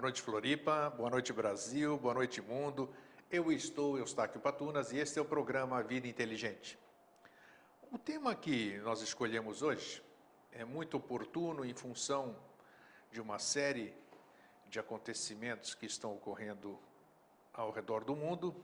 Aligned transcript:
Boa 0.00 0.08
noite, 0.08 0.22
Floripa. 0.22 0.88
Boa 0.96 1.10
noite, 1.10 1.30
Brasil. 1.30 1.98
Boa 1.98 2.14
noite, 2.14 2.40
mundo. 2.40 2.88
Eu 3.30 3.52
estou 3.52 3.98
Eustáquio 3.98 4.40
Patunas 4.40 4.92
e 4.92 4.96
este 4.96 5.18
é 5.18 5.22
o 5.22 5.26
programa 5.26 5.82
Vida 5.82 6.08
Inteligente. 6.08 6.78
O 7.92 7.98
tema 7.98 8.34
que 8.34 8.78
nós 8.78 9.02
escolhemos 9.02 9.60
hoje 9.60 10.02
é 10.52 10.64
muito 10.64 10.96
oportuno 10.96 11.66
em 11.66 11.74
função 11.74 12.34
de 13.12 13.20
uma 13.20 13.38
série 13.38 13.94
de 14.70 14.80
acontecimentos 14.80 15.74
que 15.74 15.84
estão 15.84 16.14
ocorrendo 16.14 16.80
ao 17.52 17.70
redor 17.70 18.02
do 18.02 18.16
mundo 18.16 18.56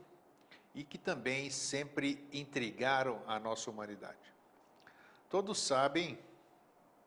e 0.75 0.83
que 0.85 0.97
também 0.97 1.51
sempre 1.51 2.27
intrigaram 2.33 3.23
a 3.27 3.39
nossa 3.39 3.69
humanidade. 3.69 4.33
Todos 5.29 5.61
sabem, 5.61 6.19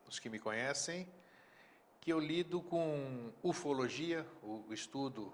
os 0.07 0.19
que 0.19 0.29
me 0.29 0.37
conhecem, 0.37 1.07
que 2.01 2.11
eu 2.11 2.19
lido 2.19 2.61
com 2.61 3.31
ufologia, 3.43 4.25
o 4.41 4.73
estudo 4.73 5.33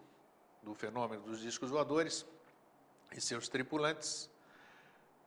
do 0.63 0.73
fenômeno 0.73 1.23
dos 1.23 1.39
discos 1.39 1.69
voadores 1.69 2.25
e 3.15 3.21
seus 3.21 3.47
tripulantes, 3.47 4.29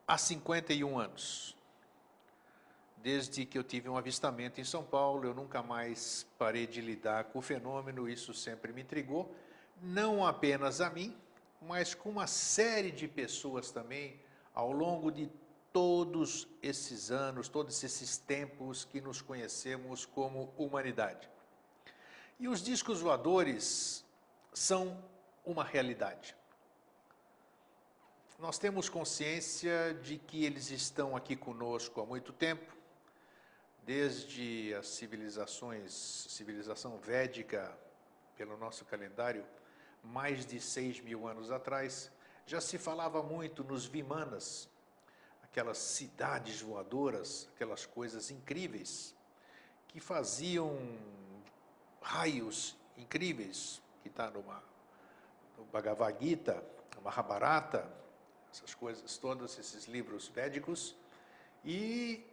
há 0.07 0.19
51 0.19 0.99
anos. 0.99 1.57
Desde 2.97 3.47
que 3.47 3.57
eu 3.57 3.63
tive 3.63 3.89
um 3.89 3.97
avistamento 3.97 4.61
em 4.61 4.65
São 4.65 4.83
Paulo, 4.83 5.25
eu 5.25 5.35
nunca 5.35 5.63
mais 5.63 6.27
parei 6.37 6.67
de 6.67 6.81
lidar 6.81 7.25
com 7.25 7.39
o 7.39 7.43
fenômeno, 7.43 8.09
isso 8.09 8.35
sempre 8.35 8.73
me 8.73 8.83
intrigou, 8.83 9.33
não 9.81 10.27
apenas 10.27 10.81
a 10.81 10.91
mim, 10.91 11.17
mas 11.63 11.95
com 11.95 12.11
uma 12.11 12.27
série 12.27 12.91
de 12.91 13.07
pessoas 13.07 13.71
também 13.71 14.21
ao 14.53 14.73
longo 14.73 15.13
de 15.13 15.31
todos 15.73 16.49
esses 16.63 17.11
anos, 17.11 17.49
todos 17.49 17.83
esses 17.83 18.17
tempos 18.17 18.85
que 18.85 19.01
nos 19.01 19.21
conhecemos 19.21 20.07
como 20.07 20.53
humanidade. 20.57 21.29
E 22.39 22.49
os 22.49 22.63
discos 22.63 23.01
voadores 23.01 24.05
são 24.53 25.03
uma 25.45 25.65
realidade. 25.65 26.37
Nós 28.39 28.59
temos 28.59 28.89
consciência 28.89 29.95
de 30.03 30.17
que 30.17 30.45
eles 30.45 30.71
estão 30.71 31.17
aqui 31.17 31.35
conosco 31.35 32.01
há 32.01 32.07
muito 32.07 32.33
tempo, 32.33 32.77
desde 33.85 34.75
as 34.75 34.87
civilizações, 34.87 35.93
civilização 35.93 36.99
védica, 36.99 37.77
pelo 38.37 38.57
nosso 38.57 38.85
calendário, 38.85 39.45
mais 40.05 40.47
de 40.47 40.61
seis 40.61 41.01
mil 41.01 41.27
anos 41.27 41.51
atrás, 41.51 42.13
já 42.47 42.61
se 42.61 42.79
falava 42.79 43.23
muito 43.23 43.65
nos 43.65 43.85
Vimanas, 43.85 44.69
aquelas 45.51 45.79
cidades 45.79 46.61
voadoras, 46.61 47.49
aquelas 47.55 47.87
coisas 47.87 48.31
incríveis, 48.31 49.15
que 49.89 50.01
faziam 50.01 50.77
raios 52.01 52.77
incríveis, 52.97 53.81
que 54.03 54.09
está 54.09 54.31
numa, 54.31 54.63
no 55.57 55.65
Bhagavad 55.65 56.17
Gita, 56.21 56.63
no 56.95 57.03
Mahabharata, 57.03 57.91
essas 58.53 58.75
coisas 58.75 59.17
todas, 59.17 59.59
esses 59.59 59.87
livros 59.87 60.29
védicos, 60.29 60.95
e 61.65 62.25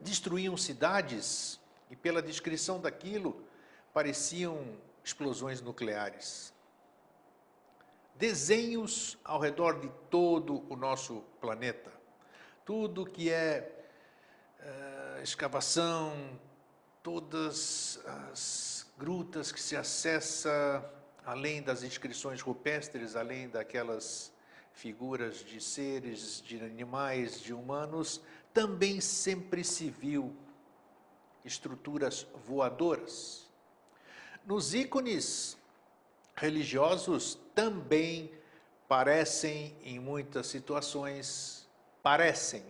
destruíam 0.00 0.56
cidades, 0.56 1.60
e 1.90 1.96
pela 1.96 2.22
descrição 2.22 2.80
daquilo, 2.80 3.44
pareciam 3.92 4.78
explosões 5.04 5.60
nucleares. 5.60 6.53
Desenhos 8.14 9.18
ao 9.24 9.40
redor 9.40 9.80
de 9.80 9.88
todo 10.08 10.64
o 10.70 10.76
nosso 10.76 11.22
planeta. 11.40 11.92
Tudo 12.64 13.04
que 13.04 13.30
é 13.30 13.86
uh, 14.60 15.22
escavação, 15.22 16.38
todas 17.02 18.00
as 18.06 18.86
grutas 18.96 19.50
que 19.50 19.60
se 19.60 19.76
acessa 19.76 20.88
além 21.24 21.62
das 21.62 21.82
inscrições 21.82 22.40
rupestres, 22.40 23.16
além 23.16 23.48
daquelas 23.48 24.32
figuras 24.72 25.44
de 25.44 25.60
seres, 25.60 26.42
de 26.42 26.60
animais, 26.60 27.40
de 27.40 27.52
humanos, 27.52 28.20
também 28.52 29.00
sempre 29.00 29.64
se 29.64 29.90
viu 29.90 30.36
estruturas 31.44 32.26
voadoras 32.46 33.44
nos 34.46 34.74
ícones 34.74 35.56
religiosos 36.36 37.38
também 37.54 38.30
parecem, 38.88 39.76
em 39.82 39.98
muitas 39.98 40.46
situações, 40.46 41.68
parecem 42.02 42.62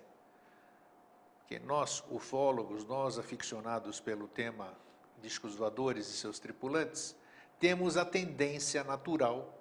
que 1.46 1.58
nós, 1.58 2.02
ufólogos, 2.10 2.84
nós 2.86 3.18
aficionados 3.18 4.00
pelo 4.00 4.28
tema 4.28 4.72
discos 5.20 5.54
voadores 5.54 6.08
e 6.08 6.12
seus 6.12 6.38
tripulantes, 6.38 7.16
temos 7.58 7.96
a 7.96 8.04
tendência 8.04 8.84
natural 8.84 9.58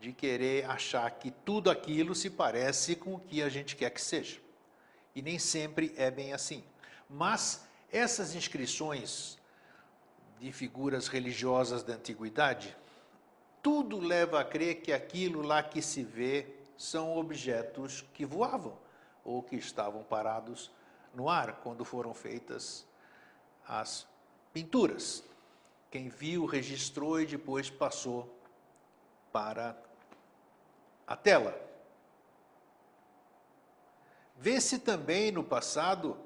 de 0.00 0.12
querer 0.12 0.64
achar 0.66 1.10
que 1.10 1.30
tudo 1.30 1.70
aquilo 1.70 2.14
se 2.14 2.30
parece 2.30 2.94
com 2.94 3.14
o 3.14 3.20
que 3.20 3.42
a 3.42 3.48
gente 3.48 3.74
quer 3.74 3.90
que 3.90 4.00
seja. 4.00 4.38
E 5.14 5.22
nem 5.22 5.38
sempre 5.38 5.94
é 5.96 6.10
bem 6.10 6.32
assim. 6.32 6.62
Mas 7.08 7.66
essas 7.90 8.34
inscrições 8.34 9.38
de 10.38 10.52
figuras 10.52 11.08
religiosas 11.08 11.82
da 11.82 11.94
antiguidade, 11.94 12.76
tudo 13.62 13.98
leva 13.98 14.40
a 14.40 14.44
crer 14.44 14.82
que 14.82 14.92
aquilo 14.92 15.42
lá 15.42 15.62
que 15.62 15.82
se 15.82 16.02
vê 16.02 16.46
são 16.76 17.16
objetos 17.16 18.04
que 18.14 18.24
voavam 18.24 18.78
ou 19.24 19.42
que 19.42 19.56
estavam 19.56 20.02
parados 20.02 20.70
no 21.14 21.28
ar 21.28 21.60
quando 21.60 21.84
foram 21.84 22.14
feitas 22.14 22.86
as 23.66 24.06
pinturas. 24.52 25.22
Quem 25.90 26.08
viu, 26.08 26.46
registrou 26.46 27.20
e 27.20 27.26
depois 27.26 27.68
passou 27.68 28.32
para 29.32 29.76
a 31.06 31.16
tela. 31.16 31.58
Vê-se 34.36 34.78
também 34.78 35.32
no 35.32 35.42
passado 35.42 36.16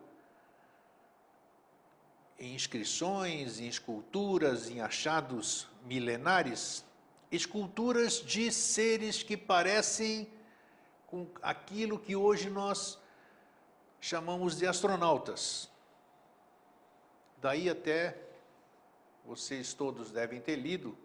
em 2.39 2.55
inscrições, 2.55 3.61
em 3.61 3.69
esculturas, 3.69 4.69
em 4.69 4.81
achados 4.81 5.69
milenares, 5.85 6.85
esculturas 7.33 8.21
de 8.21 8.53
seres 8.53 9.23
que 9.23 9.37
parecem 9.37 10.31
com 11.07 11.27
aquilo 11.43 11.99
que 11.99 12.15
hoje 12.15 12.51
nós 12.51 12.99
chamamos 13.99 14.59
de 14.59 14.67
astronautas. 14.67 15.71
Daí 17.41 17.71
até 17.71 18.19
vocês 19.25 19.73
todos 19.73 20.11
devem 20.11 20.41
ter 20.41 20.57
lido, 20.57 20.97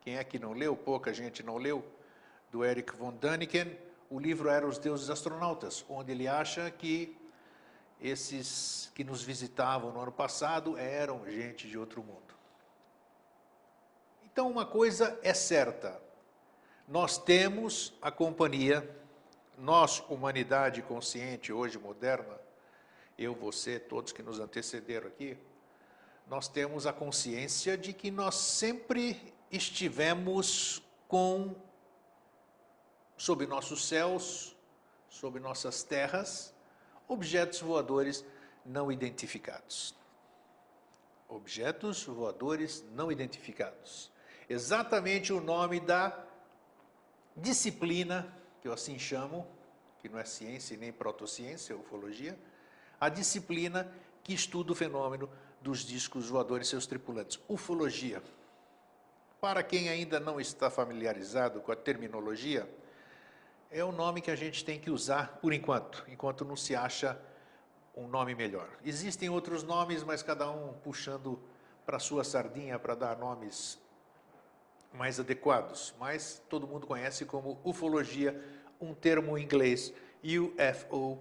quem 0.00 0.16
é 0.16 0.24
que 0.24 0.38
não 0.38 0.52
leu, 0.52 0.76
pouca 0.76 1.14
gente 1.14 1.42
não 1.42 1.56
leu, 1.56 1.84
do 2.50 2.64
Eric 2.64 2.96
von 2.96 3.12
Däniken, 3.12 3.78
o 4.10 4.18
livro 4.18 4.48
era 4.48 4.66
Os 4.66 4.78
Deuses 4.78 5.10
Astronautas, 5.10 5.84
onde 5.88 6.12
ele 6.12 6.26
acha 6.26 6.70
que 6.70 7.16
esses 8.00 8.90
que 8.94 9.04
nos 9.04 9.22
visitavam 9.22 9.92
no 9.92 10.00
ano 10.00 10.12
passado 10.12 10.76
eram 10.78 11.28
gente 11.30 11.68
de 11.68 11.76
outro 11.78 12.02
mundo. 12.02 12.37
Então, 14.38 14.48
uma 14.48 14.64
coisa 14.64 15.18
é 15.20 15.34
certa: 15.34 16.00
nós 16.86 17.18
temos 17.18 17.92
a 18.00 18.08
companhia, 18.08 18.88
nós, 19.58 19.98
humanidade 20.08 20.80
consciente, 20.80 21.52
hoje 21.52 21.76
moderna, 21.76 22.38
eu, 23.18 23.34
você, 23.34 23.80
todos 23.80 24.12
que 24.12 24.22
nos 24.22 24.38
antecederam 24.38 25.08
aqui, 25.08 25.36
nós 26.28 26.46
temos 26.46 26.86
a 26.86 26.92
consciência 26.92 27.76
de 27.76 27.92
que 27.92 28.12
nós 28.12 28.36
sempre 28.36 29.34
estivemos 29.50 30.80
com, 31.08 31.56
sob 33.16 33.44
nossos 33.44 33.88
céus, 33.88 34.56
sob 35.08 35.40
nossas 35.40 35.82
terras, 35.82 36.54
objetos 37.08 37.60
voadores 37.60 38.24
não 38.64 38.92
identificados. 38.92 39.96
Objetos 41.28 42.04
voadores 42.04 42.84
não 42.92 43.10
identificados. 43.10 44.16
Exatamente 44.48 45.32
o 45.32 45.40
nome 45.40 45.78
da 45.78 46.18
disciplina, 47.36 48.26
que 48.62 48.68
eu 48.68 48.72
assim 48.72 48.98
chamo, 48.98 49.46
que 49.98 50.08
não 50.08 50.18
é 50.18 50.24
ciência 50.24 50.76
nem 50.76 50.90
protociência, 50.90 51.74
é 51.74 51.76
ufologia, 51.76 52.38
a 53.00 53.08
disciplina 53.08 53.92
que 54.22 54.32
estuda 54.32 54.72
o 54.72 54.74
fenômeno 54.74 55.30
dos 55.60 55.80
discos 55.80 56.28
voadores 56.28 56.66
e 56.66 56.70
seus 56.70 56.86
tripulantes. 56.86 57.38
Ufologia. 57.48 58.22
Para 59.40 59.62
quem 59.62 59.88
ainda 59.88 60.18
não 60.18 60.40
está 60.40 60.70
familiarizado 60.70 61.60
com 61.60 61.70
a 61.70 61.76
terminologia, 61.76 62.68
é 63.70 63.84
o 63.84 63.92
nome 63.92 64.20
que 64.20 64.30
a 64.30 64.36
gente 64.36 64.64
tem 64.64 64.80
que 64.80 64.90
usar 64.90 65.38
por 65.42 65.52
enquanto, 65.52 66.04
enquanto 66.08 66.44
não 66.44 66.56
se 66.56 66.74
acha 66.74 67.20
um 67.94 68.08
nome 68.08 68.34
melhor. 68.34 68.68
Existem 68.84 69.28
outros 69.28 69.62
nomes, 69.62 70.02
mas 70.02 70.22
cada 70.22 70.50
um 70.50 70.72
puxando 70.72 71.38
para 71.84 71.98
sua 71.98 72.24
sardinha 72.24 72.78
para 72.78 72.94
dar 72.94 73.16
nomes 73.18 73.78
mais 74.92 75.20
adequados. 75.20 75.94
Mas 75.98 76.42
todo 76.48 76.66
mundo 76.66 76.86
conhece 76.86 77.24
como 77.24 77.60
ufologia, 77.64 78.40
um 78.80 78.94
termo 78.94 79.36
em 79.36 79.42
inglês, 79.42 79.92
UFO, 80.22 81.20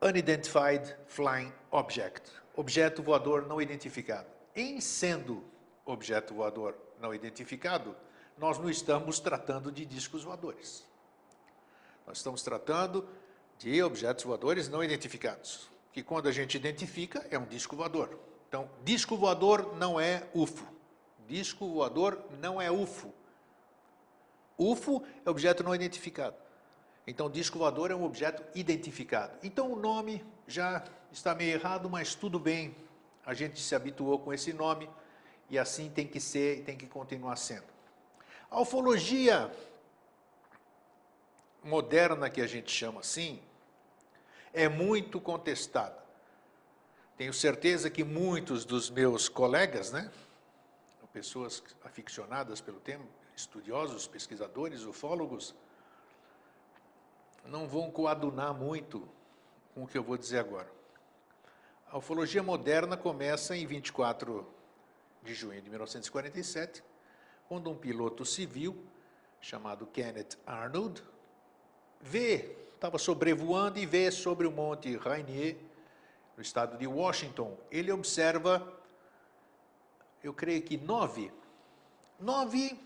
Unidentified 0.00 0.94
Flying 1.06 1.52
Object, 1.70 2.30
objeto 2.54 3.02
voador 3.02 3.46
não 3.46 3.60
identificado. 3.60 4.26
Em 4.54 4.80
sendo 4.80 5.44
objeto 5.84 6.34
voador 6.34 6.76
não 7.00 7.14
identificado, 7.14 7.96
nós 8.36 8.58
não 8.58 8.68
estamos 8.68 9.20
tratando 9.20 9.70
de 9.70 9.84
discos 9.84 10.22
voadores. 10.22 10.84
Nós 12.06 12.18
estamos 12.18 12.42
tratando 12.42 13.08
de 13.58 13.82
objetos 13.82 14.24
voadores 14.24 14.68
não 14.68 14.82
identificados, 14.82 15.70
que 15.92 16.02
quando 16.02 16.28
a 16.28 16.32
gente 16.32 16.56
identifica 16.56 17.26
é 17.30 17.38
um 17.38 17.46
disco 17.46 17.76
voador. 17.76 18.18
Então, 18.48 18.68
disco 18.84 19.16
voador 19.16 19.74
não 19.76 19.98
é 19.98 20.28
UFO. 20.34 20.73
Disco 21.26 21.68
voador 21.68 22.22
não 22.40 22.60
é 22.60 22.70
UFO. 22.70 23.12
UFO 24.58 25.02
é 25.24 25.30
objeto 25.30 25.62
não 25.62 25.74
identificado. 25.74 26.36
Então, 27.06 27.28
disco 27.28 27.58
voador 27.58 27.90
é 27.90 27.94
um 27.94 28.04
objeto 28.04 28.42
identificado. 28.54 29.36
Então, 29.42 29.72
o 29.72 29.76
nome 29.76 30.24
já 30.46 30.82
está 31.12 31.34
meio 31.34 31.52
errado, 31.52 31.90
mas 31.90 32.14
tudo 32.14 32.38
bem. 32.38 32.74
A 33.26 33.34
gente 33.34 33.60
se 33.60 33.74
habituou 33.74 34.18
com 34.18 34.32
esse 34.32 34.52
nome 34.52 34.88
e 35.50 35.58
assim 35.58 35.90
tem 35.90 36.06
que 36.06 36.20
ser 36.20 36.58
e 36.58 36.62
tem 36.62 36.76
que 36.76 36.86
continuar 36.86 37.36
sendo. 37.36 37.64
A 38.50 38.60
ufologia 38.60 39.50
moderna, 41.62 42.30
que 42.30 42.40
a 42.40 42.46
gente 42.46 42.70
chama 42.70 43.00
assim, 43.00 43.40
é 44.52 44.68
muito 44.68 45.20
contestada. 45.20 46.04
Tenho 47.16 47.32
certeza 47.32 47.90
que 47.90 48.02
muitos 48.04 48.64
dos 48.64 48.90
meus 48.90 49.28
colegas, 49.28 49.92
né, 49.92 50.10
pessoas 51.14 51.62
aficionadas 51.84 52.60
pelo 52.60 52.80
tema, 52.80 53.04
estudiosos, 53.36 54.08
pesquisadores, 54.08 54.82
ufólogos, 54.82 55.54
não 57.46 57.68
vão 57.68 57.88
coadunar 57.88 58.52
muito 58.52 59.08
com 59.72 59.84
o 59.84 59.86
que 59.86 59.96
eu 59.96 60.02
vou 60.02 60.18
dizer 60.18 60.40
agora. 60.40 60.68
A 61.88 61.98
ufologia 61.98 62.42
moderna 62.42 62.96
começa 62.96 63.56
em 63.56 63.64
24 63.64 64.44
de 65.22 65.34
junho 65.34 65.62
de 65.62 65.70
1947, 65.70 66.82
quando 67.48 67.70
um 67.70 67.76
piloto 67.76 68.24
civil 68.24 68.76
chamado 69.40 69.86
Kenneth 69.86 70.36
Arnold 70.44 71.00
vê, 72.00 72.56
estava 72.74 72.98
sobrevoando 72.98 73.78
e 73.78 73.86
vê 73.86 74.10
sobre 74.10 74.48
o 74.48 74.50
Monte 74.50 74.96
Rainier, 74.96 75.56
no 76.36 76.42
estado 76.42 76.76
de 76.76 76.88
Washington, 76.88 77.56
ele 77.70 77.92
observa, 77.92 78.66
eu 80.24 80.32
creio 80.32 80.62
que 80.62 80.78
nove, 80.78 81.30
nove 82.18 82.80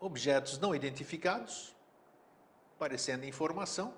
objetos 0.00 0.58
não 0.58 0.74
identificados, 0.74 1.74
parecendo 2.76 3.24
informação, 3.24 3.94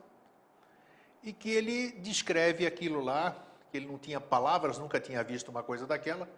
e 1.22 1.32
que 1.32 1.48
ele 1.50 1.92
descreve 1.92 2.66
aquilo 2.66 3.00
lá, 3.00 3.42
que 3.70 3.78
ele 3.78 3.86
não 3.86 3.98
tinha 3.98 4.20
palavras, 4.20 4.76
nunca 4.76 5.00
tinha 5.00 5.24
visto 5.24 5.48
uma 5.48 5.62
coisa 5.62 5.86
daquela, 5.86 6.28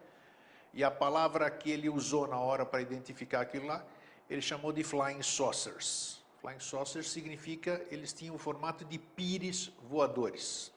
e 0.73 0.85
a 0.85 0.91
palavra 0.91 1.51
que 1.51 1.69
ele 1.69 1.89
usou 1.89 2.29
na 2.29 2.39
hora 2.39 2.65
para 2.65 2.81
identificar 2.81 3.41
aquilo 3.41 3.67
lá, 3.67 3.85
ele 4.31 4.41
chamou 4.41 4.73
de 4.73 4.85
flying 4.85 5.23
saucers. 5.23 6.23
Flying 6.41 6.61
saucers 6.61 7.11
significa 7.11 7.85
eles 7.91 8.13
tinham 8.13 8.37
o 8.37 8.39
formato 8.39 8.85
de 8.85 8.99
pires 8.99 9.73
voadores. 9.83 10.73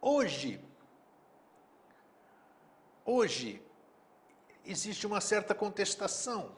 Hoje, 0.00 0.60
hoje 3.04 3.60
existe 4.64 5.06
uma 5.06 5.20
certa 5.20 5.54
contestação. 5.54 6.50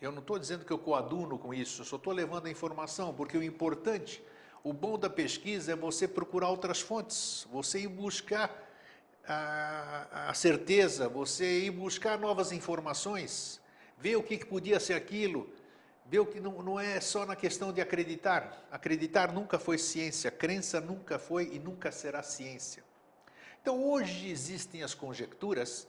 Eu 0.00 0.12
não 0.12 0.20
estou 0.20 0.38
dizendo 0.38 0.64
que 0.64 0.72
eu 0.72 0.78
coaduno 0.78 1.38
com 1.38 1.54
isso, 1.54 1.80
eu 1.80 1.84
só 1.86 1.96
estou 1.96 2.12
levando 2.12 2.46
a 2.46 2.50
informação, 2.50 3.14
porque 3.14 3.36
o 3.36 3.42
importante, 3.42 4.22
o 4.62 4.72
bom 4.72 4.98
da 4.98 5.08
pesquisa 5.08 5.72
é 5.72 5.76
você 5.76 6.06
procurar 6.06 6.48
outras 6.48 6.80
fontes, 6.80 7.46
você 7.50 7.80
ir 7.80 7.88
buscar 7.88 8.54
a, 9.26 10.28
a 10.30 10.34
certeza, 10.34 11.08
você 11.08 11.64
ir 11.64 11.70
buscar 11.70 12.18
novas 12.18 12.52
informações, 12.52 13.60
ver 13.98 14.16
o 14.16 14.22
que, 14.22 14.36
que 14.36 14.46
podia 14.46 14.78
ser 14.78 14.94
aquilo, 14.94 15.48
ver 16.04 16.20
o 16.20 16.26
que 16.26 16.40
não, 16.40 16.62
não 16.62 16.78
é 16.78 17.00
só 17.00 17.26
na 17.26 17.34
questão 17.34 17.72
de 17.72 17.80
acreditar. 17.80 18.66
Acreditar 18.70 19.32
nunca 19.32 19.58
foi 19.58 19.78
ciência, 19.78 20.30
crença 20.30 20.80
nunca 20.80 21.18
foi 21.18 21.50
e 21.52 21.58
nunca 21.58 21.90
será 21.90 22.22
ciência. 22.22 22.84
Então 23.66 23.82
hoje 23.82 24.30
existem 24.30 24.84
as 24.84 24.94
conjecturas 24.94 25.88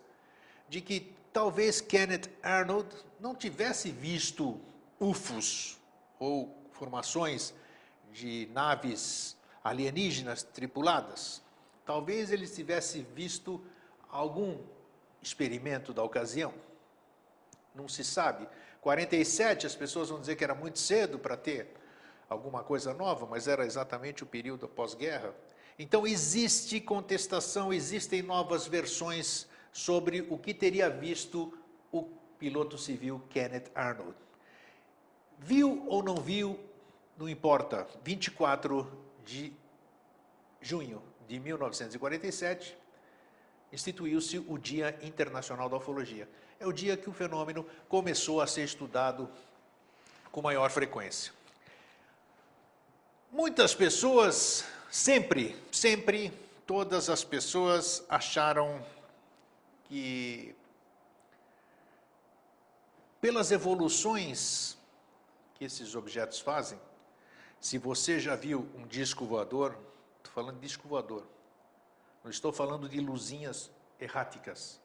de 0.68 0.81
que 0.81 1.13
talvez 1.31 1.79
Kenneth 1.79 2.27
Arnold 2.41 2.89
não 3.19 3.35
tivesse 3.35 3.91
visto 3.91 4.59
UFOs 5.00 5.77
ou 6.18 6.57
formações 6.71 7.53
de 8.12 8.50
naves 8.51 9.38
alienígenas 9.63 10.41
tripuladas. 10.41 11.39
Talvez 11.85 12.31
ele 12.31 12.47
tivesse 12.47 13.03
visto 13.13 13.63
algum 14.09 14.57
experimento 15.21 15.94
da 15.94 16.01
ocasião. 16.01 16.56
Não 17.75 17.88
se 17.88 18.03
sabe. 18.03 18.50
47, 18.81 19.68
as 19.68 19.75
pessoas 19.75 20.09
vão 20.09 20.19
dizer 20.19 20.35
que 20.35 20.44
era 20.44 20.56
muito 20.56 20.80
cedo 20.80 21.19
para 21.19 21.38
ter 21.38 21.75
alguma 22.27 22.63
coisa 22.63 22.91
nova, 22.91 23.27
mas 23.27 23.47
era 23.47 23.63
exatamente 23.68 24.23
o 24.23 24.25
período 24.25 24.68
pós-guerra. 24.68 25.31
Então 25.77 26.07
existe 26.07 26.79
contestação, 26.79 27.71
existem 27.71 28.21
novas 28.21 28.65
versões 28.65 29.47
sobre 29.71 30.25
o 30.29 30.38
que 30.38 30.53
teria 30.53 30.89
visto 30.89 31.56
o 31.91 32.03
piloto 32.39 32.78
civil 32.78 33.21
Kenneth 33.30 33.69
Arnold. 33.75 34.16
Viu 35.37 35.85
ou 35.87 36.01
não 36.01 36.16
viu, 36.16 36.59
não 37.16 37.30
importa, 37.30 37.87
24 38.04 38.92
de 39.23 39.54
junho 40.59 41.01
de 41.28 41.40
1947, 41.40 42.75
instituiu-se 43.71 44.40
o 44.40 44.57
Dia 44.57 44.97
Internacional 45.01 45.69
da 45.69 45.78
Ufologia. 45.78 46.28
É 46.59 46.66
o 46.66 46.71
dia 46.71 46.97
que 46.97 47.09
o 47.09 47.13
fenômeno 47.13 47.66
começou 47.87 48.42
a 48.42 48.47
ser 48.47 48.63
estudado 48.63 49.30
com 50.31 50.42
maior 50.42 50.71
frequência. 50.71 51.31
Muitas 53.31 53.75
pessoas, 53.75 54.66
sempre, 54.89 55.56
sempre, 55.71 56.31
todas 56.65 57.09
as 57.09 57.23
pessoas 57.23 58.03
acharam 58.09 58.83
que, 59.85 60.56
pelas 63.21 63.51
evoluções 63.51 64.77
que 65.56 65.65
esses 65.65 65.95
objetos 65.95 66.39
fazem, 66.39 66.79
se 67.59 67.77
você 67.77 68.19
já 68.19 68.35
viu 68.35 68.69
um 68.75 68.85
disco 68.85 69.25
voador, 69.25 69.77
Estou 70.27 70.44
falando 70.44 70.56
de 70.56 70.67
disco 70.67 70.87
voador. 70.87 71.25
Não 72.23 72.29
estou 72.29 72.51
falando 72.51 72.89
de 72.89 72.99
luzinhas 72.99 73.71
erráticas. 73.99 74.79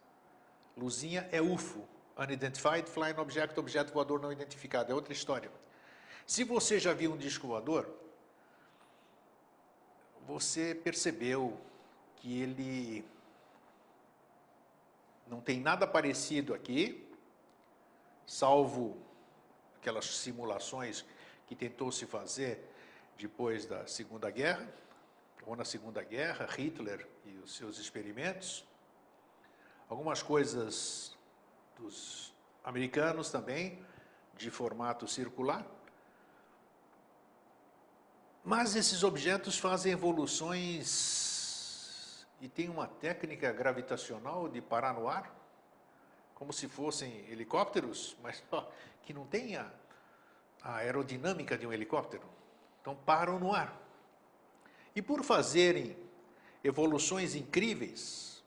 Luzinha 0.76 1.28
é 1.32 1.42
UFO, 1.42 1.87
Unidentified 2.16 2.88
Flying 2.88 3.18
Object, 3.18 3.59
objeto 3.59 3.92
voador 3.92 4.21
não 4.21 4.32
identificado. 4.32 4.90
É 4.90 4.94
outra 4.94 5.12
história. 5.12 5.50
Se 6.26 6.44
você 6.44 6.78
já 6.78 6.94
viu 6.94 7.12
um 7.12 7.16
disco 7.16 7.49
voador, 7.49 7.92
você 10.26 10.75
percebeu 10.75 11.59
que 12.17 12.41
ele 12.41 13.05
não 15.26 15.41
tem 15.41 15.61
nada 15.61 15.87
parecido 15.87 16.55
aqui, 16.55 17.09
salvo 18.26 18.97
aquelas 19.76 20.05
simulações 20.05 21.05
que 21.47 21.57
tentou 21.57 21.91
se 21.91 22.07
fazer 22.07 22.64
depois 23.19 23.67
da 23.67 23.87
Segunda 23.87 24.31
Guerra, 24.31 24.67
ou 25.45 25.57
na 25.57 25.64
Segunda 25.64 26.02
Guerra, 26.02 26.47
Hitler 26.47 27.07
e 27.25 27.38
os 27.38 27.57
seus 27.57 27.79
experimentos. 27.79 28.64
Algumas 29.88 30.23
coisas 30.23 31.17
dos 31.76 32.33
americanos 32.64 33.31
também, 33.31 33.85
de 34.37 34.50
formato 34.50 35.07
circular. 35.09 35.67
Mas 38.44 38.75
esses 38.75 39.04
objetos 39.04 39.56
fazem 39.56 39.92
evoluções 39.92 41.46
e 42.40 42.49
tem 42.49 42.68
uma 42.68 42.88
técnica 42.88 43.52
gravitacional 43.52 44.49
de 44.49 44.61
parar 44.61 44.94
no 44.94 45.06
ar, 45.08 45.32
como 46.34 46.52
se 46.52 46.66
fossem 46.66 47.25
helicópteros, 47.30 48.16
mas 48.20 48.42
que 49.02 49.14
não 49.14 49.25
tem 49.25 49.54
a, 49.56 49.70
a 50.61 50.78
aerodinâmica 50.78 51.56
de 51.56 51.68
um 51.68 51.72
helicóptero. 51.72 52.25
Então 52.80 52.96
param 52.96 53.38
no 53.38 53.54
ar. 53.54 53.80
E 54.94 55.00
por 55.00 55.22
fazerem 55.22 55.96
evoluções 56.64 57.37
incríveis, 57.37 58.42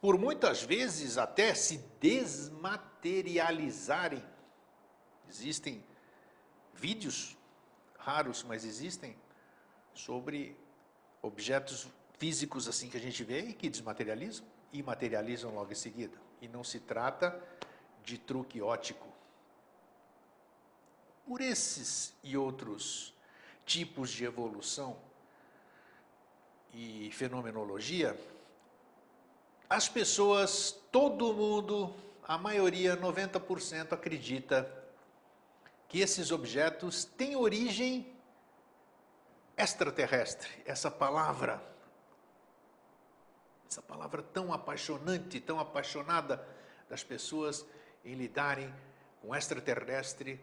por 0.00 0.16
muitas 0.16 0.62
vezes 0.62 1.18
até 1.18 1.54
se 1.54 1.76
desmaterializarem. 2.00 4.24
Existem 5.28 5.84
vídeos 6.72 7.36
raros, 8.00 8.42
mas 8.42 8.64
existem 8.64 9.16
sobre 9.94 10.56
objetos 11.22 11.86
físicos 12.18 12.68
assim 12.68 12.88
que 12.88 12.96
a 12.96 13.00
gente 13.00 13.22
vê 13.22 13.40
e 13.40 13.52
que 13.52 13.68
desmaterializam 13.68 14.44
e 14.72 14.82
materializam 14.82 15.54
logo 15.54 15.72
em 15.72 15.76
seguida. 15.76 16.16
E 16.40 16.48
não 16.48 16.64
se 16.64 16.80
trata 16.80 17.42
de 18.04 18.18
truque 18.18 18.60
ótico. 18.60 19.06
Por 21.26 21.40
esses 21.40 22.14
e 22.22 22.36
outros 22.36 23.14
tipos 23.64 24.10
de 24.10 24.24
evolução, 24.24 24.96
e 26.72 27.10
fenomenologia, 27.12 28.16
as 29.68 29.88
pessoas, 29.88 30.76
todo 30.90 31.32
mundo, 31.32 31.94
a 32.26 32.38
maioria, 32.38 32.96
90%, 32.96 33.92
acredita 33.92 34.79
que 35.90 35.98
esses 35.98 36.30
objetos 36.30 37.04
têm 37.04 37.34
origem 37.34 38.16
extraterrestre. 39.56 40.48
Essa 40.64 40.88
palavra, 40.88 41.60
essa 43.68 43.82
palavra 43.82 44.22
tão 44.22 44.52
apaixonante, 44.52 45.40
tão 45.40 45.58
apaixonada 45.58 46.46
das 46.88 47.02
pessoas 47.02 47.66
em 48.04 48.14
lidarem 48.14 48.72
com 49.20 49.34
extraterrestre, 49.34 50.40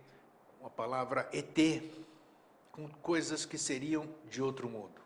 com 0.59 0.67
a 0.67 0.69
palavra 0.69 1.29
ET, 1.31 1.57
com 2.69 2.89
coisas 3.01 3.45
que 3.45 3.57
seriam 3.57 4.05
de 4.25 4.41
outro 4.41 4.67
mundo. 4.67 5.01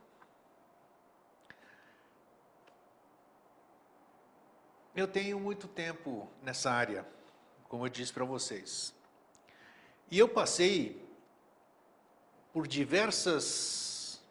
Eu 4.96 5.08
tenho 5.08 5.40
muito 5.40 5.68
tempo 5.68 6.28
nessa 6.42 6.72
área, 6.72 7.08
como 7.70 7.86
eu 7.86 7.90
disse 7.90 8.12
para 8.12 8.26
vocês. 8.26 9.00
E 10.12 10.20
eu 10.20 10.28
passei 10.28 11.02
por 12.52 12.68
diversas 12.68 14.22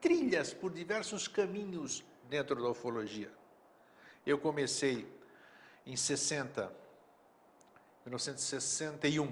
trilhas, 0.00 0.54
por 0.54 0.72
diversos 0.72 1.28
caminhos 1.28 2.02
dentro 2.30 2.60
da 2.60 2.70
ufologia. 2.70 3.30
Eu 4.24 4.38
comecei 4.38 5.06
em 5.84 5.94
60, 5.94 6.72
1961. 8.06 9.30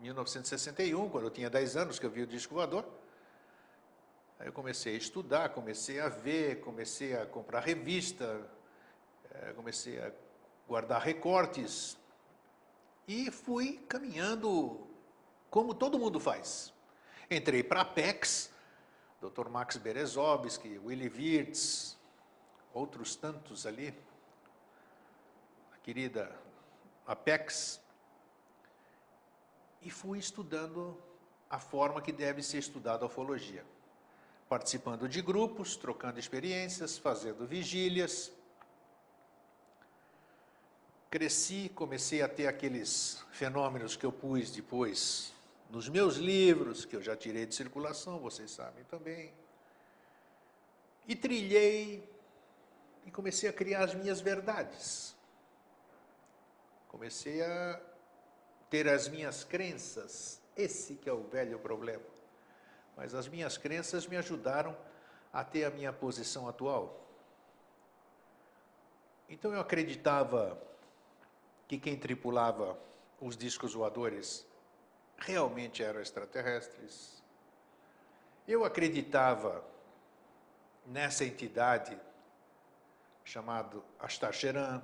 1961, 0.00 1.08
quando 1.08 1.24
eu 1.24 1.30
tinha 1.30 1.48
10 1.48 1.76
anos 1.76 1.98
que 2.00 2.06
eu 2.06 2.10
vi 2.10 2.22
o 2.22 2.26
disco 2.26 2.54
voador, 2.54 2.84
aí 4.40 4.48
eu 4.48 4.52
comecei 4.52 4.94
a 4.94 4.98
estudar, 4.98 5.50
comecei 5.50 6.00
a 6.00 6.08
ver, 6.08 6.60
comecei 6.60 7.16
a 7.16 7.24
comprar 7.26 7.60
revista, 7.60 8.44
eh, 9.30 9.52
comecei 9.54 10.00
a 10.00 10.12
guardar 10.66 11.00
recortes 11.00 11.96
e 13.08 13.30
fui 13.30 13.78
caminhando 13.88 14.86
como 15.50 15.72
todo 15.72 15.98
mundo 15.98 16.20
faz. 16.20 16.74
Entrei 17.30 17.62
para 17.62 17.80
a 17.80 17.82
Apex, 17.82 18.52
Dr. 19.18 19.48
Max 19.48 19.78
Berezovski, 19.78 20.78
Willy 20.78 21.08
Wirtz, 21.08 21.96
outros 22.74 23.16
tantos 23.16 23.64
ali, 23.64 23.94
a 25.72 25.78
querida 25.78 26.38
Apex, 27.06 27.80
e 29.80 29.90
fui 29.90 30.18
estudando 30.18 31.02
a 31.48 31.58
forma 31.58 32.02
que 32.02 32.12
deve 32.12 32.42
ser 32.42 32.58
estudada 32.58 33.04
a 33.04 33.06
ufologia. 33.06 33.64
Participando 34.50 35.08
de 35.08 35.22
grupos, 35.22 35.76
trocando 35.76 36.18
experiências, 36.18 36.98
fazendo 36.98 37.46
vigílias, 37.46 38.32
cresci, 41.10 41.70
comecei 41.74 42.22
a 42.22 42.28
ter 42.28 42.46
aqueles 42.46 43.24
fenômenos 43.30 43.96
que 43.96 44.04
eu 44.04 44.12
pus 44.12 44.50
depois 44.50 45.32
nos 45.70 45.88
meus 45.88 46.16
livros, 46.16 46.84
que 46.84 46.96
eu 46.96 47.02
já 47.02 47.16
tirei 47.16 47.46
de 47.46 47.54
circulação, 47.54 48.18
vocês 48.18 48.50
sabem 48.50 48.84
também. 48.84 49.32
E 51.06 51.14
trilhei 51.14 52.06
e 53.04 53.10
comecei 53.10 53.48
a 53.48 53.52
criar 53.52 53.84
as 53.84 53.94
minhas 53.94 54.20
verdades. 54.20 55.14
Comecei 56.88 57.42
a 57.42 57.80
ter 58.70 58.88
as 58.88 59.08
minhas 59.08 59.44
crenças. 59.44 60.40
Esse 60.56 60.94
que 60.94 61.08
é 61.08 61.12
o 61.12 61.22
velho 61.22 61.58
problema. 61.58 62.04
Mas 62.96 63.14
as 63.14 63.28
minhas 63.28 63.56
crenças 63.56 64.06
me 64.06 64.16
ajudaram 64.16 64.76
a 65.32 65.44
ter 65.44 65.64
a 65.64 65.70
minha 65.70 65.92
posição 65.92 66.48
atual. 66.48 67.06
Então 69.28 69.52
eu 69.52 69.60
acreditava 69.60 70.60
que 71.68 71.78
quem 71.78 71.96
tripulava 71.96 72.78
os 73.20 73.36
discos 73.36 73.74
voadores 73.74 74.46
realmente 75.18 75.82
eram 75.82 76.00
extraterrestres. 76.00 77.22
Eu 78.46 78.64
acreditava 78.64 79.62
nessa 80.86 81.24
entidade 81.24 82.00
chamado 83.22 83.84
Astacheran, 83.98 84.82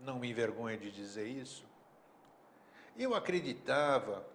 não 0.00 0.18
me 0.18 0.28
envergonho 0.28 0.76
de 0.76 0.90
dizer 0.90 1.28
isso. 1.28 1.64
Eu 2.98 3.14
acreditava 3.14 4.26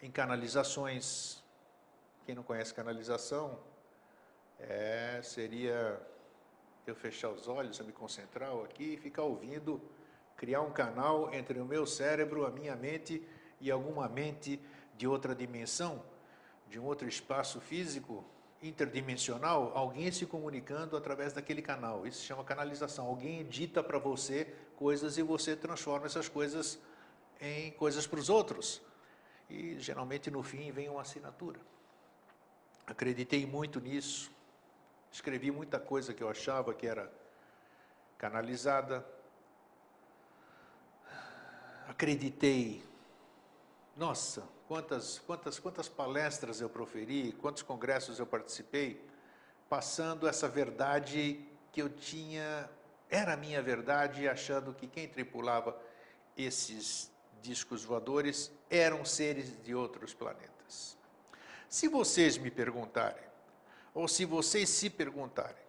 em 0.00 0.10
canalizações. 0.10 1.42
Quem 2.24 2.34
não 2.34 2.42
conhece 2.42 2.72
canalização, 2.72 3.58
é, 4.58 5.20
seria 5.22 6.00
eu 6.86 6.94
fechar 6.94 7.28
os 7.28 7.46
olhos, 7.46 7.78
eu 7.78 7.84
me 7.84 7.92
concentrar 7.92 8.50
aqui 8.64 8.94
e 8.94 8.96
ficar 8.96 9.24
ouvindo 9.24 9.80
criar 10.36 10.60
um 10.60 10.70
canal 10.70 11.32
entre 11.32 11.58
o 11.60 11.64
meu 11.64 11.86
cérebro, 11.86 12.46
a 12.46 12.50
minha 12.50 12.74
mente 12.76 13.26
e 13.60 13.70
alguma 13.70 14.08
mente 14.08 14.60
de 14.96 15.06
outra 15.06 15.34
dimensão, 15.34 16.02
de 16.68 16.78
um 16.78 16.84
outro 16.84 17.08
espaço 17.08 17.60
físico 17.60 18.24
interdimensional, 18.62 19.72
alguém 19.74 20.10
se 20.10 20.24
comunicando 20.24 20.96
através 20.96 21.32
daquele 21.32 21.60
canal. 21.60 22.06
Isso 22.06 22.20
se 22.20 22.26
chama 22.26 22.42
canalização. 22.44 23.06
Alguém 23.06 23.40
edita 23.40 23.82
para 23.82 23.98
você 23.98 24.54
coisas 24.76 25.18
e 25.18 25.22
você 25.22 25.54
transforma 25.54 26.06
essas 26.06 26.28
coisas 26.28 26.78
em 27.40 27.70
coisas 27.72 28.06
para 28.06 28.18
os 28.18 28.30
outros. 28.30 28.80
E 29.50 29.78
geralmente 29.78 30.30
no 30.30 30.42
fim 30.42 30.72
vem 30.72 30.88
uma 30.88 31.02
assinatura. 31.02 31.60
Acreditei 32.86 33.46
muito 33.46 33.80
nisso. 33.80 34.30
Escrevi 35.12 35.50
muita 35.50 35.78
coisa 35.78 36.14
que 36.14 36.22
eu 36.22 36.28
achava 36.28 36.72
que 36.72 36.86
era 36.86 37.12
canalizada, 38.16 39.06
acreditei. 41.88 42.82
Nossa, 43.96 44.46
quantas, 44.66 45.18
quantas, 45.20 45.58
quantas 45.58 45.88
palestras 45.88 46.60
eu 46.60 46.68
proferi, 46.68 47.32
quantos 47.32 47.62
congressos 47.62 48.18
eu 48.18 48.26
participei, 48.26 49.04
passando 49.68 50.26
essa 50.26 50.48
verdade 50.48 51.46
que 51.72 51.80
eu 51.80 51.88
tinha, 51.88 52.68
era 53.08 53.34
a 53.34 53.36
minha 53.36 53.62
verdade, 53.62 54.28
achando 54.28 54.72
que 54.72 54.86
quem 54.86 55.08
tripulava 55.08 55.76
esses 56.36 57.10
discos 57.40 57.84
voadores 57.84 58.50
eram 58.70 59.04
seres 59.04 59.62
de 59.62 59.74
outros 59.74 60.14
planetas. 60.14 60.96
Se 61.68 61.88
vocês 61.88 62.38
me 62.38 62.50
perguntarem, 62.50 63.24
ou 63.92 64.08
se 64.08 64.24
vocês 64.24 64.68
se 64.68 64.88
perguntarem, 64.88 65.62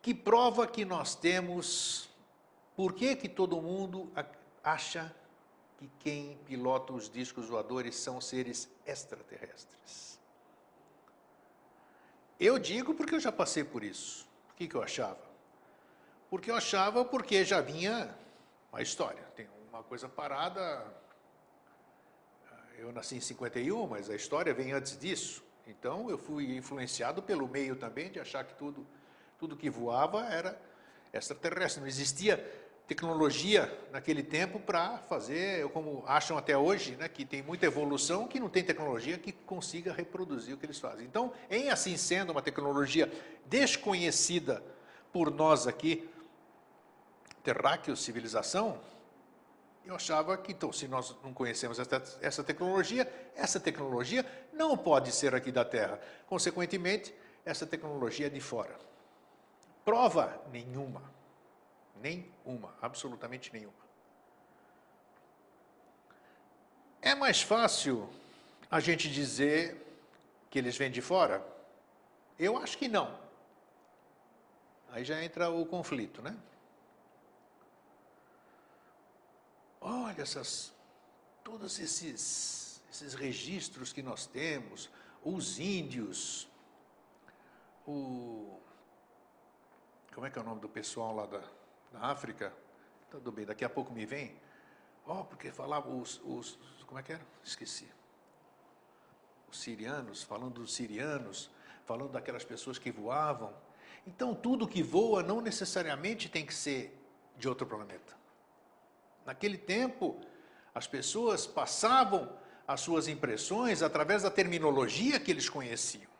que 0.00 0.14
prova 0.14 0.66
que 0.66 0.84
nós 0.84 1.14
temos, 1.14 2.08
por 2.74 2.92
que, 2.92 3.14
que 3.14 3.28
todo 3.28 3.60
mundo 3.60 4.10
acha 4.62 5.14
que 5.82 5.90
quem 5.98 6.36
pilota 6.46 6.92
os 6.92 7.10
discos 7.10 7.48
voadores 7.48 7.96
são 7.96 8.20
seres 8.20 8.68
extraterrestres. 8.86 10.20
Eu 12.38 12.58
digo 12.58 12.94
porque 12.94 13.14
eu 13.14 13.20
já 13.20 13.32
passei 13.32 13.64
por 13.64 13.82
isso. 13.82 14.28
O 14.50 14.54
que, 14.54 14.68
que 14.68 14.74
eu 14.74 14.82
achava? 14.82 15.20
Porque 16.30 16.50
eu 16.50 16.54
achava 16.54 17.04
porque 17.04 17.44
já 17.44 17.60
vinha 17.60 18.16
uma 18.70 18.80
história. 18.80 19.22
Tem 19.34 19.48
uma 19.70 19.82
coisa 19.82 20.08
parada. 20.08 20.86
Eu 22.78 22.92
nasci 22.92 23.16
em 23.16 23.20
51, 23.20 23.86
mas 23.86 24.08
a 24.08 24.14
história 24.14 24.54
vem 24.54 24.72
antes 24.72 24.96
disso. 24.98 25.42
Então 25.66 26.08
eu 26.08 26.18
fui 26.18 26.56
influenciado 26.56 27.22
pelo 27.22 27.48
meio 27.48 27.76
também 27.76 28.10
de 28.10 28.20
achar 28.20 28.44
que 28.44 28.54
tudo, 28.54 28.86
tudo 29.38 29.56
que 29.56 29.70
voava 29.70 30.26
era 30.26 30.60
extraterrestre. 31.12 31.80
Não 31.80 31.88
existia 31.88 32.61
tecnologia 32.92 33.72
naquele 33.90 34.22
tempo 34.22 34.60
para 34.60 34.98
fazer, 35.08 35.66
como 35.70 36.04
acham 36.06 36.36
até 36.36 36.56
hoje, 36.56 36.94
né, 36.96 37.08
que 37.08 37.24
tem 37.24 37.42
muita 37.42 37.64
evolução, 37.64 38.28
que 38.28 38.38
não 38.38 38.50
tem 38.50 38.62
tecnologia 38.62 39.16
que 39.16 39.32
consiga 39.32 39.94
reproduzir 39.94 40.54
o 40.54 40.58
que 40.58 40.66
eles 40.66 40.78
fazem. 40.78 41.06
Então, 41.06 41.32
em 41.50 41.70
assim 41.70 41.96
sendo 41.96 42.32
uma 42.32 42.42
tecnologia 42.42 43.10
desconhecida 43.46 44.62
por 45.10 45.30
nós 45.30 45.66
aqui, 45.66 46.06
terráqueos, 47.42 48.04
civilização, 48.04 48.78
eu 49.86 49.94
achava 49.94 50.36
que, 50.36 50.52
então, 50.52 50.70
se 50.70 50.86
nós 50.86 51.16
não 51.24 51.32
conhecemos 51.32 51.78
essa, 51.78 52.18
essa 52.20 52.44
tecnologia, 52.44 53.10
essa 53.34 53.58
tecnologia 53.58 54.24
não 54.52 54.76
pode 54.76 55.10
ser 55.12 55.34
aqui 55.34 55.50
da 55.50 55.64
Terra. 55.64 55.98
Consequentemente, 56.26 57.12
essa 57.42 57.66
tecnologia 57.66 58.26
é 58.26 58.30
de 58.30 58.40
fora. 58.40 58.78
Prova 59.82 60.40
nenhuma. 60.52 61.11
Nenhuma, 62.02 62.74
absolutamente 62.82 63.52
nenhuma. 63.52 63.82
É 67.00 67.14
mais 67.14 67.40
fácil 67.40 68.10
a 68.68 68.80
gente 68.80 69.08
dizer 69.08 69.76
que 70.50 70.58
eles 70.58 70.76
vêm 70.76 70.90
de 70.90 71.00
fora? 71.00 71.46
Eu 72.36 72.58
acho 72.58 72.76
que 72.76 72.88
não. 72.88 73.16
Aí 74.90 75.04
já 75.04 75.22
entra 75.22 75.48
o 75.48 75.64
conflito, 75.64 76.20
né? 76.20 76.36
Olha 79.80 80.22
essas, 80.22 80.72
todos 81.44 81.78
esses, 81.78 82.82
esses 82.90 83.14
registros 83.14 83.92
que 83.92 84.02
nós 84.02 84.26
temos, 84.26 84.90
os 85.22 85.60
índios, 85.60 86.48
o, 87.86 88.60
Como 90.12 90.26
é 90.26 90.30
que 90.30 90.38
é 90.38 90.42
o 90.42 90.44
nome 90.44 90.60
do 90.60 90.68
pessoal 90.68 91.14
lá 91.14 91.26
da, 91.26 91.42
da 91.92 92.00
África? 92.00 92.52
Tudo 93.10 93.30
bem, 93.30 93.44
daqui 93.44 93.64
a 93.64 93.70
pouco 93.70 93.92
me 93.92 94.06
vem. 94.06 94.34
Oh, 95.06 95.24
porque 95.24 95.50
falava 95.50 95.88
os, 95.88 96.20
os. 96.24 96.58
Como 96.86 96.98
é 96.98 97.02
que 97.02 97.12
era? 97.12 97.26
Esqueci. 97.44 97.88
Os 99.50 99.60
sirianos, 99.60 100.22
falando 100.22 100.60
dos 100.60 100.74
sirianos, 100.74 101.50
falando 101.84 102.12
daquelas 102.12 102.44
pessoas 102.44 102.78
que 102.78 102.90
voavam. 102.90 103.52
Então, 104.06 104.34
tudo 104.34 104.66
que 104.66 104.82
voa 104.82 105.22
não 105.22 105.40
necessariamente 105.40 106.28
tem 106.28 106.46
que 106.46 106.54
ser 106.54 106.98
de 107.36 107.48
outro 107.48 107.66
planeta. 107.66 108.16
Naquele 109.24 109.58
tempo, 109.58 110.20
as 110.74 110.86
pessoas 110.86 111.46
passavam 111.46 112.32
as 112.66 112.80
suas 112.80 113.08
impressões 113.08 113.82
através 113.82 114.22
da 114.22 114.30
terminologia 114.30 115.20
que 115.20 115.30
eles 115.30 115.48
conheciam. 115.48 116.10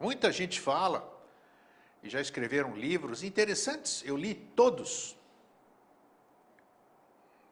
Muita 0.00 0.32
gente 0.32 0.60
fala, 0.60 1.13
e 2.04 2.10
já 2.10 2.20
escreveram 2.20 2.76
livros 2.76 3.22
interessantes, 3.22 4.04
eu 4.04 4.14
li 4.14 4.34
todos. 4.34 5.16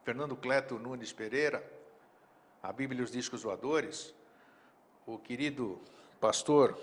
Fernando 0.03 0.35
Cleto 0.35 0.77
Nunes 0.77 1.11
Pereira, 1.11 1.67
a 2.61 2.71
Bíblia 2.71 3.01
e 3.01 3.03
os 3.03 3.09
Discos 3.09 3.41
Voadores, 3.41 4.13
o 5.07 5.17
querido 5.17 5.81
pastor 6.21 6.79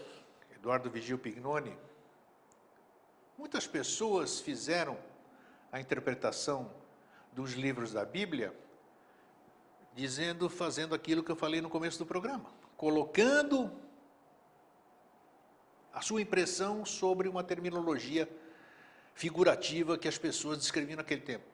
Eduardo 0.53 0.91
Vigil 0.91 1.17
Pignoni. 1.17 1.79
Muitas 3.39 3.69
pessoas 3.69 4.41
fizeram 4.41 4.99
a 5.71 5.81
interpretação 5.81 6.75
dos 7.33 7.53
livros 7.53 7.93
da 7.93 8.05
Bíblia 8.05 8.53
dizendo, 9.95 10.51
fazendo 10.51 10.93
aquilo 10.93 11.23
que 11.23 11.31
eu 11.31 11.37
falei 11.37 11.61
no 11.61 11.71
começo 11.71 11.99
do 12.01 12.07
programa, 12.07 12.51
colocando 12.77 13.71
a 15.93 16.01
sua 16.01 16.21
impressão 16.23 16.85
sobre 16.85 17.29
uma 17.29 17.43
terminologia 17.43 18.29
figurativa 19.15 19.99
que 19.99 20.09
as 20.09 20.19
pessoas 20.19 20.59
descreviam 20.59 20.97
naquele 20.97 21.21
tempo. 21.21 21.45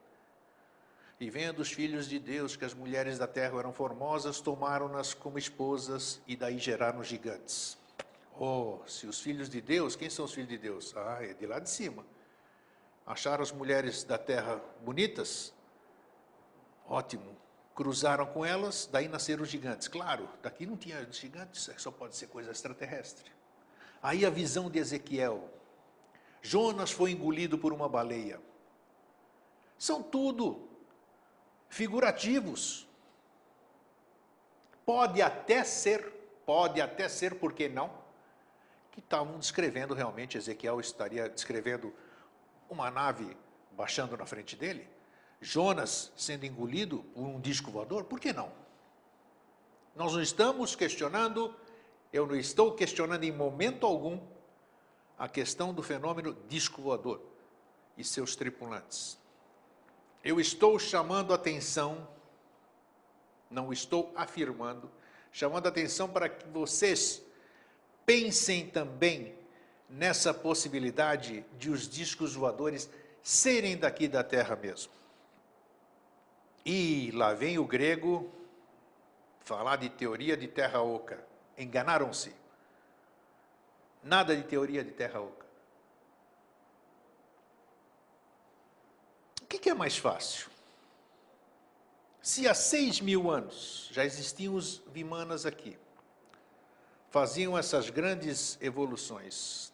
E 1.18 1.30
vendo 1.30 1.60
os 1.60 1.72
filhos 1.72 2.06
de 2.06 2.18
Deus 2.18 2.56
que 2.56 2.64
as 2.64 2.74
mulheres 2.74 3.18
da 3.18 3.26
terra 3.26 3.58
eram 3.58 3.72
formosas, 3.72 4.40
tomaram-nas 4.40 5.14
como 5.14 5.38
esposas 5.38 6.20
e 6.26 6.36
daí 6.36 6.58
geraram 6.58 7.02
gigantes. 7.02 7.78
Oh, 8.38 8.80
se 8.86 9.06
os 9.06 9.18
filhos 9.18 9.48
de 9.48 9.62
Deus, 9.62 9.96
quem 9.96 10.10
são 10.10 10.26
os 10.26 10.34
filhos 10.34 10.50
de 10.50 10.58
Deus? 10.58 10.94
Ah, 10.94 11.18
é 11.22 11.32
de 11.32 11.46
lá 11.46 11.58
de 11.58 11.70
cima. 11.70 12.04
Acharam 13.06 13.42
as 13.42 13.50
mulheres 13.50 14.04
da 14.04 14.18
terra 14.18 14.60
bonitas? 14.84 15.54
Ótimo. 16.86 17.34
Cruzaram 17.74 18.26
com 18.26 18.44
elas, 18.44 18.88
daí 18.90 19.08
nasceram 19.08 19.42
os 19.42 19.48
gigantes. 19.48 19.88
Claro, 19.88 20.28
daqui 20.42 20.66
não 20.66 20.76
tinha 20.76 21.06
gigantes, 21.10 21.70
só 21.78 21.90
pode 21.90 22.16
ser 22.16 22.26
coisa 22.26 22.50
extraterrestre. 22.50 23.35
Aí 24.02 24.24
a 24.24 24.30
visão 24.30 24.70
de 24.70 24.78
Ezequiel. 24.78 25.50
Jonas 26.42 26.90
foi 26.90 27.10
engolido 27.10 27.58
por 27.58 27.72
uma 27.72 27.88
baleia. 27.88 28.40
São 29.78 30.02
tudo 30.02 30.68
figurativos. 31.68 32.86
Pode 34.84 35.20
até 35.20 35.64
ser, 35.64 36.12
pode 36.46 36.80
até 36.80 37.08
ser, 37.08 37.34
por 37.34 37.52
que 37.52 37.68
não? 37.68 37.90
Que 38.92 39.00
estavam 39.00 39.38
descrevendo 39.38 39.92
realmente, 39.92 40.38
Ezequiel 40.38 40.78
estaria 40.80 41.28
descrevendo 41.28 41.92
uma 42.70 42.90
nave 42.90 43.36
baixando 43.72 44.16
na 44.16 44.24
frente 44.24 44.56
dele, 44.56 44.88
Jonas 45.40 46.12
sendo 46.16 46.46
engolido 46.46 47.04
por 47.14 47.22
um 47.22 47.40
disco 47.40 47.70
voador, 47.70 48.04
por 48.04 48.18
que 48.18 48.32
não? 48.32 48.50
Nós 49.94 50.12
não 50.12 50.22
estamos 50.22 50.74
questionando 50.74 51.54
eu 52.12 52.26
não 52.26 52.36
estou 52.36 52.72
questionando 52.72 53.24
em 53.24 53.32
momento 53.32 53.86
algum 53.86 54.20
a 55.18 55.28
questão 55.28 55.72
do 55.72 55.82
fenômeno 55.82 56.36
disco 56.48 56.80
voador 56.82 57.20
e 57.96 58.04
seus 58.04 58.36
tripulantes. 58.36 59.18
Eu 60.22 60.40
estou 60.40 60.78
chamando 60.78 61.32
atenção, 61.32 62.06
não 63.50 63.72
estou 63.72 64.12
afirmando, 64.14 64.90
chamando 65.32 65.66
atenção 65.66 66.08
para 66.08 66.28
que 66.28 66.46
vocês 66.48 67.22
pensem 68.04 68.68
também 68.68 69.34
nessa 69.88 70.34
possibilidade 70.34 71.44
de 71.58 71.70
os 71.70 71.88
discos 71.88 72.34
voadores 72.34 72.90
serem 73.22 73.76
daqui 73.76 74.08
da 74.08 74.22
Terra 74.22 74.56
mesmo. 74.56 74.92
E 76.64 77.12
lá 77.12 77.32
vem 77.32 77.58
o 77.58 77.64
grego 77.64 78.28
falar 79.44 79.76
de 79.76 79.88
teoria 79.88 80.36
de 80.36 80.48
terra 80.48 80.82
oca. 80.82 81.24
Enganaram-se. 81.56 82.34
Nada 84.02 84.36
de 84.36 84.42
teoria 84.42 84.84
de 84.84 84.92
terra 84.92 85.20
oca. 85.20 85.46
O 89.42 89.46
que, 89.46 89.70
é 89.70 89.74
mais 89.74 89.96
fácil? 89.96 90.48
Se 92.20 92.48
há 92.48 92.54
seis 92.54 93.00
mil 93.00 93.30
anos 93.30 93.88
já 93.92 94.04
existiam 94.04 94.54
os 94.54 94.82
Vimanas 94.88 95.46
aqui, 95.46 95.78
faziam 97.10 97.56
essas 97.56 97.88
grandes 97.88 98.58
evoluções, 98.60 99.72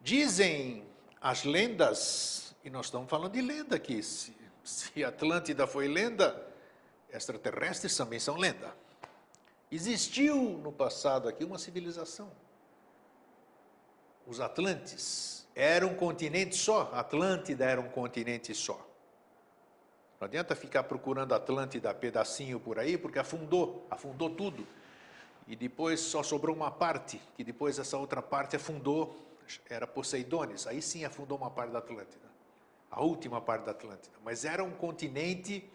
dizem 0.00 0.86
as 1.20 1.44
lendas, 1.44 2.54
e 2.62 2.70
nós 2.70 2.86
estamos 2.86 3.08
falando 3.08 3.32
de 3.32 3.40
lenda 3.40 3.76
aqui, 3.76 4.02
se, 4.02 4.36
se 4.62 5.02
Atlântida 5.02 5.66
foi 5.66 5.88
lenda, 5.88 6.46
extraterrestres 7.10 7.96
também 7.96 8.20
são 8.20 8.36
lenda. 8.36 8.74
Existiu 9.70 10.36
no 10.62 10.72
passado 10.72 11.28
aqui 11.28 11.44
uma 11.44 11.58
civilização. 11.58 12.30
Os 14.26 14.40
Atlantes 14.40 15.46
eram 15.54 15.90
um 15.90 15.94
continente 15.94 16.56
só. 16.56 16.90
Atlântida 16.92 17.64
era 17.64 17.80
um 17.80 17.88
continente 17.88 18.52
só. 18.54 18.86
Não 20.20 20.26
adianta 20.26 20.54
ficar 20.56 20.82
procurando 20.82 21.34
Atlântida 21.34 21.94
pedacinho 21.94 22.58
por 22.58 22.78
aí, 22.78 22.98
porque 22.98 23.18
afundou, 23.18 23.86
afundou 23.90 24.28
tudo. 24.30 24.66
E 25.46 25.56
depois 25.56 26.00
só 26.00 26.22
sobrou 26.22 26.54
uma 26.54 26.70
parte, 26.70 27.20
que 27.36 27.42
depois 27.42 27.78
essa 27.78 27.96
outra 27.96 28.20
parte 28.20 28.56
afundou, 28.56 29.16
era 29.68 29.86
Poseidones. 29.86 30.66
Aí 30.66 30.82
sim 30.82 31.04
afundou 31.04 31.38
uma 31.38 31.50
parte 31.50 31.72
da 31.72 31.78
Atlântida. 31.78 32.28
A 32.90 33.00
última 33.02 33.40
parte 33.40 33.64
da 33.64 33.70
Atlântida. 33.70 34.16
Mas 34.24 34.44
era 34.44 34.62
um 34.62 34.72
continente 34.72 35.68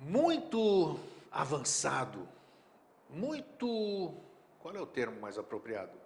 muito 0.00 0.98
avançado, 1.36 2.28
muito. 3.10 4.14
Qual 4.58 4.74
é 4.74 4.80
o 4.80 4.86
termo 4.86 5.20
mais 5.20 5.38
apropriado? 5.38 5.96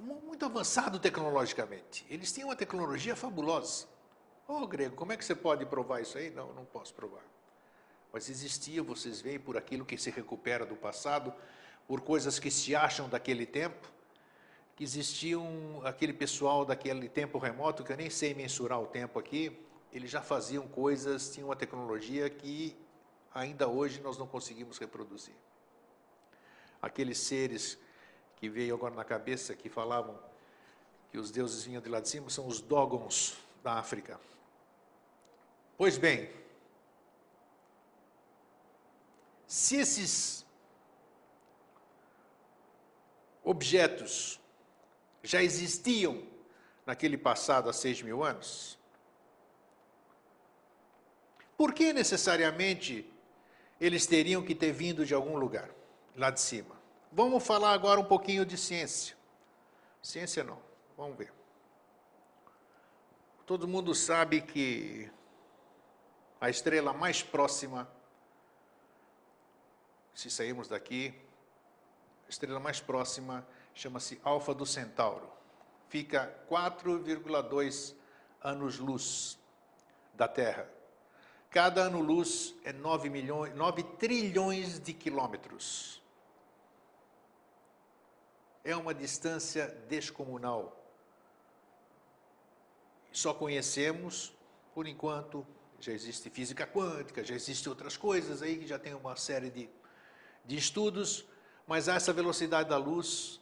Muito 0.00 0.44
avançado 0.44 0.98
tecnologicamente. 0.98 2.06
Eles 2.08 2.32
tinham 2.32 2.48
uma 2.48 2.56
tecnologia 2.56 3.16
fabulosa. 3.16 3.86
Ô 4.46 4.54
oh, 4.54 4.66
grego, 4.66 4.94
como 4.94 5.12
é 5.12 5.16
que 5.16 5.24
você 5.24 5.34
pode 5.34 5.64
provar 5.66 6.00
isso 6.00 6.18
aí? 6.18 6.30
Não, 6.30 6.52
não 6.52 6.64
posso 6.64 6.94
provar. 6.94 7.22
Mas 8.12 8.28
existia, 8.28 8.82
vocês 8.82 9.20
veem, 9.20 9.38
por 9.38 9.56
aquilo 9.56 9.84
que 9.84 9.96
se 9.96 10.10
recupera 10.10 10.66
do 10.66 10.76
passado, 10.76 11.32
por 11.86 12.00
coisas 12.00 12.38
que 12.38 12.50
se 12.50 12.74
acham 12.74 13.08
daquele 13.08 13.46
tempo, 13.46 13.90
que 14.76 14.84
existiam 14.84 15.80
aquele 15.84 16.12
pessoal 16.12 16.64
daquele 16.64 17.08
tempo 17.08 17.38
remoto, 17.38 17.84
que 17.84 17.92
eu 17.92 17.96
nem 17.96 18.10
sei 18.10 18.34
mensurar 18.34 18.80
o 18.80 18.86
tempo 18.86 19.18
aqui, 19.18 19.58
eles 19.92 20.10
já 20.10 20.22
faziam 20.22 20.66
coisas, 20.66 21.30
tinham 21.30 21.48
uma 21.48 21.56
tecnologia 21.56 22.30
que 22.30 22.76
ainda 23.34 23.68
hoje 23.68 24.00
nós 24.00 24.16
não 24.16 24.26
conseguimos 24.26 24.78
reproduzir. 24.78 25.34
Aqueles 26.80 27.18
seres 27.18 27.78
que 28.36 28.48
veio 28.48 28.74
agora 28.74 28.94
na 28.94 29.04
cabeça 29.04 29.54
que 29.54 29.68
falavam 29.68 30.18
que 31.10 31.18
os 31.18 31.30
deuses 31.30 31.64
vinham 31.64 31.82
de 31.82 31.88
lá 31.88 32.00
de 32.00 32.08
cima 32.08 32.30
são 32.30 32.46
os 32.46 32.60
Dogons 32.60 33.36
da 33.62 33.74
África. 33.74 34.18
Pois 35.76 35.98
bem, 35.98 36.30
se 39.46 39.76
esses 39.76 40.46
objetos 43.44 44.40
já 45.22 45.42
existiam 45.42 46.26
naquele 46.86 47.18
passado 47.18 47.68
há 47.68 47.72
seis 47.72 48.00
mil 48.00 48.24
anos, 48.24 48.78
por 51.62 51.72
que 51.72 51.92
necessariamente 51.92 53.08
eles 53.80 54.04
teriam 54.04 54.42
que 54.42 54.52
ter 54.52 54.72
vindo 54.72 55.06
de 55.06 55.14
algum 55.14 55.36
lugar, 55.36 55.70
lá 56.16 56.28
de 56.28 56.40
cima? 56.40 56.74
Vamos 57.12 57.46
falar 57.46 57.70
agora 57.70 58.00
um 58.00 58.04
pouquinho 58.04 58.44
de 58.44 58.56
ciência. 58.56 59.16
Ciência 60.02 60.42
não, 60.42 60.58
vamos 60.96 61.16
ver. 61.16 61.32
Todo 63.46 63.68
mundo 63.68 63.94
sabe 63.94 64.40
que 64.40 65.08
a 66.40 66.50
estrela 66.50 66.92
mais 66.92 67.22
próxima, 67.22 67.88
se 70.12 70.32
sairmos 70.32 70.66
daqui, 70.66 71.14
a 72.26 72.28
estrela 72.28 72.58
mais 72.58 72.80
próxima 72.80 73.46
chama-se 73.72 74.20
Alfa 74.24 74.52
do 74.52 74.66
Centauro. 74.66 75.30
Fica 75.88 76.36
4,2 76.50 77.94
anos-luz 78.42 79.38
da 80.12 80.26
Terra. 80.26 80.81
Cada 81.52 81.82
ano-luz 81.82 82.54
é 82.64 82.72
9, 82.72 83.08
milhões, 83.10 83.54
9 83.54 83.82
trilhões 83.98 84.80
de 84.80 84.92
quilômetros. 84.92 86.02
é 88.64 88.76
uma 88.76 88.94
distância 88.94 89.68
descomunal. 89.88 90.78
Só 93.10 93.34
conhecemos, 93.34 94.32
por 94.74 94.86
enquanto, 94.86 95.46
já 95.80 95.92
existe 95.92 96.30
física 96.30 96.66
quântica, 96.66 97.24
já 97.24 97.34
existem 97.34 97.68
outras 97.68 97.96
coisas 97.96 98.40
aí 98.40 98.56
que 98.56 98.66
já 98.66 98.78
tem 98.78 98.94
uma 98.94 99.16
série 99.16 99.50
de, 99.50 99.68
de 100.44 100.56
estudos, 100.56 101.24
mas 101.66 101.88
essa 101.88 102.12
velocidade 102.12 102.68
da 102.68 102.76
luz 102.76 103.40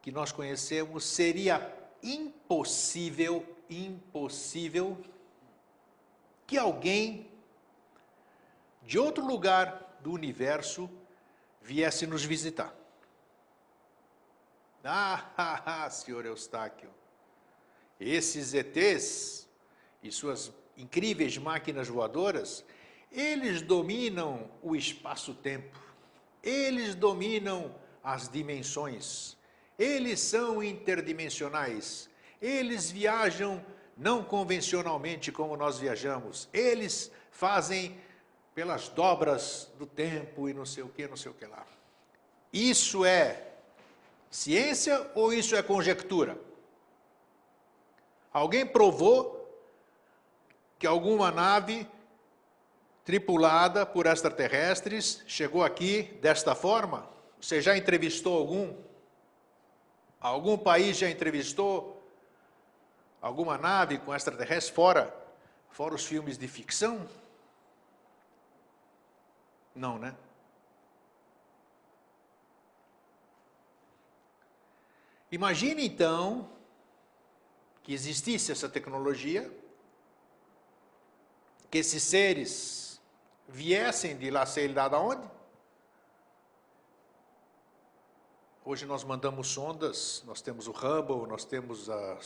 que 0.00 0.10
nós 0.10 0.32
conhecemos 0.32 1.04
seria 1.04 1.76
impossível, 2.02 3.44
impossível 3.68 4.96
que 6.46 6.56
alguém 6.56 7.29
de 8.90 8.98
outro 8.98 9.24
lugar 9.24 10.00
do 10.00 10.10
universo 10.10 10.90
viesse 11.62 12.08
nos 12.08 12.24
visitar. 12.24 12.74
Ah, 14.82 15.88
senhor 15.90 16.26
Eustáquio, 16.26 16.90
esses 18.00 18.52
ETs 18.52 19.46
e 20.02 20.10
suas 20.10 20.50
incríveis 20.76 21.36
máquinas 21.38 21.86
voadoras, 21.86 22.64
eles 23.12 23.62
dominam 23.62 24.50
o 24.62 24.74
espaço-tempo, 24.74 25.78
eles 26.42 26.94
dominam 26.94 27.72
as 28.02 28.28
dimensões, 28.28 29.36
eles 29.78 30.18
são 30.18 30.64
interdimensionais, 30.64 32.08
eles 32.40 32.90
viajam 32.90 33.64
não 33.96 34.24
convencionalmente 34.24 35.30
como 35.30 35.56
nós 35.56 35.78
viajamos, 35.78 36.48
eles 36.52 37.12
fazem 37.30 37.96
pelas 38.60 38.90
dobras 38.90 39.70
do 39.78 39.86
tempo 39.86 40.46
e 40.46 40.52
não 40.52 40.66
sei 40.66 40.82
o 40.82 40.88
que, 40.90 41.08
não 41.08 41.16
sei 41.16 41.30
o 41.30 41.34
que 41.34 41.46
lá. 41.46 41.64
Isso 42.52 43.06
é 43.06 43.54
ciência 44.30 45.10
ou 45.14 45.32
isso 45.32 45.56
é 45.56 45.62
conjectura? 45.62 46.36
Alguém 48.30 48.66
provou 48.66 49.50
que 50.78 50.86
alguma 50.86 51.30
nave 51.30 51.88
tripulada 53.02 53.86
por 53.86 54.04
extraterrestres 54.04 55.22
chegou 55.26 55.64
aqui 55.64 56.02
desta 56.20 56.54
forma? 56.54 57.08
Você 57.40 57.62
já 57.62 57.74
entrevistou 57.78 58.36
algum? 58.36 58.74
Algum 60.20 60.58
país 60.58 60.98
já 60.98 61.08
entrevistou 61.08 61.98
alguma 63.22 63.56
nave 63.56 63.96
com 63.96 64.14
extraterrestres 64.14 64.68
fora, 64.68 65.16
fora 65.70 65.94
os 65.94 66.04
filmes 66.04 66.36
de 66.36 66.46
ficção? 66.46 67.08
Não, 69.74 69.98
né? 69.98 70.16
Imagine 75.30 75.86
então 75.86 76.50
que 77.82 77.92
existisse 77.92 78.50
essa 78.50 78.68
tecnologia, 78.68 79.50
que 81.70 81.78
esses 81.78 82.02
seres 82.02 83.00
viessem 83.48 84.16
de 84.16 84.28
lá, 84.30 84.44
sei 84.44 84.68
lá 84.68 84.88
de 84.88 84.96
onde. 84.96 85.30
Hoje 88.64 88.86
nós 88.86 89.04
mandamos 89.04 89.48
sondas, 89.48 90.22
nós 90.26 90.42
temos 90.42 90.66
o 90.66 90.72
Hubble, 90.72 91.26
nós 91.28 91.44
temos 91.44 91.88
a, 91.88 92.18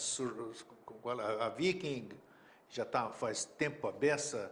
a 1.40 1.48
Viking, 1.50 2.08
já 2.70 2.82
está 2.82 3.10
faz 3.10 3.44
tempo 3.44 3.86
a 3.86 3.92
beça 3.92 4.50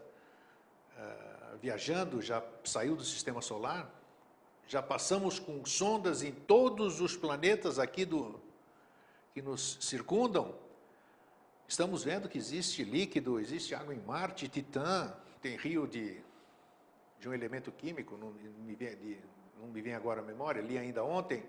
uh, 0.96 1.41
viajando, 1.60 2.22
já 2.22 2.42
saiu 2.64 2.96
do 2.96 3.04
sistema 3.04 3.40
solar. 3.40 3.90
Já 4.66 4.80
passamos 4.80 5.38
com 5.38 5.64
sondas 5.64 6.22
em 6.22 6.32
todos 6.32 7.00
os 7.00 7.16
planetas 7.16 7.78
aqui 7.78 8.04
do, 8.04 8.40
que 9.34 9.42
nos 9.42 9.78
circundam. 9.80 10.54
Estamos 11.66 12.04
vendo 12.04 12.28
que 12.28 12.38
existe 12.38 12.84
líquido, 12.84 13.40
existe 13.40 13.74
água 13.74 13.94
em 13.94 14.00
Marte, 14.00 14.48
Titã, 14.48 15.14
tem 15.40 15.56
rio 15.56 15.86
de, 15.86 16.20
de 17.18 17.28
um 17.28 17.34
elemento 17.34 17.72
químico, 17.72 18.16
não 18.16 18.30
me, 18.30 18.74
vem, 18.74 18.96
de, 18.96 19.18
não 19.60 19.68
me 19.68 19.80
vem 19.80 19.94
agora 19.94 20.20
a 20.20 20.24
memória, 20.24 20.60
li 20.60 20.78
ainda 20.78 21.02
ontem. 21.02 21.42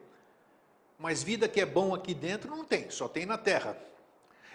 Mas 0.98 1.22
vida 1.22 1.48
que 1.48 1.60
é 1.60 1.66
bom 1.66 1.94
aqui 1.94 2.13
dentro 2.13 2.50
não 2.50 2.63
tem, 2.63 2.89
só 2.89 3.08
tem 3.08 3.26
na 3.26 3.38
Terra. 3.38 3.78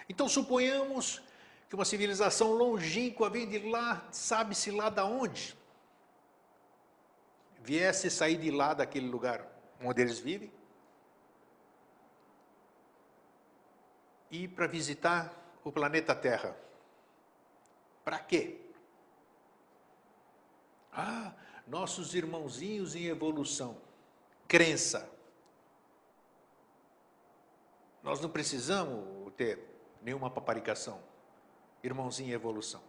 Então 0.07 0.27
suponhamos 0.27 1.21
que 1.69 1.75
uma 1.75 1.85
civilização 1.85 2.51
longínqua 2.53 3.29
vem 3.29 3.47
de 3.47 3.59
lá, 3.69 4.07
sabe-se 4.11 4.71
lá 4.71 4.89
da 4.89 5.05
onde, 5.05 5.55
viesse 7.61 8.09
sair 8.09 8.37
de 8.37 8.49
lá 8.49 8.73
daquele 8.73 9.07
lugar 9.07 9.45
onde 9.79 10.01
eles 10.01 10.17
vivem, 10.17 10.51
e 14.31 14.47
para 14.47 14.65
visitar 14.65 15.31
o 15.63 15.71
planeta 15.71 16.15
Terra. 16.15 16.57
Para 18.03 18.17
quê? 18.19 18.59
Ah, 20.91 21.33
nossos 21.67 22.15
irmãozinhos 22.15 22.95
em 22.95 23.05
evolução. 23.05 23.79
Crença. 24.47 25.09
Nós 28.01 28.19
não 28.19 28.29
precisamos 28.29 29.31
ter 29.33 29.59
nenhuma 30.01 30.31
paparicação. 30.31 31.08
Irmãozinho 31.83 32.29
em 32.29 32.33
evolução. 32.33 32.81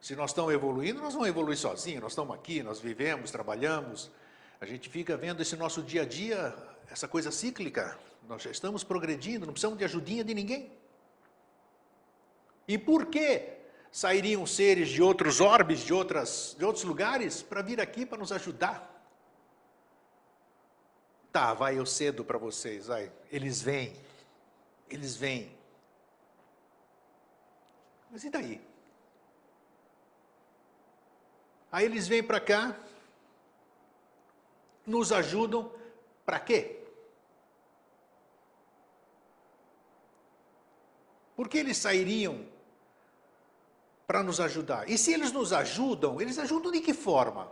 Se 0.00 0.14
nós 0.14 0.32
estamos 0.32 0.52
evoluindo, 0.52 1.00
nós 1.00 1.14
vamos 1.14 1.28
evoluir 1.28 1.56
sozinhos. 1.56 2.02
Nós 2.02 2.12
estamos 2.12 2.34
aqui, 2.34 2.62
nós 2.62 2.78
vivemos, 2.78 3.30
trabalhamos. 3.30 4.10
A 4.60 4.66
gente 4.66 4.90
fica 4.90 5.16
vendo 5.16 5.40
esse 5.40 5.56
nosso 5.56 5.82
dia 5.82 6.02
a 6.02 6.04
dia, 6.04 6.54
essa 6.90 7.08
coisa 7.08 7.30
cíclica. 7.30 7.98
Nós 8.28 8.42
já 8.42 8.50
estamos 8.50 8.84
progredindo, 8.84 9.46
não 9.46 9.52
precisamos 9.52 9.78
de 9.78 9.84
ajudinha 9.84 10.22
de 10.22 10.34
ninguém. 10.34 10.70
E 12.68 12.76
por 12.76 13.06
que 13.06 13.48
sairiam 13.90 14.44
seres 14.46 14.88
de 14.88 15.02
outros 15.02 15.40
orbes, 15.40 15.80
de, 15.80 15.94
outras, 15.94 16.54
de 16.58 16.64
outros 16.64 16.84
lugares, 16.84 17.42
para 17.42 17.62
vir 17.62 17.80
aqui 17.80 18.04
para 18.04 18.18
nos 18.18 18.32
ajudar? 18.32 18.90
Tá, 21.32 21.52
vai 21.54 21.78
eu 21.78 21.86
cedo 21.86 22.24
para 22.24 22.38
vocês, 22.38 22.88
vai. 22.88 23.10
Eles 23.30 23.62
vêm, 23.62 23.92
eles 24.88 25.16
vêm. 25.16 25.50
Mas 28.14 28.22
e 28.22 28.30
daí? 28.30 28.64
Aí 31.72 31.84
eles 31.84 32.06
vêm 32.06 32.22
para 32.22 32.38
cá, 32.40 32.78
nos 34.86 35.10
ajudam, 35.10 35.72
para 36.24 36.38
quê? 36.38 36.80
Por 41.34 41.48
que 41.48 41.58
eles 41.58 41.76
sairiam 41.76 42.46
para 44.06 44.22
nos 44.22 44.38
ajudar? 44.38 44.88
E 44.88 44.96
se 44.96 45.12
eles 45.12 45.32
nos 45.32 45.52
ajudam, 45.52 46.20
eles 46.20 46.38
ajudam 46.38 46.70
de 46.70 46.80
que 46.80 46.94
forma? 46.94 47.50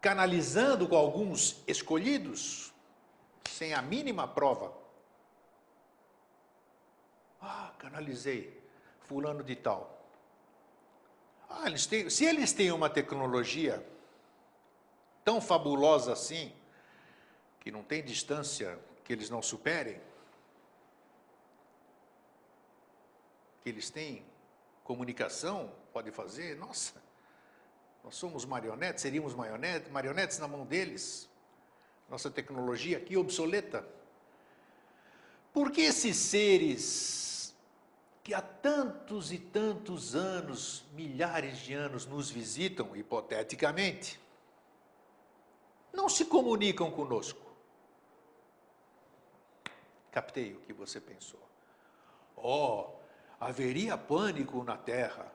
Canalizando 0.00 0.86
com 0.86 0.94
alguns 0.94 1.60
escolhidos, 1.66 2.72
sem 3.50 3.74
a 3.74 3.82
mínima 3.82 4.28
prova. 4.28 4.72
Ah, 7.42 7.74
canalizei 7.80 8.55
fulano 9.06 9.42
de 9.42 9.56
tal. 9.56 9.96
Ah, 11.48 11.66
eles 11.66 11.86
têm, 11.86 12.10
se 12.10 12.24
eles 12.24 12.52
têm 12.52 12.72
uma 12.72 12.90
tecnologia 12.90 13.86
tão 15.24 15.40
fabulosa 15.40 16.12
assim, 16.12 16.52
que 17.60 17.70
não 17.70 17.82
tem 17.82 18.02
distância 18.02 18.78
que 19.04 19.12
eles 19.12 19.30
não 19.30 19.42
superem, 19.42 20.00
que 23.62 23.68
eles 23.68 23.90
têm 23.90 24.24
comunicação, 24.84 25.72
pode 25.92 26.10
fazer, 26.10 26.56
nossa, 26.56 27.02
nós 28.04 28.14
somos 28.14 28.44
marionetes, 28.44 29.02
seríamos 29.02 29.34
marionetes, 29.34 29.90
marionetes 29.90 30.38
na 30.38 30.46
mão 30.46 30.64
deles. 30.64 31.28
Nossa 32.08 32.30
tecnologia 32.30 32.98
aqui 32.98 33.16
obsoleta. 33.16 33.84
Por 35.52 35.72
que 35.72 35.80
esses 35.80 36.16
seres 36.16 37.35
que 38.26 38.34
há 38.34 38.42
tantos 38.42 39.30
e 39.30 39.38
tantos 39.38 40.16
anos, 40.16 40.84
milhares 40.94 41.58
de 41.58 41.74
anos, 41.74 42.06
nos 42.06 42.28
visitam, 42.28 42.96
hipoteticamente, 42.96 44.20
não 45.92 46.08
se 46.08 46.24
comunicam 46.24 46.90
conosco? 46.90 47.40
Captei 50.10 50.54
o 50.54 50.60
que 50.62 50.72
você 50.72 51.00
pensou. 51.00 51.38
Oh, 52.34 52.94
haveria 53.38 53.96
pânico 53.96 54.64
na 54.64 54.76
terra. 54.76 55.32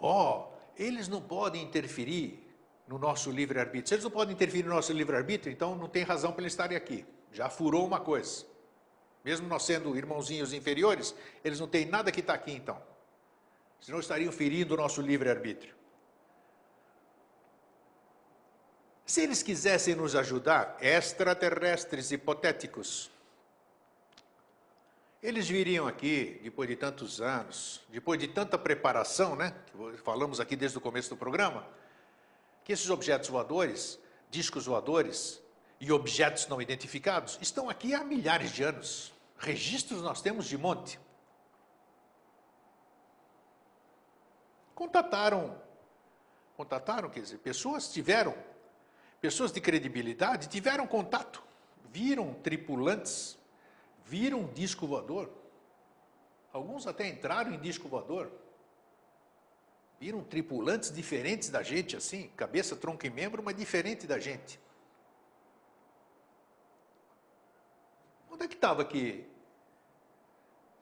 Oh, 0.00 0.46
eles 0.78 1.08
não 1.08 1.20
podem 1.20 1.62
interferir 1.62 2.56
no 2.88 2.98
nosso 2.98 3.30
livre-arbítrio. 3.30 3.88
Se 3.88 3.94
eles 3.96 4.04
não 4.04 4.10
podem 4.10 4.34
interferir 4.34 4.62
no 4.62 4.74
nosso 4.74 4.94
livre-arbítrio, 4.94 5.52
então 5.52 5.74
não 5.74 5.90
tem 5.90 6.04
razão 6.04 6.32
para 6.32 6.40
eles 6.40 6.54
estarem 6.54 6.74
aqui. 6.74 7.04
Já 7.32 7.50
furou 7.50 7.86
uma 7.86 8.00
coisa. 8.00 8.46
Mesmo 9.24 9.46
nós 9.46 9.64
sendo 9.64 9.96
irmãozinhos 9.96 10.52
inferiores, 10.52 11.14
eles 11.44 11.60
não 11.60 11.68
têm 11.68 11.84
nada 11.86 12.10
que 12.10 12.20
está 12.20 12.34
aqui 12.34 12.52
então. 12.52 12.80
Senão 13.80 14.00
estariam 14.00 14.32
ferindo 14.32 14.74
o 14.74 14.76
nosso 14.76 15.00
livre-arbítrio. 15.00 15.74
Se 19.04 19.22
eles 19.22 19.42
quisessem 19.42 19.94
nos 19.94 20.14
ajudar, 20.14 20.76
extraterrestres 20.80 22.12
hipotéticos, 22.12 23.10
eles 25.22 25.48
viriam 25.48 25.86
aqui, 25.86 26.40
depois 26.42 26.68
de 26.68 26.76
tantos 26.76 27.20
anos, 27.20 27.82
depois 27.88 28.18
de 28.18 28.28
tanta 28.28 28.56
preparação, 28.56 29.36
né? 29.36 29.54
Que 29.66 29.98
falamos 29.98 30.40
aqui 30.40 30.56
desde 30.56 30.78
o 30.78 30.80
começo 30.80 31.10
do 31.10 31.16
programa, 31.16 31.66
que 32.64 32.72
esses 32.72 32.88
objetos 32.88 33.28
voadores, 33.28 33.98
discos 34.30 34.66
voadores 34.66 35.42
e 35.80 35.90
objetos 35.90 36.46
não 36.46 36.60
identificados 36.60 37.38
estão 37.40 37.68
aqui 37.68 37.94
há 37.94 38.04
milhares 38.04 38.52
de 38.52 38.62
anos. 38.62 39.12
Registros 39.38 40.02
nós 40.02 40.20
temos 40.20 40.46
de 40.46 40.58
monte. 40.58 41.00
Contataram, 44.74 45.60
contataram, 46.56 47.10
quer 47.10 47.20
dizer, 47.20 47.38
pessoas 47.38 47.90
tiveram, 47.90 48.34
pessoas 49.20 49.50
de 49.50 49.60
credibilidade 49.60 50.48
tiveram 50.48 50.86
contato, 50.86 51.42
viram 51.90 52.34
tripulantes 52.34 53.40
viram 54.10 54.44
disco 54.52 54.88
voador. 54.88 55.30
Alguns 56.52 56.84
até 56.84 57.06
entraram 57.06 57.54
em 57.54 57.60
disco 57.60 57.88
voador. 57.88 58.28
Viram 60.00 60.24
tripulantes 60.24 60.90
diferentes 60.90 61.48
da 61.48 61.62
gente, 61.62 61.96
assim, 61.96 62.28
cabeça, 62.36 62.74
tronco 62.74 63.06
e 63.06 63.10
membro, 63.10 63.40
mas 63.40 63.54
diferente 63.54 64.08
da 64.08 64.18
gente. 64.18 64.58
Onde 68.40 68.46
é 68.46 68.48
que 68.48 68.54
estava 68.54 68.82
que, 68.86 69.22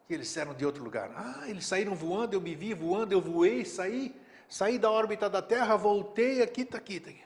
que 0.06 0.14
eles 0.14 0.36
eram 0.36 0.54
de 0.54 0.64
outro 0.64 0.84
lugar? 0.84 1.10
Ah, 1.16 1.50
eles 1.50 1.66
saíram 1.66 1.92
voando, 1.92 2.34
eu 2.34 2.40
me 2.40 2.54
vi 2.54 2.72
voando, 2.72 3.12
eu 3.12 3.20
voei, 3.20 3.64
saí, 3.64 4.14
saí 4.48 4.78
da 4.78 4.88
órbita 4.88 5.28
da 5.28 5.42
Terra, 5.42 5.74
voltei, 5.74 6.40
aqui 6.40 6.60
está 6.60 6.78
aqui, 6.78 7.00
tá 7.00 7.10
aqui. 7.10 7.24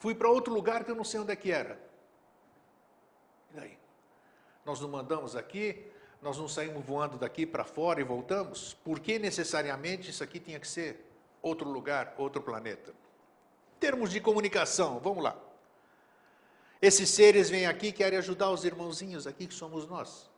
Fui 0.00 0.14
para 0.14 0.30
outro 0.30 0.54
lugar 0.54 0.82
que 0.82 0.90
eu 0.90 0.94
não 0.94 1.04
sei 1.04 1.20
onde 1.20 1.30
é 1.30 1.36
que 1.36 1.52
era. 1.52 1.78
E 3.52 3.56
daí? 3.60 3.78
nós 4.64 4.80
não 4.80 4.88
mandamos 4.88 5.36
aqui, 5.36 5.86
nós 6.22 6.38
não 6.38 6.48
saímos 6.48 6.82
voando 6.82 7.18
daqui 7.18 7.44
para 7.44 7.62
fora 7.62 8.00
e 8.00 8.04
voltamos? 8.04 8.72
Por 8.72 8.98
que 8.98 9.18
necessariamente 9.18 10.08
isso 10.08 10.24
aqui 10.24 10.40
tinha 10.40 10.58
que 10.58 10.66
ser 10.66 11.04
outro 11.42 11.68
lugar, 11.68 12.14
outro 12.16 12.40
planeta? 12.40 12.94
Termos 13.78 14.10
de 14.10 14.22
comunicação, 14.22 14.98
vamos 15.00 15.22
lá. 15.22 15.36
Esses 16.80 17.08
seres 17.10 17.48
vêm 17.48 17.66
aqui 17.66 17.92
querem 17.92 18.18
ajudar 18.18 18.50
os 18.50 18.64
irmãozinhos 18.64 19.26
aqui 19.26 19.46
que 19.46 19.54
somos 19.54 19.86
nós, 19.86 20.30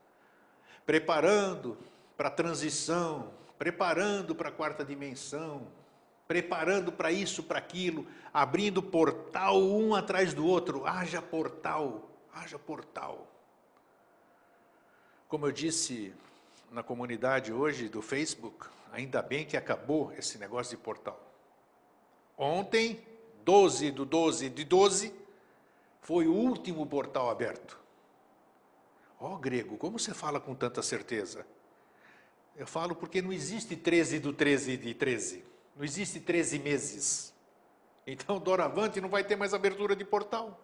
preparando 0.87 1.77
para 2.17 2.29
a 2.29 2.33
transição, 2.33 3.33
preparando 3.59 4.35
para 4.35 4.49
a 4.49 4.53
quarta 4.53 4.85
dimensão, 4.85 5.67
preparando 6.29 6.93
para 6.93 7.11
isso, 7.11 7.43
para 7.43 7.59
aquilo, 7.59 8.07
abrindo 8.33 8.83
portal 8.83 9.61
um 9.61 9.95
atrás 9.95 10.35
do 10.35 10.47
outro. 10.47 10.87
Haja 10.87 11.21
portal, 11.23 12.09
haja 12.33 12.59
portal. 12.59 13.27
Como 15.27 15.47
eu 15.47 15.53
disse 15.53 16.15
na 16.71 16.83
comunidade 16.83 17.53
hoje 17.53 17.89
do 17.89 18.01
Facebook, 18.01 18.67
ainda 18.93 19.23
bem 19.23 19.45
que 19.45 19.57
acabou 19.57 20.13
esse 20.13 20.39
negócio 20.39 20.77
de 20.77 20.83
portal. 20.83 21.21
Ontem, 22.37 23.03
12 23.45 23.91
do 23.91 24.05
12 24.05 24.51
de 24.51 24.65
12, 24.65 25.13
foi 26.01 26.27
o 26.27 26.33
último 26.33 26.87
portal 26.87 27.31
aberto. 27.31 27.79
Ó, 29.21 29.35
oh, 29.35 29.37
grego, 29.37 29.77
como 29.77 29.99
você 29.99 30.15
fala 30.15 30.41
com 30.41 30.55
tanta 30.55 30.83
certeza? 30.83 31.45
Eu 32.57 32.67
falo 32.67 32.95
porque 32.95 33.21
não 33.23 33.33
existe 33.33 33.77
13 33.77 34.19
do 34.19 34.33
13 34.33 34.77
de 34.77 34.95
13. 34.95 35.45
Não 35.77 35.85
existe 35.85 36.19
13 36.19 36.59
meses. 36.59 37.33
Então, 38.07 38.39
doravante 38.39 39.01
não 39.01 39.09
vai 39.09 39.23
ter 39.23 39.37
mais 39.37 39.55
abertura 39.55 39.95
de 39.95 40.05
portal. 40.05 40.59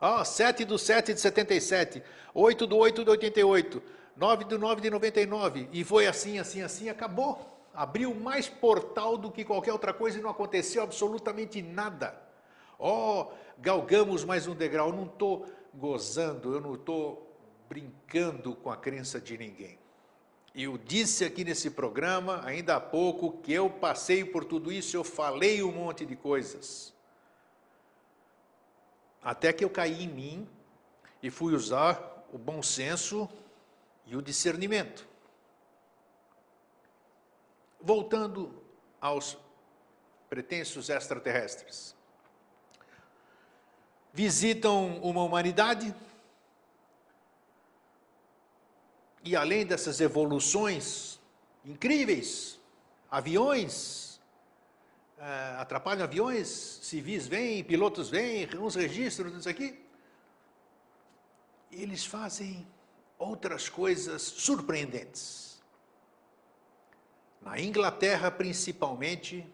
Ah, 0.00 0.24
7 0.24 0.64
do 0.64 0.78
7 0.78 1.12
de 1.14 1.20
77, 1.20 2.02
8 2.32 2.66
do 2.66 2.76
8 2.76 3.04
de 3.04 3.10
88, 3.10 3.82
9 4.16 4.44
do 4.44 4.58
9 4.58 4.80
de 4.80 4.90
99, 4.90 5.68
e 5.72 5.84
foi 5.84 6.06
assim, 6.06 6.38
assim, 6.38 6.62
assim, 6.62 6.88
acabou. 6.88 7.56
Abriu 7.74 8.14
mais 8.14 8.48
portal 8.48 9.16
do 9.16 9.30
que 9.30 9.44
qualquer 9.44 9.72
outra 9.72 9.92
coisa 9.92 10.18
e 10.18 10.22
não 10.22 10.30
aconteceu 10.30 10.82
absolutamente 10.82 11.62
nada. 11.62 12.27
Oh, 12.78 13.26
galgamos 13.58 14.24
mais 14.24 14.46
um 14.46 14.54
degrau. 14.54 14.90
Eu 14.90 14.96
não 14.96 15.06
estou 15.06 15.52
gozando, 15.74 16.54
eu 16.54 16.60
não 16.60 16.74
estou 16.74 17.36
brincando 17.68 18.54
com 18.54 18.70
a 18.70 18.76
crença 18.76 19.20
de 19.20 19.36
ninguém. 19.36 19.76
Eu 20.54 20.78
disse 20.78 21.24
aqui 21.24 21.44
nesse 21.44 21.70
programa, 21.70 22.40
ainda 22.44 22.76
há 22.76 22.80
pouco, 22.80 23.38
que 23.38 23.52
eu 23.52 23.68
passei 23.68 24.24
por 24.24 24.44
tudo 24.44 24.72
isso, 24.72 24.96
eu 24.96 25.02
falei 25.02 25.62
um 25.62 25.72
monte 25.72 26.06
de 26.06 26.14
coisas. 26.14 26.94
Até 29.22 29.52
que 29.52 29.64
eu 29.64 29.70
caí 29.70 30.04
em 30.04 30.08
mim 30.08 30.48
e 31.20 31.30
fui 31.30 31.54
usar 31.54 32.24
o 32.32 32.38
bom 32.38 32.62
senso 32.62 33.28
e 34.06 34.16
o 34.16 34.22
discernimento. 34.22 35.06
Voltando 37.80 38.62
aos 39.00 39.36
pretensos 40.28 40.88
extraterrestres. 40.88 41.97
Visitam 44.18 44.98
uma 45.00 45.22
humanidade 45.22 45.94
e 49.22 49.36
além 49.36 49.64
dessas 49.64 50.00
evoluções 50.00 51.20
incríveis, 51.64 52.58
aviões, 53.08 54.16
uh, 55.18 55.60
atrapalham 55.60 56.02
aviões, 56.02 56.48
civis 56.48 57.28
vêm, 57.28 57.62
pilotos 57.62 58.10
vêm, 58.10 58.48
uns 58.58 58.74
registros, 58.74 59.32
isso 59.36 59.48
aqui. 59.48 59.80
Eles 61.70 62.04
fazem 62.04 62.66
outras 63.20 63.68
coisas 63.68 64.20
surpreendentes. 64.20 65.62
Na 67.40 67.60
Inglaterra, 67.60 68.32
principalmente, 68.32 69.46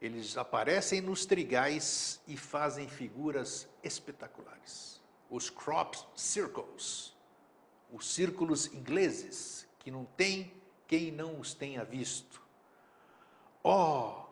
eles 0.00 0.36
aparecem 0.36 1.00
nos 1.00 1.26
trigais 1.26 2.20
e 2.26 2.36
fazem 2.36 2.88
figuras 2.88 3.68
espetaculares. 3.82 5.00
Os 5.28 5.50
crop 5.50 5.96
circles, 6.14 7.14
os 7.92 8.06
círculos 8.14 8.66
ingleses, 8.72 9.66
que 9.78 9.90
não 9.90 10.04
tem 10.04 10.52
quem 10.86 11.10
não 11.12 11.38
os 11.38 11.52
tenha 11.52 11.84
visto. 11.84 12.40
Oh, 13.62 14.22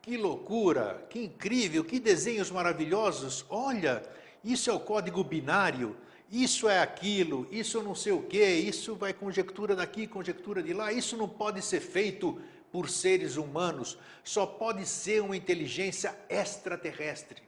que 0.00 0.16
loucura, 0.16 1.06
que 1.10 1.24
incrível, 1.24 1.84
que 1.84 2.00
desenhos 2.00 2.50
maravilhosos. 2.50 3.44
Olha, 3.50 4.02
isso 4.42 4.70
é 4.70 4.72
o 4.72 4.80
código 4.80 5.22
binário, 5.22 5.96
isso 6.30 6.68
é 6.68 6.80
aquilo, 6.80 7.46
isso 7.50 7.82
não 7.82 7.94
sei 7.94 8.12
o 8.12 8.22
que, 8.22 8.42
isso 8.42 8.94
vai 8.94 9.12
conjectura 9.12 9.76
daqui, 9.76 10.06
conjectura 10.06 10.62
de 10.62 10.72
lá. 10.72 10.92
Isso 10.92 11.16
não 11.16 11.28
pode 11.28 11.60
ser 11.60 11.80
feito 11.80 12.40
por 12.70 12.88
seres 12.88 13.36
humanos, 13.36 13.98
só 14.22 14.46
pode 14.46 14.86
ser 14.86 15.22
uma 15.22 15.36
inteligência 15.36 16.16
extraterrestre. 16.28 17.42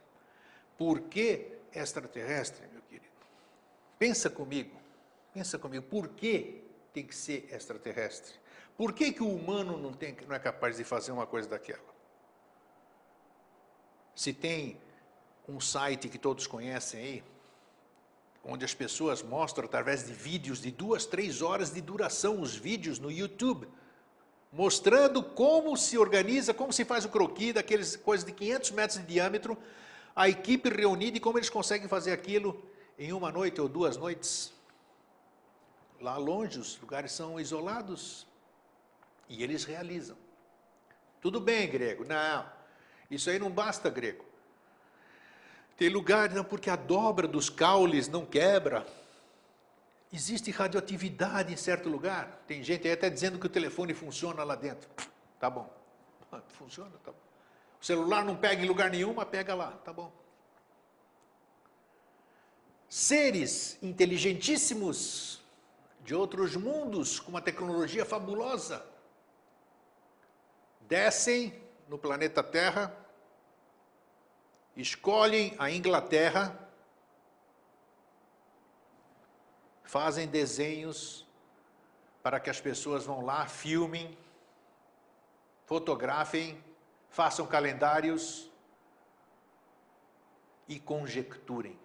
Por 0.77 1.01
que 1.01 1.57
extraterrestre, 1.73 2.67
meu 2.71 2.81
querido? 2.81 3.13
Pensa 3.97 4.29
comigo, 4.29 4.75
pensa 5.33 5.57
comigo, 5.57 5.85
por 5.85 6.09
que 6.09 6.63
tem 6.93 7.05
que 7.05 7.15
ser 7.15 7.47
extraterrestre? 7.51 8.33
Por 8.77 8.93
que, 8.93 9.11
que 9.11 9.23
o 9.23 9.33
humano 9.33 9.77
não, 9.77 9.93
tem, 9.93 10.15
não 10.27 10.35
é 10.35 10.39
capaz 10.39 10.77
de 10.77 10.83
fazer 10.83 11.11
uma 11.11 11.27
coisa 11.27 11.47
daquela? 11.47 11.93
Se 14.15 14.33
tem 14.33 14.79
um 15.47 15.59
site 15.59 16.09
que 16.09 16.17
todos 16.17 16.47
conhecem 16.47 16.99
aí, 16.99 17.23
onde 18.43 18.65
as 18.65 18.73
pessoas 18.73 19.21
mostram 19.21 19.65
através 19.65 20.05
de 20.05 20.13
vídeos 20.13 20.61
de 20.61 20.71
duas, 20.71 21.05
três 21.05 21.41
horas 21.41 21.71
de 21.71 21.81
duração, 21.81 22.41
os 22.41 22.55
vídeos 22.55 22.99
no 22.99 23.11
YouTube, 23.11 23.67
mostrando 24.53 25.23
como 25.23 25.75
se 25.75 25.97
organiza, 25.97 26.53
como 26.53 26.71
se 26.71 26.85
faz 26.85 27.03
o 27.03 27.09
croquis 27.09 27.55
daqueles 27.55 27.95
coisas 27.95 28.23
de 28.23 28.31
500 28.31 28.71
metros 28.71 28.99
de 28.99 29.05
diâmetro, 29.05 29.57
a 30.15 30.29
equipe 30.29 30.69
reunida 30.69 31.17
e 31.17 31.19
como 31.19 31.39
eles 31.39 31.49
conseguem 31.49 31.87
fazer 31.87 32.11
aquilo 32.11 32.63
em 32.97 33.11
uma 33.11 33.31
noite 33.31 33.59
ou 33.59 33.67
duas 33.67 33.97
noites. 33.97 34.53
Lá 35.99 36.17
longe, 36.17 36.59
os 36.59 36.79
lugares 36.79 37.11
são 37.11 37.39
isolados, 37.39 38.27
e 39.27 39.41
eles 39.41 39.63
realizam. 39.63 40.17
Tudo 41.19 41.39
bem, 41.39 41.67
grego? 41.67 42.05
Não, 42.05 42.45
isso 43.09 43.31
aí 43.31 43.39
não 43.39 43.49
basta, 43.49 43.89
grego. 43.89 44.23
Tem 45.75 45.89
lugar, 45.89 46.29
não, 46.29 46.43
porque 46.43 46.69
a 46.69 46.75
dobra 46.75 47.27
dos 47.27 47.49
caules 47.49 48.07
não 48.07 48.23
quebra. 48.23 48.85
Existe 50.13 50.51
radioatividade 50.51 51.51
em 51.51 51.57
certo 51.57 51.89
lugar. 51.89 52.43
Tem 52.47 52.63
gente 52.63 52.87
aí 52.87 52.93
até 52.93 53.09
dizendo 53.09 53.39
que 53.39 53.47
o 53.47 53.49
telefone 53.49 53.93
funciona 53.93 54.43
lá 54.43 54.55
dentro. 54.55 54.89
Tá 55.39 55.49
bom. 55.49 55.69
Funciona, 56.49 56.91
tá 57.03 57.11
bom. 57.11 57.17
O 57.81 57.85
celular 57.85 58.23
não 58.23 58.35
pega 58.35 58.63
em 58.63 58.67
lugar 58.67 58.89
nenhum, 58.91 59.13
mas 59.13 59.27
pega 59.27 59.55
lá, 59.55 59.71
tá 59.83 59.91
bom. 59.91 60.13
Seres 62.87 63.77
inteligentíssimos 63.81 65.41
de 66.01 66.13
outros 66.13 66.55
mundos, 66.55 67.19
com 67.19 67.31
uma 67.31 67.41
tecnologia 67.41 68.05
fabulosa, 68.05 68.85
descem 70.81 71.59
no 71.89 71.97
planeta 71.97 72.43
Terra 72.43 73.03
escolhem 74.75 75.53
a 75.57 75.69
Inglaterra, 75.69 76.62
fazem 79.93 80.27
desenhos 80.27 81.23
para 82.23 82.39
que 82.39 82.49
as 82.49 82.59
pessoas 82.59 83.05
vão 83.05 83.23
lá, 83.23 83.45
filmem, 83.45 84.17
fotografem, 85.67 86.57
façam 87.09 87.45
calendários 87.45 88.49
e 90.67 90.79
conjecturem. 90.79 91.77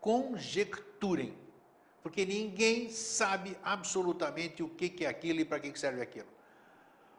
Conjecturem. 0.00 1.36
Porque 2.04 2.24
ninguém 2.24 2.88
sabe 2.88 3.58
absolutamente 3.64 4.62
o 4.62 4.68
que 4.68 5.04
é 5.04 5.08
aquilo 5.08 5.40
e 5.40 5.44
para 5.44 5.58
que 5.58 5.76
serve 5.76 6.00
aquilo. 6.00 6.28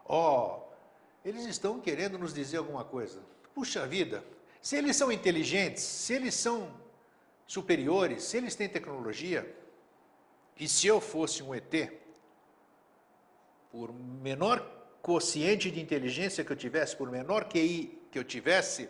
Ó, 0.06 0.62
oh, 0.62 1.28
eles 1.28 1.46
estão 1.46 1.82
querendo 1.82 2.18
nos 2.18 2.34
dizer 2.34 2.56
alguma 2.56 2.86
coisa. 2.86 3.22
Puxa 3.54 3.86
vida, 3.86 4.24
se 4.62 4.78
eles 4.78 4.96
são 4.96 5.12
inteligentes, 5.12 5.84
se 5.84 6.14
eles 6.14 6.36
são 6.36 6.87
superiores, 7.48 8.24
se 8.24 8.38
eles 8.38 8.54
têm 8.56 8.68
tecnologia, 8.68 9.56
e 10.60 10.68
se 10.68 10.86
eu 10.86 11.00
fosse 11.00 11.42
um 11.42 11.56
ET, 11.56 11.92
por 13.72 13.94
menor 13.94 14.60
quociente 15.02 15.72
de 15.72 15.80
inteligência 15.80 16.44
que 16.44 16.52
eu 16.52 16.58
tivesse, 16.58 16.96
por 16.96 17.10
menor 17.10 17.46
QI 17.46 18.02
que 18.12 18.20
eu 18.20 18.24
tivesse, 18.24 18.90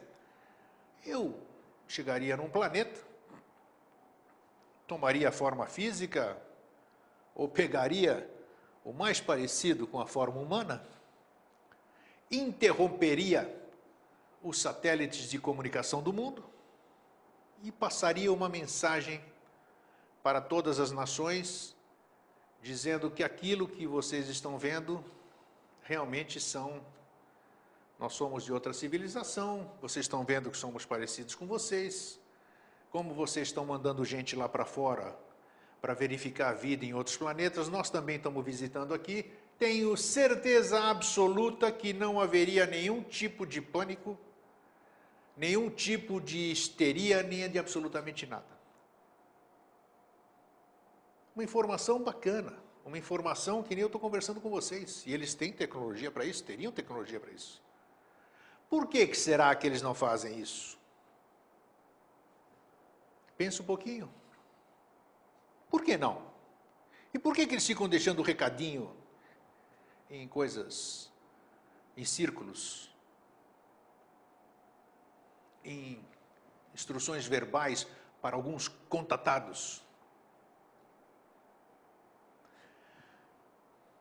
eu 1.06 1.40
chegaria 1.88 2.36
num 2.36 2.50
planeta, 2.50 3.00
tomaria 4.88 5.30
a 5.30 5.32
forma 5.32 5.68
física, 5.68 6.42
ou 7.36 7.48
pegaria 7.48 8.28
o 8.84 8.92
mais 8.92 9.22
parecido 9.22 9.86
com 9.86 10.00
a 10.00 10.08
forma 10.08 10.40
humana, 10.40 10.84
interromperia 12.32 13.54
os 14.42 14.60
satélites 14.60 15.30
de 15.30 15.38
comunicação 15.38 16.02
do 16.02 16.12
mundo 16.12 16.57
e 17.64 17.72
passaria 17.72 18.32
uma 18.32 18.48
mensagem 18.50 19.24
para 20.24 20.42
todas 20.42 20.80
as 20.80 20.92
nações, 20.92 21.76
dizendo 22.62 23.10
que 23.10 23.24
aquilo 23.24 23.68
que 23.68 23.88
vocês 23.88 24.28
estão 24.30 24.58
vendo 24.58 25.04
realmente 25.84 26.40
são. 26.40 26.82
Nós 27.98 28.14
somos 28.14 28.44
de 28.44 28.54
outra 28.54 28.74
civilização, 28.74 29.72
vocês 29.82 30.06
estão 30.06 30.24
vendo 30.24 30.52
que 30.52 30.58
somos 30.58 30.86
parecidos 30.86 31.34
com 31.34 31.48
vocês. 31.48 32.20
Como 32.92 33.14
vocês 33.14 33.48
estão 33.48 33.66
mandando 33.66 34.06
gente 34.06 34.36
lá 34.36 34.48
para 34.48 34.66
fora 34.66 35.18
para 35.82 35.94
verificar 35.94 36.50
a 36.50 36.54
vida 36.54 36.86
em 36.86 36.94
outros 36.94 37.18
planetas, 37.18 37.70
nós 37.70 37.90
também 37.90 38.18
estamos 38.18 38.44
visitando 38.44 38.94
aqui. 38.94 39.32
Tenho 39.58 39.96
certeza 39.96 40.80
absoluta 40.84 41.72
que 41.72 41.94
não 41.94 42.20
haveria 42.20 42.66
nenhum 42.66 43.02
tipo 43.02 43.46
de 43.46 43.62
pânico, 43.62 44.18
nenhum 45.38 45.70
tipo 45.70 46.20
de 46.20 46.52
histeria, 46.52 47.22
nem 47.22 47.50
de 47.50 47.60
absolutamente 47.60 48.26
nada. 48.26 48.58
Uma 51.36 51.44
informação 51.44 52.04
bacana, 52.04 52.58
uma 52.84 52.98
informação 52.98 53.62
que 53.62 53.76
nem 53.76 53.84
eu 53.84 53.88
estou 53.88 54.02
conversando 54.02 54.42
com 54.42 54.50
vocês. 54.50 55.06
E 55.06 55.14
eles 55.14 55.36
têm 55.36 55.54
tecnologia 55.54 56.10
para 56.10 56.26
isso, 56.26 56.44
teriam 56.44 56.72
tecnologia 56.72 57.20
para 57.20 57.32
isso. 57.32 57.62
Por 58.68 58.88
que, 58.88 59.06
que 59.08 59.16
será 59.16 59.56
que 59.56 59.68
eles 59.68 59.82
não 59.82 59.94
fazem 59.94 60.40
isso? 60.40 60.78
Pensa 63.38 63.62
um 63.62 63.66
pouquinho. 63.66 64.12
Por 65.70 65.84
que 65.84 65.96
não? 65.96 66.26
E 67.14 67.20
por 67.20 67.36
que, 67.36 67.46
que 67.46 67.54
eles 67.54 67.66
ficam 67.66 67.88
deixando 67.88 68.22
recadinho 68.22 68.96
em 70.10 70.28
coisas, 70.28 71.12
em 71.96 72.04
círculos, 72.04 72.87
em 75.68 76.00
instruções 76.74 77.26
verbais 77.26 77.88
para 78.22 78.36
alguns 78.36 78.68
contatados? 78.68 79.82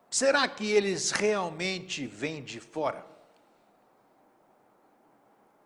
Será 0.09 0.49
que 0.49 0.71
eles 0.71 1.11
realmente 1.11 2.07
vêm 2.07 2.43
de 2.43 2.61
fora? 2.61 3.05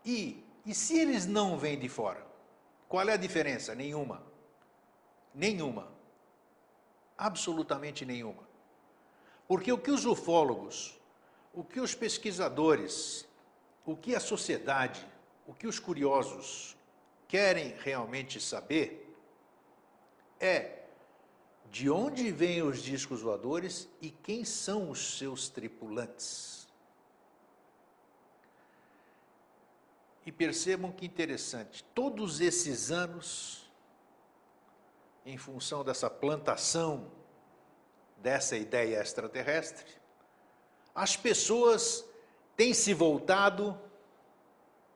E, 0.04 0.44
e 0.66 0.74
se 0.74 0.98
eles 0.98 1.26
não 1.26 1.56
vêm 1.58 1.78
de 1.78 1.88
fora? 1.88 2.26
Qual 2.88 3.08
é 3.08 3.12
a 3.12 3.16
diferença? 3.16 3.74
Nenhuma. 3.74 4.22
Nenhuma. 5.32 5.92
Absolutamente 7.16 8.04
nenhuma. 8.04 8.48
Porque 9.46 9.70
o 9.70 9.78
que 9.78 9.90
os 9.90 10.06
ufólogos, 10.06 10.98
o 11.52 11.62
que 11.62 11.80
os 11.80 11.94
pesquisadores, 11.94 13.28
o 13.84 13.96
que 13.96 14.14
a 14.14 14.20
sociedade, 14.20 15.06
o 15.50 15.54
que 15.54 15.66
os 15.66 15.80
curiosos 15.80 16.76
querem 17.26 17.74
realmente 17.80 18.40
saber 18.40 19.12
é 20.38 20.84
de 21.68 21.90
onde 21.90 22.30
vêm 22.30 22.62
os 22.62 22.80
discos 22.80 23.20
voadores 23.20 23.88
e 24.00 24.12
quem 24.12 24.44
são 24.44 24.90
os 24.90 25.18
seus 25.18 25.48
tripulantes. 25.48 26.68
E 30.24 30.30
percebam 30.30 30.92
que 30.92 31.04
interessante, 31.04 31.82
todos 31.92 32.40
esses 32.40 32.92
anos, 32.92 33.68
em 35.26 35.36
função 35.36 35.82
dessa 35.82 36.08
plantação 36.08 37.10
dessa 38.18 38.56
ideia 38.56 39.00
extraterrestre, 39.00 39.98
as 40.94 41.16
pessoas 41.16 42.04
têm 42.56 42.72
se 42.72 42.94
voltado, 42.94 43.76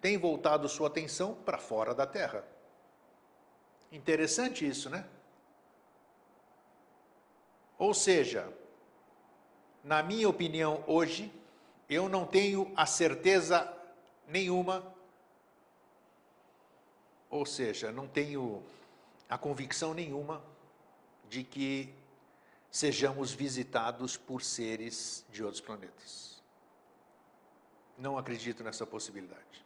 têm 0.04 0.18
voltado 0.18 0.68
sua 0.68 0.88
atenção 0.88 1.34
para 1.34 1.56
fora 1.56 1.94
da 1.94 2.06
Terra. 2.06 2.46
Interessante 3.90 4.68
isso, 4.68 4.90
né? 4.90 5.08
Ou 7.78 7.94
seja, 7.94 8.52
na 9.82 10.02
minha 10.02 10.28
opinião 10.28 10.84
hoje, 10.86 11.32
eu 11.88 12.06
não 12.06 12.26
tenho 12.26 12.70
a 12.76 12.84
certeza 12.84 13.74
nenhuma, 14.28 14.94
ou 17.30 17.46
seja, 17.46 17.90
não 17.90 18.06
tenho 18.06 18.62
a 19.26 19.38
convicção 19.38 19.94
nenhuma 19.94 20.44
de 21.30 21.42
que 21.42 21.94
sejamos 22.70 23.32
visitados 23.32 24.18
por 24.18 24.42
seres 24.42 25.24
de 25.30 25.42
outros 25.42 25.62
planetas. 25.62 26.42
Não 27.96 28.18
acredito 28.18 28.62
nessa 28.62 28.84
possibilidade. 28.84 29.63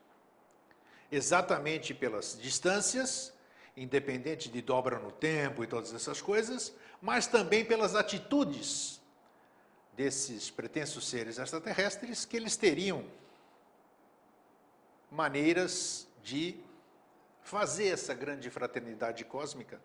Exatamente 1.11 1.95
pelas 1.95 2.39
distâncias, 2.41 3.33
independente 3.77 4.51
de 4.51 4.61
dobra 4.61 4.99
no 4.99 5.11
tempo 5.11 5.63
e 5.63 5.67
todas 5.67 5.95
essas 5.95 6.21
coisas, 6.21 6.73
mas 7.01 7.27
também 7.27 7.65
pelas 7.65 7.95
atitudes 7.95 9.01
desses 9.97 10.51
pretensos 10.51 11.09
seres 11.09 11.39
extraterrestres, 11.39 12.25
que 12.25 12.37
eles 12.37 12.57
teriam 12.57 13.05
maneiras 15.11 16.07
de 16.23 16.61
fazer 17.43 17.89
essa 17.89 18.13
grande 18.13 18.51
fraternidade 18.51 19.25
cósmica, 19.25 19.81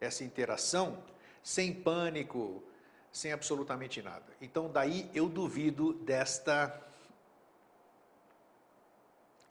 essa 0.00 0.22
interação, 0.22 1.02
sem 1.42 1.72
pânico, 1.74 2.62
sem 3.10 3.32
absolutamente 3.32 4.00
nada. 4.00 4.24
Então, 4.40 4.70
daí 4.70 5.10
eu 5.14 5.28
duvido 5.28 5.92
desta 5.94 6.68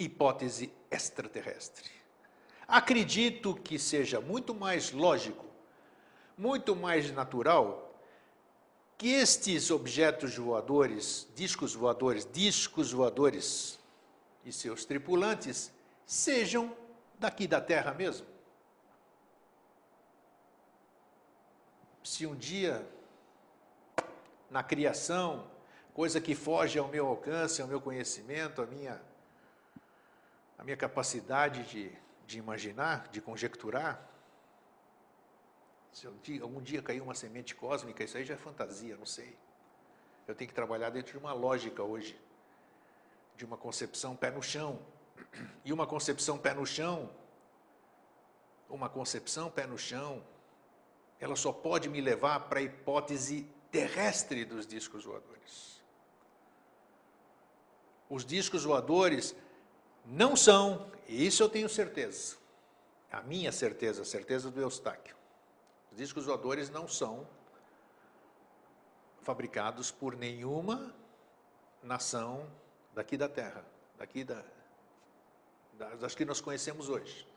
hipótese 0.04 0.72
extraterrestre. 0.90 1.90
Acredito 2.68 3.56
que 3.56 3.78
seja 3.78 4.22
muito 4.22 4.54
mais 4.54 4.92
lógico 4.92 5.54
muito 6.38 6.76
mais 6.76 7.12
natural 7.12 7.92
que 8.98 9.10
estes 9.10 9.70
objetos 9.72 10.36
voadores, 10.38 11.28
discos 11.36 11.74
voadores, 11.74 12.28
discos 12.32 12.92
voadores 12.92 13.80
e 14.46 14.52
seus 14.52 14.86
tripulantes 14.86 15.72
sejam 16.06 16.76
daqui 17.20 17.48
da 17.48 17.60
Terra 17.60 17.94
mesmo. 17.94 18.28
Se 22.04 22.26
um 22.26 22.36
dia, 22.36 22.86
na 24.50 24.62
criação, 24.62 25.48
coisa 25.94 26.20
que 26.20 26.36
foge 26.36 26.78
ao 26.78 26.88
meu 26.88 27.08
alcance, 27.08 27.62
ao 27.62 27.68
meu 27.68 27.82
conhecimento, 27.82 28.62
à 28.62 28.66
minha, 28.66 29.02
à 30.58 30.64
minha 30.64 30.78
capacidade 30.78 31.64
de, 31.64 31.92
de 32.26 32.38
imaginar, 32.38 33.08
de 33.10 33.22
conjecturar, 33.22 34.10
se 35.92 36.08
algum 36.42 36.62
dia 36.62 36.82
cair 36.82 37.02
uma 37.02 37.14
semente 37.14 37.54
cósmica, 37.54 38.04
isso 38.04 38.18
aí 38.18 38.26
já 38.26 38.34
é 38.34 38.38
fantasia, 38.38 38.98
não 38.98 39.06
sei. 39.06 39.38
Eu 40.28 40.34
tenho 40.34 40.48
que 40.48 40.54
trabalhar 40.54 40.90
dentro 40.90 41.12
de 41.12 41.18
uma 41.20 41.34
lógica 41.34 41.84
hoje, 41.84 42.20
de 43.38 43.46
uma 43.46 43.58
concepção 43.58 44.16
pé 44.16 44.32
no 44.32 44.42
chão. 44.42 44.80
E 45.64 45.72
uma 45.72 45.86
concepção 45.86 46.40
pé 46.40 46.54
no 46.54 46.66
chão, 46.66 47.10
uma 48.68 48.90
concepção 48.90 49.52
pé 49.52 49.68
no 49.68 49.78
chão, 49.78 50.24
ela 51.20 51.36
só 51.36 51.54
pode 51.54 51.88
me 51.88 52.02
levar 52.02 52.40
para 52.50 52.60
a 52.60 52.64
hipótese 52.64 53.48
terrestre 53.72 54.44
dos 54.46 54.66
discos 54.66 55.06
voadores. 55.06 55.84
Os 58.10 58.26
discos 58.26 58.64
voadores 58.64 59.36
não 60.06 60.36
são, 60.36 60.92
e 61.08 61.26
isso 61.26 61.44
eu 61.44 61.50
tenho 61.50 61.70
certeza, 61.70 62.38
a 63.12 63.22
minha 63.22 63.52
certeza, 63.52 64.02
a 64.02 64.06
certeza 64.06 64.52
do 64.52 64.62
Eustáquio, 64.62 65.16
os 65.96 66.26
voadores 66.26 66.70
não 66.70 66.88
são 66.88 67.28
fabricados 69.22 69.92
por 69.92 70.16
nenhuma 70.16 70.94
nação 71.82 72.50
daqui 72.94 73.16
da 73.16 73.30
Terra, 73.30 73.66
daqui 73.98 74.24
da, 74.24 74.44
das 76.00 76.16
que 76.16 76.26
nós 76.26 76.42
conhecemos 76.42 76.90
hoje. 76.90 77.28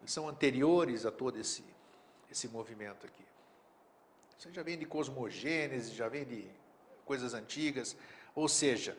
Eles 0.00 0.12
são 0.12 0.28
anteriores 0.28 1.06
a 1.06 1.12
todo 1.12 1.38
esse, 1.38 1.64
esse 2.30 2.48
movimento 2.48 3.06
aqui. 3.06 3.24
Você 4.36 4.50
já 4.50 4.62
vem 4.62 4.76
de 4.76 4.84
cosmogênese, 4.84 5.94
já 5.94 6.08
vem 6.08 6.24
de 6.24 6.50
coisas 7.04 7.34
antigas, 7.34 7.96
ou 8.34 8.48
seja, 8.48 8.98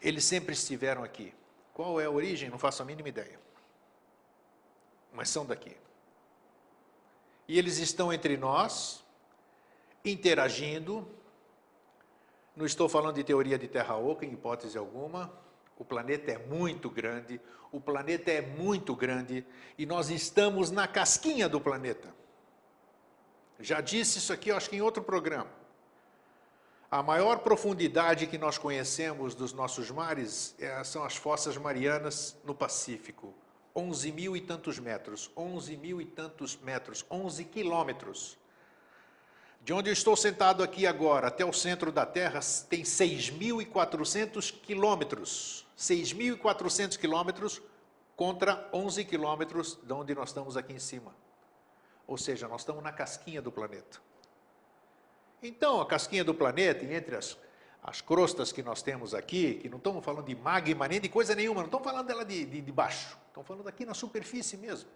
eles 0.00 0.24
sempre 0.24 0.52
estiveram 0.52 1.02
aqui. 1.02 1.34
Qual 1.72 2.00
é 2.00 2.04
a 2.04 2.10
origem? 2.10 2.50
Não 2.50 2.58
faço 2.58 2.82
a 2.82 2.84
mínima 2.84 3.08
ideia. 3.08 3.38
Mas 5.12 5.28
são 5.28 5.44
daqui. 5.44 5.76
E 7.48 7.58
eles 7.58 7.78
estão 7.78 8.12
entre 8.12 8.36
nós, 8.36 9.04
interagindo. 10.04 11.06
Não 12.56 12.64
estou 12.64 12.88
falando 12.88 13.16
de 13.16 13.24
teoria 13.24 13.58
de 13.58 13.68
terra 13.68 13.96
oca, 13.96 14.24
em 14.24 14.32
hipótese 14.32 14.78
alguma. 14.78 15.32
O 15.76 15.84
planeta 15.84 16.30
é 16.30 16.38
muito 16.38 16.88
grande, 16.88 17.40
o 17.72 17.80
planeta 17.80 18.30
é 18.30 18.40
muito 18.40 18.94
grande 18.94 19.44
e 19.76 19.84
nós 19.84 20.08
estamos 20.08 20.70
na 20.70 20.86
casquinha 20.86 21.48
do 21.48 21.60
planeta. 21.60 22.14
Já 23.58 23.80
disse 23.80 24.18
isso 24.18 24.32
aqui, 24.32 24.52
acho 24.52 24.70
que 24.70 24.76
em 24.76 24.80
outro 24.80 25.02
programa. 25.02 25.50
A 26.94 27.02
maior 27.02 27.40
profundidade 27.40 28.28
que 28.28 28.38
nós 28.38 28.56
conhecemos 28.56 29.34
dos 29.34 29.52
nossos 29.52 29.90
mares 29.90 30.54
é, 30.60 30.84
são 30.84 31.02
as 31.02 31.16
fossas 31.16 31.56
marianas 31.56 32.36
no 32.44 32.54
Pacífico. 32.54 33.34
11 33.74 34.12
mil 34.12 34.36
e 34.36 34.40
tantos 34.40 34.78
metros, 34.78 35.28
11 35.36 35.76
mil 35.76 36.00
e 36.00 36.04
tantos 36.04 36.56
metros, 36.56 37.04
11 37.10 37.46
quilômetros. 37.46 38.38
De 39.64 39.72
onde 39.72 39.90
eu 39.90 39.92
estou 39.92 40.14
sentado 40.14 40.62
aqui 40.62 40.86
agora 40.86 41.26
até 41.26 41.44
o 41.44 41.52
centro 41.52 41.90
da 41.90 42.06
Terra 42.06 42.38
tem 42.70 42.84
6.400 42.84 44.54
quilômetros. 44.62 45.66
6.400 45.76 46.96
quilômetros 46.96 47.60
contra 48.14 48.70
11 48.72 49.04
quilômetros 49.04 49.80
de 49.82 49.92
onde 49.92 50.14
nós 50.14 50.28
estamos 50.28 50.56
aqui 50.56 50.72
em 50.72 50.78
cima. 50.78 51.12
Ou 52.06 52.16
seja, 52.16 52.46
nós 52.46 52.60
estamos 52.60 52.84
na 52.84 52.92
casquinha 52.92 53.42
do 53.42 53.50
planeta. 53.50 54.13
Então, 55.46 55.78
a 55.78 55.84
casquinha 55.84 56.24
do 56.24 56.32
planeta, 56.32 56.86
entre 56.86 57.16
as, 57.16 57.36
as 57.82 58.00
crostas 58.00 58.50
que 58.50 58.62
nós 58.62 58.80
temos 58.80 59.14
aqui, 59.14 59.56
que 59.56 59.68
não 59.68 59.76
estamos 59.76 60.02
falando 60.02 60.24
de 60.24 60.34
magma 60.34 60.88
nem 60.88 60.98
de 60.98 61.10
coisa 61.10 61.34
nenhuma, 61.34 61.60
não 61.60 61.66
estamos 61.66 61.86
falando 61.86 62.06
dela 62.06 62.24
de, 62.24 62.46
de, 62.46 62.62
de 62.62 62.72
baixo, 62.72 63.14
estamos 63.28 63.46
falando 63.46 63.68
aqui 63.68 63.84
na 63.84 63.92
superfície 63.92 64.56
mesmo. 64.56 64.88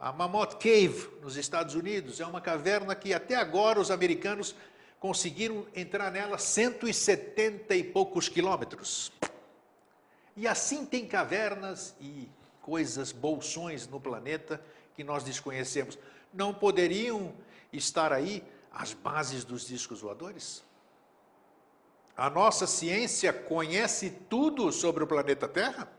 A 0.00 0.10
Mammoth 0.10 0.54
Cave, 0.54 1.10
nos 1.20 1.36
Estados 1.36 1.74
Unidos, 1.74 2.18
é 2.18 2.24
uma 2.24 2.40
caverna 2.40 2.94
que 2.94 3.12
até 3.12 3.34
agora 3.34 3.78
os 3.78 3.90
americanos 3.90 4.54
conseguiram 4.98 5.66
entrar 5.76 6.10
nela 6.10 6.38
170 6.38 7.74
e 7.74 7.84
poucos 7.84 8.26
quilômetros. 8.26 9.12
E 10.34 10.48
assim 10.48 10.86
tem 10.86 11.06
cavernas 11.06 11.94
e 12.00 12.26
coisas, 12.62 13.12
bolsões 13.12 13.86
no 13.86 14.00
planeta 14.00 14.58
que 14.94 15.04
nós 15.04 15.22
desconhecemos. 15.22 15.98
Não 16.32 16.54
poderiam 16.54 17.34
estar 17.70 18.14
aí 18.14 18.42
as 18.72 18.92
bases 18.92 19.44
dos 19.44 19.66
discos 19.66 20.00
voadores? 20.00 20.64
A 22.16 22.28
nossa 22.28 22.66
ciência 22.66 23.32
conhece 23.32 24.10
tudo 24.28 24.70
sobre 24.70 25.02
o 25.02 25.06
planeta 25.06 25.48
Terra? 25.48 25.90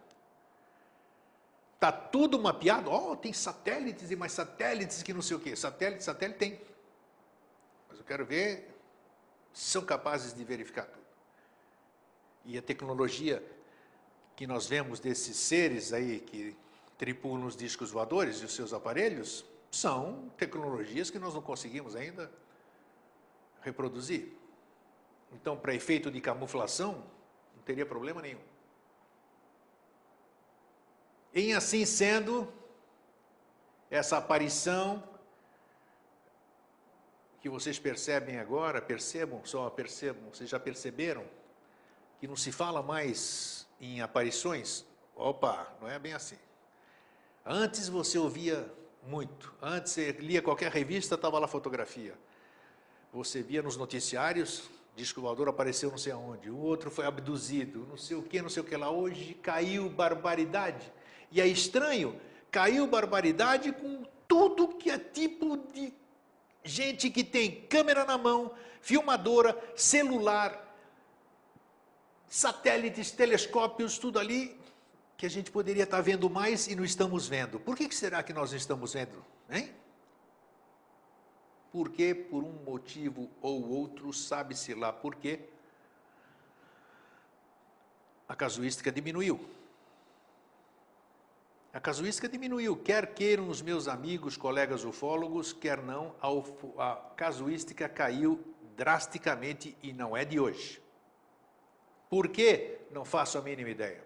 Está 1.73 1.91
tudo 1.91 2.39
mapeado. 2.39 2.91
Oh, 2.91 3.15
tem 3.15 3.33
satélites 3.33 4.11
e 4.11 4.15
mais 4.15 4.31
satélites 4.31 5.01
que 5.01 5.13
não 5.13 5.21
sei 5.21 5.35
o 5.35 5.39
quê. 5.39 5.55
Satélite, 5.55 6.03
satélite 6.03 6.37
tem. 6.37 6.61
Mas 7.89 7.97
eu 7.97 8.05
quero 8.05 8.23
ver 8.23 8.69
se 9.51 9.71
são 9.71 9.83
capazes 9.83 10.33
de 10.33 10.43
verificar 10.43 10.85
tudo. 10.85 11.01
E 12.45 12.57
a 12.57 12.61
tecnologia 12.61 13.43
que 14.35 14.45
nós 14.45 14.67
vemos 14.67 14.99
desses 14.99 15.37
seres 15.37 15.91
aí 15.91 16.19
que 16.19 16.55
tripulam 16.97 17.47
os 17.47 17.55
discos 17.55 17.89
voadores 17.89 18.41
e 18.41 18.45
os 18.45 18.53
seus 18.53 18.73
aparelhos 18.73 19.43
são 19.71 20.31
tecnologias 20.37 21.09
que 21.09 21.17
nós 21.17 21.33
não 21.33 21.41
conseguimos 21.41 21.95
ainda 21.95 22.31
reproduzir. 23.61 24.33
Então, 25.31 25.57
para 25.57 25.73
efeito 25.73 26.11
de 26.11 26.19
camuflação, 26.19 27.03
não 27.55 27.63
teria 27.63 27.85
problema 27.85 28.21
nenhum. 28.21 28.41
Em 31.33 31.53
assim 31.53 31.85
sendo, 31.85 32.51
essa 33.89 34.17
aparição 34.17 35.03
que 37.41 37.49
vocês 37.49 37.79
percebem 37.79 38.37
agora, 38.37 38.81
percebam, 38.81 39.43
só 39.45 39.69
percebam, 39.69 40.29
vocês 40.31 40.49
já 40.49 40.59
perceberam 40.59 41.25
que 42.19 42.27
não 42.27 42.35
se 42.35 42.51
fala 42.51 42.83
mais 42.83 43.67
em 43.79 44.01
aparições? 44.01 44.85
Opa, 45.15 45.73
não 45.81 45.87
é 45.87 45.97
bem 45.97 46.13
assim. 46.13 46.37
Antes 47.45 47.89
você 47.89 48.17
ouvia 48.17 48.71
muito, 49.03 49.55
antes 49.61 49.93
você 49.93 50.11
lia 50.11 50.41
qualquer 50.41 50.71
revista, 50.71 51.15
estava 51.15 51.39
lá 51.39 51.47
fotografia. 51.47 52.15
Você 53.13 53.41
via 53.41 53.61
nos 53.61 53.75
noticiários, 53.75 54.69
diz 54.95 55.11
que 55.11 55.19
o 55.19 55.23
voador 55.23 55.49
apareceu 55.49 55.91
não 55.91 55.97
sei 55.97 56.13
aonde, 56.13 56.49
o 56.49 56.57
outro 56.57 56.89
foi 56.89 57.05
abduzido, 57.05 57.85
não 57.89 57.97
sei 57.97 58.15
o 58.15 58.23
que, 58.23 58.41
não 58.41 58.49
sei 58.49 58.63
o 58.63 58.65
que 58.65 58.75
lá. 58.75 58.89
Hoje 58.89 59.33
caiu 59.41 59.89
barbaridade. 59.89 60.91
E 61.29 61.41
é 61.41 61.47
estranho, 61.47 62.19
caiu 62.49 62.87
barbaridade 62.87 63.71
com 63.73 64.05
tudo 64.27 64.69
que 64.69 64.89
é 64.89 64.97
tipo 64.97 65.57
de 65.57 65.93
gente 66.63 67.09
que 67.09 67.23
tem 67.23 67.65
câmera 67.67 68.05
na 68.05 68.17
mão, 68.17 68.51
filmadora, 68.81 69.57
celular, 69.75 70.73
satélites, 72.27 73.11
telescópios, 73.11 73.97
tudo 73.97 74.19
ali 74.19 74.57
que 75.17 75.25
a 75.25 75.29
gente 75.29 75.51
poderia 75.51 75.83
estar 75.83 76.01
vendo 76.01 76.29
mais 76.29 76.67
e 76.67 76.75
não 76.75 76.85
estamos 76.85 77.27
vendo. 77.27 77.59
Por 77.59 77.75
que 77.75 77.93
será 77.93 78.23
que 78.23 78.31
nós 78.31 78.51
não 78.51 78.57
estamos 78.57 78.93
vendo? 78.93 79.23
Hein? 79.49 79.69
Porque 81.71 82.13
por 82.13 82.43
um 82.43 82.63
motivo 82.63 83.29
ou 83.41 83.69
outro, 83.69 84.11
sabe-se 84.11 84.73
lá 84.73 84.91
por 84.91 85.15
quê, 85.15 85.39
a 88.27 88.35
casuística 88.35 88.91
diminuiu. 88.91 89.39
A 91.73 91.79
casuística 91.79 92.27
diminuiu, 92.27 92.75
quer 92.75 93.13
queiram 93.13 93.47
os 93.47 93.61
meus 93.61 93.87
amigos, 93.87 94.35
colegas 94.35 94.83
ufólogos, 94.83 95.53
quer 95.53 95.81
não, 95.81 96.13
a, 96.21 96.91
a 96.91 96.95
casuística 97.15 97.87
caiu 97.87 98.43
drasticamente 98.75 99.77
e 99.81 99.93
não 99.93 100.15
é 100.15 100.25
de 100.25 100.39
hoje. 100.39 100.81
Por 102.09 102.27
quê? 102.27 102.79
Não 102.91 103.05
faço 103.05 103.37
a 103.37 103.41
mínima 103.41 103.69
ideia. 103.69 104.03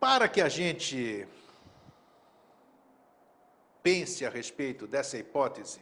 Para 0.00 0.28
que 0.28 0.40
a 0.40 0.48
gente 0.48 1.26
pense 3.82 4.24
a 4.24 4.30
respeito 4.30 4.86
dessa 4.86 5.16
hipótese, 5.18 5.80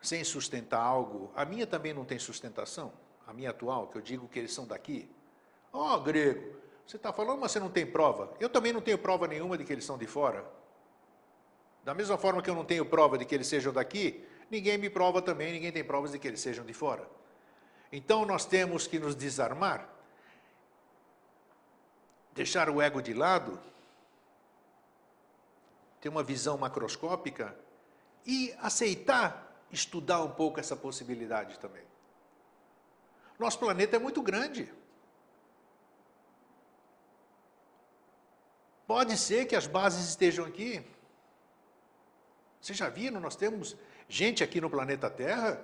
sem 0.00 0.22
sustentar 0.24 0.80
algo, 0.80 1.32
a 1.34 1.44
minha 1.44 1.66
também 1.66 1.92
não 1.92 2.04
tem 2.04 2.18
sustentação, 2.18 2.92
a 3.26 3.32
minha 3.32 3.50
atual, 3.50 3.88
que 3.88 3.98
eu 3.98 4.02
digo 4.02 4.28
que 4.28 4.38
eles 4.38 4.52
são 4.52 4.66
daqui, 4.66 5.08
Ó, 5.72 5.94
oh, 5.94 6.00
grego, 6.00 6.56
você 6.86 6.96
está 6.96 7.12
falando, 7.12 7.40
mas 7.40 7.52
você 7.52 7.60
não 7.60 7.70
tem 7.70 7.86
prova. 7.86 8.32
Eu 8.40 8.48
também 8.48 8.72
não 8.72 8.80
tenho 8.80 8.98
prova 8.98 9.26
nenhuma 9.26 9.58
de 9.58 9.64
que 9.64 9.72
eles 9.72 9.84
são 9.84 9.98
de 9.98 10.06
fora. 10.06 10.44
Da 11.84 11.94
mesma 11.94 12.18
forma 12.18 12.42
que 12.42 12.50
eu 12.50 12.54
não 12.54 12.64
tenho 12.64 12.84
prova 12.84 13.16
de 13.16 13.24
que 13.24 13.34
eles 13.34 13.46
sejam 13.46 13.72
daqui, 13.72 14.26
ninguém 14.50 14.78
me 14.78 14.90
prova 14.90 15.22
também, 15.22 15.52
ninguém 15.52 15.72
tem 15.72 15.84
provas 15.84 16.12
de 16.12 16.18
que 16.18 16.26
eles 16.26 16.40
sejam 16.40 16.64
de 16.64 16.72
fora. 16.72 17.08
Então 17.92 18.24
nós 18.24 18.44
temos 18.44 18.86
que 18.86 18.98
nos 18.98 19.14
desarmar, 19.14 19.88
deixar 22.34 22.68
o 22.68 22.80
ego 22.80 23.00
de 23.00 23.14
lado, 23.14 23.58
ter 26.00 26.08
uma 26.08 26.22
visão 26.22 26.56
macroscópica 26.56 27.56
e 28.26 28.54
aceitar 28.60 29.48
estudar 29.70 30.22
um 30.22 30.30
pouco 30.30 30.58
essa 30.58 30.76
possibilidade 30.76 31.58
também. 31.58 31.82
Nosso 33.38 33.58
planeta 33.58 33.96
é 33.96 33.98
muito 33.98 34.22
grande. 34.22 34.72
Pode 38.86 39.16
ser 39.16 39.46
que 39.46 39.54
as 39.54 39.66
bases 39.66 40.08
estejam 40.08 40.44
aqui. 40.44 40.84
Vocês 42.60 42.76
já 42.76 42.88
viram? 42.88 43.20
Nós 43.20 43.36
temos 43.36 43.76
gente 44.08 44.42
aqui 44.42 44.60
no 44.60 44.70
planeta 44.70 45.10
Terra 45.10 45.62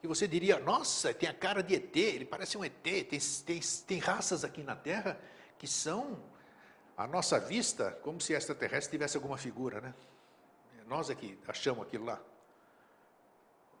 que 0.00 0.08
você 0.08 0.28
diria: 0.28 0.58
nossa, 0.58 1.14
tem 1.14 1.28
a 1.28 1.32
cara 1.32 1.62
de 1.62 1.76
ET, 1.76 1.96
ele 1.96 2.24
parece 2.24 2.58
um 2.58 2.64
ET. 2.64 2.72
Tem, 2.82 3.04
tem, 3.04 3.60
tem 3.86 3.98
raças 3.98 4.44
aqui 4.44 4.62
na 4.62 4.76
Terra 4.76 5.18
que 5.56 5.66
são, 5.66 6.20
à 6.96 7.06
nossa 7.06 7.38
vista, 7.38 7.92
como 8.02 8.20
se 8.20 8.32
extraterrestre 8.32 8.92
tivesse 8.92 9.16
alguma 9.16 9.36
figura, 9.36 9.80
né? 9.80 9.94
Nós 10.86 11.10
aqui 11.10 11.38
achamos 11.48 11.86
aquilo 11.86 12.04
lá. 12.04 12.20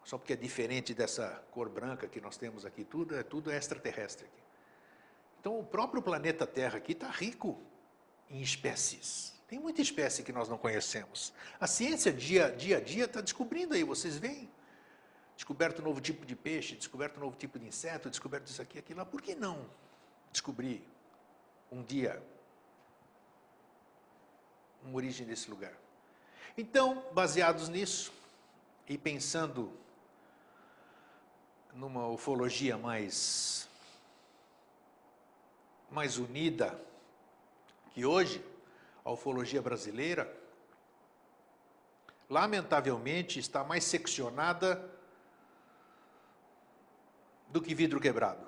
só 0.04 0.18
porque 0.18 0.32
é 0.32 0.36
diferente 0.36 0.92
dessa 0.92 1.42
cor 1.50 1.68
branca 1.68 2.06
que 2.06 2.20
nós 2.20 2.36
temos 2.36 2.66
aqui, 2.66 2.84
tudo 2.84 3.16
é 3.16 3.22
tudo 3.22 3.50
é 3.50 3.56
extraterrestre 3.56 4.26
aqui. 4.26 4.42
Então 5.40 5.58
o 5.58 5.64
próprio 5.64 6.02
planeta 6.02 6.46
Terra 6.46 6.78
aqui 6.78 6.92
está 6.92 7.08
rico 7.10 7.60
em 8.30 8.40
espécies. 8.40 9.34
Tem 9.46 9.58
muita 9.58 9.82
espécie 9.82 10.22
que 10.22 10.32
nós 10.32 10.48
não 10.48 10.58
conhecemos. 10.58 11.32
A 11.60 11.66
ciência 11.66 12.12
dia, 12.12 12.50
dia 12.50 12.78
a 12.78 12.80
dia 12.80 13.04
está 13.04 13.20
descobrindo 13.20 13.74
aí, 13.74 13.84
vocês 13.84 14.16
veem? 14.16 14.50
Descoberto 15.36 15.80
um 15.80 15.84
novo 15.84 16.00
tipo 16.00 16.24
de 16.24 16.34
peixe, 16.34 16.76
descoberto 16.76 17.18
um 17.18 17.20
novo 17.20 17.36
tipo 17.36 17.58
de 17.58 17.66
inseto, 17.66 18.08
descoberto 18.08 18.46
isso 18.46 18.62
aqui, 18.62 18.78
aquilo 18.78 19.00
lá. 19.00 19.06
Por 19.06 19.20
que 19.20 19.34
não 19.34 19.68
descobrir 20.32 20.86
um 21.70 21.82
dia 21.82 22.22
uma 24.84 24.96
origem 24.96 25.26
desse 25.26 25.50
lugar? 25.50 25.72
Então, 26.56 27.04
baseados 27.12 27.68
nisso 27.68 28.12
e 28.88 28.96
pensando 28.96 29.72
numa 31.74 32.06
ufologia 32.08 32.78
mais 32.78 33.68
mais 35.90 36.18
unida 36.18 36.80
que 37.92 38.04
hoje, 38.04 38.44
a 39.04 39.12
ufologia 39.12 39.62
brasileira, 39.62 40.28
lamentavelmente, 42.28 43.38
está 43.38 43.62
mais 43.62 43.84
seccionada 43.84 44.90
do 47.48 47.62
que 47.62 47.72
vidro 47.72 48.00
quebrado. 48.00 48.44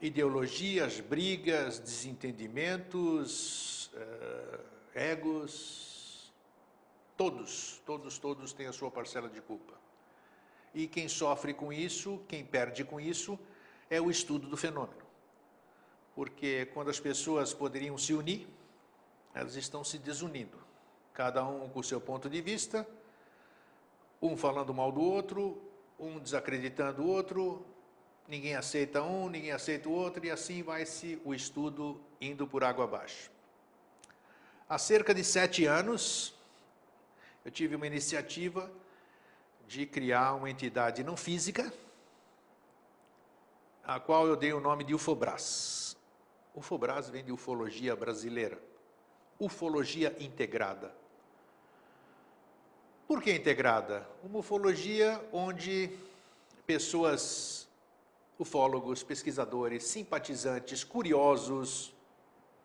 Ideologias, 0.00 1.00
brigas, 1.00 1.78
desentendimentos, 1.78 3.88
uh, 3.88 4.77
egos, 4.94 6.32
todos, 7.16 7.80
todos, 7.84 8.18
todos 8.18 8.52
têm 8.52 8.66
a 8.66 8.72
sua 8.72 8.90
parcela 8.90 9.28
de 9.28 9.40
culpa. 9.40 9.74
E 10.74 10.86
quem 10.86 11.08
sofre 11.08 11.54
com 11.54 11.72
isso, 11.72 12.20
quem 12.28 12.44
perde 12.44 12.84
com 12.84 13.00
isso, 13.00 13.38
é 13.90 14.00
o 14.00 14.10
estudo 14.10 14.46
do 14.46 14.56
fenômeno. 14.56 15.02
Porque 16.14 16.66
quando 16.74 16.90
as 16.90 17.00
pessoas 17.00 17.54
poderiam 17.54 17.96
se 17.96 18.12
unir, 18.12 18.48
elas 19.34 19.56
estão 19.56 19.82
se 19.82 19.98
desunindo. 19.98 20.58
Cada 21.12 21.44
um 21.44 21.68
com 21.68 21.80
o 21.80 21.84
seu 21.84 22.00
ponto 22.00 22.28
de 22.28 22.40
vista, 22.40 22.86
um 24.20 24.36
falando 24.36 24.74
mal 24.74 24.92
do 24.92 25.00
outro, 25.00 25.60
um 25.98 26.18
desacreditando 26.18 27.02
o 27.02 27.08
outro, 27.08 27.64
ninguém 28.26 28.54
aceita 28.54 29.02
um, 29.02 29.28
ninguém 29.28 29.52
aceita 29.52 29.88
o 29.88 29.92
outro, 29.92 30.24
e 30.24 30.30
assim 30.30 30.62
vai-se 30.62 31.20
o 31.24 31.34
estudo 31.34 32.00
indo 32.20 32.46
por 32.46 32.62
água 32.62 32.84
abaixo. 32.84 33.30
Há 34.68 34.78
cerca 34.78 35.14
de 35.14 35.24
sete 35.24 35.64
anos, 35.64 36.34
eu 37.44 37.50
tive 37.50 37.74
uma 37.74 37.86
iniciativa 37.86 38.70
de 39.66 39.86
criar 39.86 40.34
uma 40.34 40.50
entidade 40.50 41.02
não 41.02 41.16
física, 41.16 41.72
a 43.82 43.98
qual 43.98 44.26
eu 44.26 44.36
dei 44.36 44.52
o 44.52 44.60
nome 44.60 44.84
de 44.84 44.94
UFOBRAS. 44.94 45.96
UFOBRAS 46.54 47.08
vem 47.08 47.24
de 47.24 47.32
ufologia 47.32 47.96
brasileira 47.96 48.58
ufologia 49.38 50.14
integrada. 50.18 50.92
Por 53.06 53.22
que 53.22 53.32
integrada? 53.32 54.06
Uma 54.22 54.40
ufologia 54.40 55.22
onde 55.32 55.90
pessoas, 56.66 57.68
ufólogos, 58.38 59.02
pesquisadores, 59.02 59.84
simpatizantes, 59.84 60.84
curiosos, 60.84 61.94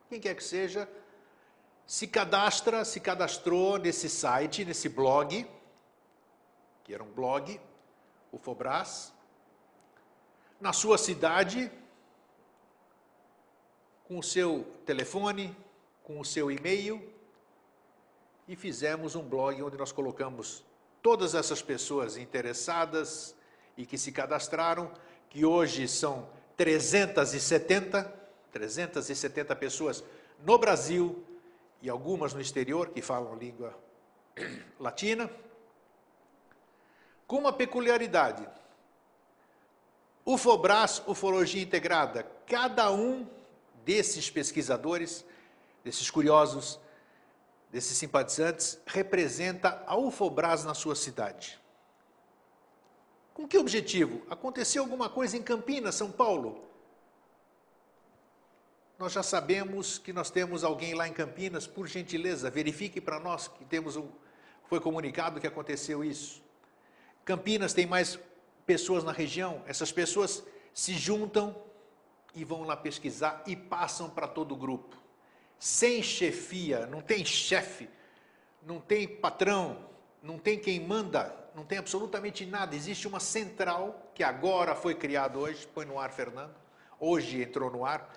quem 0.10 0.20
quer 0.20 0.36
que 0.36 0.43
seja, 0.43 0.89
se 1.86 2.07
cadastra, 2.07 2.86
se 2.86 2.99
cadastrou 2.99 3.77
nesse 3.77 4.09
site, 4.09 4.65
nesse 4.65 4.89
blog, 4.89 5.47
que 6.84 6.93
era 6.93 7.03
um 7.03 7.11
blog, 7.11 7.59
Ufobras, 8.31 9.13
na 10.59 10.73
sua 10.73 10.97
cidade, 10.97 11.71
com 14.05 14.17
o 14.17 14.23
seu 14.23 14.65
telefone, 14.86 15.55
com 16.03 16.19
o 16.19 16.25
seu 16.25 16.49
e-mail 16.49 17.13
e 18.47 18.55
fizemos 18.55 19.15
um 19.15 19.23
blog 19.23 19.61
onde 19.61 19.77
nós 19.77 19.91
colocamos 19.91 20.63
todas 21.01 21.34
essas 21.34 21.61
pessoas 21.61 22.17
interessadas 22.17 23.36
e 23.77 23.86
que 23.86 23.97
se 23.97 24.11
cadastraram, 24.11 24.91
que 25.29 25.45
hoje 25.45 25.88
são 25.88 26.27
370, 26.57 28.03
370 28.51 29.55
pessoas 29.55 30.03
no 30.45 30.57
Brasil 30.57 31.23
e 31.84 31.89
algumas 31.89 32.34
no 32.34 32.41
exterior 32.41 32.89
que 32.89 33.01
falam 33.01 33.36
língua 33.36 33.77
latina, 34.79 35.29
com 37.27 37.38
uma 37.38 37.51
peculiaridade. 37.51 38.47
UFOBRAS, 40.25 41.03
Ufologia 41.05 41.61
Integrada, 41.61 42.25
cada 42.47 42.89
um 42.89 43.27
desses 43.84 44.29
pesquisadores 44.29 45.25
desses 45.84 46.09
curiosos, 46.09 46.79
desses 47.69 47.97
simpatizantes, 47.97 48.79
representa 48.86 49.84
a 49.86 49.97
UFOBRAS 49.97 50.63
na 50.63 50.73
sua 50.73 50.95
cidade. 50.95 51.59
Com 53.34 53.45
que 53.45 53.57
objetivo? 53.57 54.25
Aconteceu 54.29 54.81
alguma 54.81 55.09
coisa 55.09 55.36
em 55.36 55.43
Campinas, 55.43 55.95
São 55.95 56.09
Paulo? 56.09 56.63
Nós 58.98 59.12
já 59.12 59.24
sabemos 59.24 59.98
que 59.98 60.14
nós 60.14 60.30
temos 60.30 60.64
alguém 60.64 60.94
lá 60.94 61.08
em 61.08 61.14
Campinas, 61.14 61.68
por 61.68 61.88
gentileza, 61.88 62.50
verifique 62.50 63.02
para 63.02 63.20
nós 63.20 63.48
que 63.48 63.66
temos 63.66 63.96
um, 63.96 64.08
foi 64.66 64.80
comunicado 64.80 65.39
que 65.39 65.48
aconteceu 65.48 66.04
isso. 66.04 66.41
Campinas 67.26 67.74
tem 67.74 67.86
mais 67.86 68.20
pessoas 68.66 69.04
na 69.04 69.12
região, 69.12 69.64
essas 69.68 69.91
pessoas 69.91 70.44
se 70.74 70.94
juntam 70.94 71.56
e 72.36 72.44
vão 72.44 72.64
lá 72.64 72.76
pesquisar 72.76 73.44
e 73.46 73.56
passam 73.56 74.10
para 74.10 74.28
todo 74.28 74.54
o 74.54 74.58
grupo 74.58 75.04
sem 75.64 76.04
chefia, 76.04 76.86
não 76.88 77.00
tem 77.00 77.24
chefe, 77.24 77.89
não 78.64 78.82
tem 78.82 79.08
patrão, 79.08 79.78
não 80.22 80.38
tem 80.38 80.60
quem 80.60 80.78
manda, 80.78 81.34
não 81.56 81.64
tem 81.64 81.78
absolutamente 81.78 82.46
nada. 82.46 82.76
Existe 82.76 83.08
uma 83.08 83.22
central 83.22 84.12
que 84.14 84.24
agora 84.24 84.76
foi 84.76 84.94
criada 84.94 85.39
hoje, 85.39 85.66
põe 85.66 85.86
no 85.86 85.98
ar, 85.98 86.12
Fernando. 86.12 86.54
Hoje 87.00 87.41
entrou 87.41 87.72
no 87.72 87.86
ar, 87.86 88.14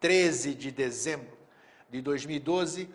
13 0.00 0.54
de 0.54 0.70
dezembro 0.70 1.36
de 1.88 2.02
2012, 2.02 2.90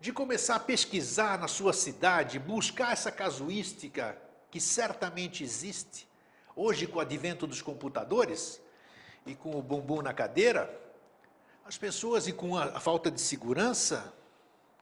de 0.00 0.12
começar 0.12 0.56
a 0.56 0.60
pesquisar 0.60 1.38
na 1.38 1.48
sua 1.48 1.72
cidade, 1.72 2.38
buscar 2.38 2.92
essa 2.92 3.10
casuística 3.10 4.16
que 4.50 4.60
certamente 4.60 5.42
existe. 5.42 6.08
Hoje, 6.54 6.86
com 6.86 6.98
o 6.98 7.00
advento 7.00 7.46
dos 7.46 7.60
computadores 7.60 8.60
e 9.24 9.34
com 9.34 9.58
o 9.58 9.62
bumbum 9.62 10.02
na 10.02 10.12
cadeira, 10.12 10.80
as 11.64 11.76
pessoas, 11.76 12.28
e 12.28 12.32
com 12.32 12.56
a, 12.56 12.64
a 12.64 12.80
falta 12.80 13.10
de 13.10 13.20
segurança, 13.20 14.14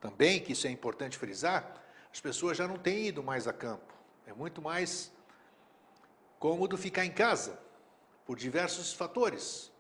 também, 0.00 0.38
que 0.38 0.52
isso 0.52 0.66
é 0.66 0.70
importante 0.70 1.16
frisar, 1.16 1.82
as 2.12 2.20
pessoas 2.20 2.58
já 2.58 2.68
não 2.68 2.76
têm 2.76 3.06
ido 3.06 3.22
mais 3.22 3.48
a 3.48 3.52
campo. 3.52 3.94
É 4.26 4.34
muito 4.34 4.60
mais 4.60 5.10
cômodo 6.38 6.76
ficar 6.76 7.06
em 7.06 7.10
casa, 7.10 7.58
por 8.24 8.38
diversos 8.38 8.92
fatores. 8.92 9.70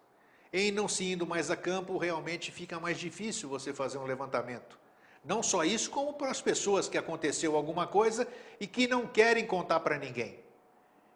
Em 0.52 0.70
não 0.70 0.86
se 0.86 1.04
indo 1.04 1.26
mais 1.26 1.50
a 1.50 1.56
campo, 1.56 1.98
realmente 1.98 2.52
fica 2.52 2.78
mais 2.78 2.98
difícil 2.98 3.48
você 3.48 3.72
fazer 3.72 3.98
um 3.98 4.04
levantamento. 4.04 4.78
Não 5.24 5.42
só 5.42 5.64
isso, 5.64 5.90
como 5.90 6.12
para 6.12 6.30
as 6.30 6.42
pessoas 6.42 6.88
que 6.88 6.98
aconteceu 6.98 7.56
alguma 7.56 7.86
coisa 7.86 8.28
e 8.60 8.66
que 8.66 8.86
não 8.86 9.06
querem 9.06 9.46
contar 9.46 9.80
para 9.80 9.98
ninguém. 9.98 10.38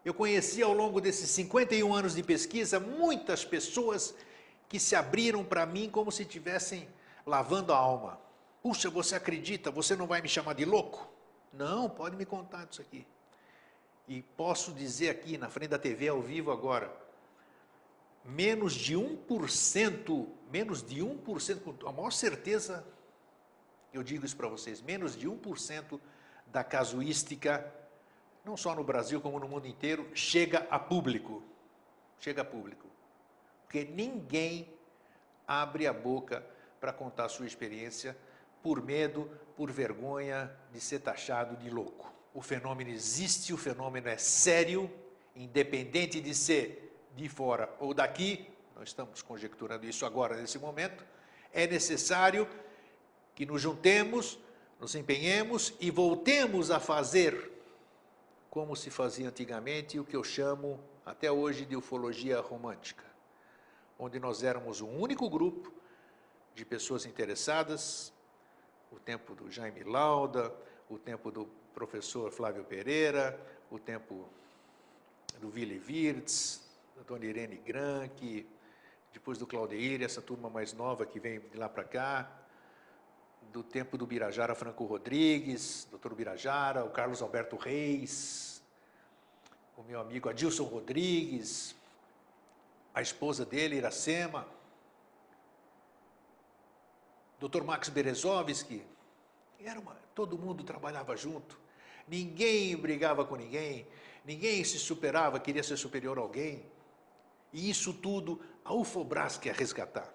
Eu 0.04 0.14
conheci 0.14 0.62
ao 0.62 0.72
longo 0.72 1.00
desses 1.00 1.28
51 1.30 1.92
anos 1.92 2.14
de 2.14 2.22
pesquisa 2.22 2.80
muitas 2.80 3.44
pessoas 3.44 4.14
que 4.68 4.80
se 4.80 4.96
abriram 4.96 5.44
para 5.44 5.66
mim 5.66 5.90
como 5.90 6.10
se 6.10 6.22
estivessem 6.22 6.88
lavando 7.26 7.72
a 7.72 7.76
alma. 7.76 8.18
Puxa, 8.62 8.88
você 8.88 9.14
acredita? 9.14 9.70
Você 9.70 9.94
não 9.94 10.06
vai 10.06 10.22
me 10.22 10.28
chamar 10.28 10.54
de 10.54 10.64
louco? 10.64 11.08
Não, 11.52 11.88
pode 11.88 12.16
me 12.16 12.24
contar 12.24 12.64
disso 12.64 12.80
aqui. 12.80 13.06
E 14.06 14.22
posso 14.22 14.72
dizer 14.72 15.10
aqui 15.10 15.36
na 15.36 15.50
frente 15.50 15.70
da 15.70 15.78
TV 15.78 16.08
ao 16.08 16.22
vivo 16.22 16.50
agora, 16.50 16.90
menos 18.24 18.74
de 18.74 18.96
1%, 18.96 20.28
menos 20.50 20.82
de 20.82 21.00
1%, 21.02 21.60
com 21.60 21.88
a 21.88 21.92
maior 21.92 22.10
certeza, 22.10 22.86
eu 23.92 24.02
digo 24.02 24.24
isso 24.24 24.36
para 24.36 24.48
vocês, 24.48 24.80
menos 24.82 25.16
de 25.16 25.28
1% 25.28 26.00
da 26.46 26.62
casuística 26.62 27.74
não 28.48 28.56
só 28.56 28.74
no 28.74 28.82
Brasil 28.82 29.20
como 29.20 29.38
no 29.38 29.46
mundo 29.46 29.66
inteiro, 29.66 30.08
chega 30.14 30.66
a 30.70 30.78
público. 30.78 31.42
Chega 32.18 32.40
a 32.40 32.44
público. 32.44 32.86
Porque 33.64 33.84
ninguém 33.84 34.72
abre 35.46 35.86
a 35.86 35.92
boca 35.92 36.44
para 36.80 36.90
contar 36.90 37.26
a 37.26 37.28
sua 37.28 37.46
experiência 37.46 38.16
por 38.62 38.82
medo, 38.82 39.30
por 39.54 39.70
vergonha 39.70 40.50
de 40.72 40.80
ser 40.80 41.00
taxado 41.00 41.56
de 41.56 41.68
louco. 41.68 42.10
O 42.32 42.40
fenômeno 42.40 42.90
existe, 42.90 43.52
o 43.52 43.58
fenômeno 43.58 44.08
é 44.08 44.16
sério, 44.16 44.90
independente 45.36 46.18
de 46.18 46.34
ser 46.34 46.87
de 47.18 47.28
fora 47.28 47.74
ou 47.80 47.92
daqui, 47.92 48.48
nós 48.76 48.88
estamos 48.88 49.20
conjecturando 49.22 49.84
isso 49.84 50.06
agora, 50.06 50.36
nesse 50.36 50.58
momento, 50.58 51.04
é 51.52 51.66
necessário 51.66 52.48
que 53.34 53.44
nos 53.44 53.60
juntemos, 53.60 54.38
nos 54.78 54.94
empenhemos 54.94 55.74
e 55.80 55.90
voltemos 55.90 56.70
a 56.70 56.78
fazer 56.78 57.52
como 58.48 58.74
se 58.76 58.88
fazia 58.88 59.28
antigamente, 59.28 59.98
o 59.98 60.04
que 60.04 60.16
eu 60.16 60.24
chamo 60.24 60.80
até 61.04 61.30
hoje 61.30 61.66
de 61.66 61.76
ufologia 61.76 62.40
romântica, 62.40 63.04
onde 63.98 64.18
nós 64.18 64.42
éramos 64.42 64.80
um 64.80 64.96
único 64.96 65.28
grupo 65.28 65.72
de 66.54 66.64
pessoas 66.64 67.04
interessadas, 67.04 68.12
o 68.90 68.98
tempo 68.98 69.34
do 69.34 69.50
Jaime 69.50 69.82
Lauda, 69.82 70.54
o 70.88 70.98
tempo 70.98 71.30
do 71.30 71.46
professor 71.74 72.30
Flávio 72.30 72.64
Pereira, 72.64 73.38
o 73.70 73.78
tempo 73.78 74.28
do 75.40 75.50
Willy 75.50 75.82
Wirtz, 75.86 76.67
da 76.98 77.04
Dona 77.04 77.26
Irene 77.26 77.58
Granque, 77.58 78.44
depois 79.12 79.38
do 79.38 79.46
Claudeir, 79.46 80.02
essa 80.02 80.20
turma 80.20 80.50
mais 80.50 80.72
nova 80.72 81.06
que 81.06 81.20
vem 81.20 81.38
de 81.38 81.56
lá 81.56 81.68
para 81.68 81.84
cá, 81.84 82.28
do 83.52 83.62
tempo 83.62 83.96
do 83.96 84.04
Birajara 84.04 84.52
Franco 84.52 84.84
Rodrigues, 84.84 85.86
doutor 85.92 86.12
Birajara, 86.12 86.84
o 86.84 86.90
Carlos 86.90 87.22
Alberto 87.22 87.56
Reis, 87.56 88.60
o 89.76 89.82
meu 89.84 90.00
amigo 90.00 90.28
Adilson 90.28 90.64
Rodrigues, 90.64 91.76
a 92.92 93.00
esposa 93.00 93.46
dele, 93.46 93.76
Iracema, 93.76 94.44
doutor 97.38 97.62
Max 97.62 97.88
Berezovski, 97.88 98.82
era 99.60 99.78
uma, 99.78 99.94
todo 100.16 100.36
mundo 100.36 100.64
trabalhava 100.64 101.16
junto, 101.16 101.60
ninguém 102.08 102.76
brigava 102.76 103.24
com 103.24 103.36
ninguém, 103.36 103.86
ninguém 104.24 104.64
se 104.64 104.80
superava, 104.80 105.38
queria 105.38 105.62
ser 105.62 105.76
superior 105.76 106.18
a 106.18 106.22
alguém, 106.22 106.66
e 107.52 107.70
isso 107.70 107.92
tudo 107.92 108.40
a 108.64 108.74
UFOBRAS 108.74 109.38
quer 109.38 109.54
resgatar. 109.54 110.12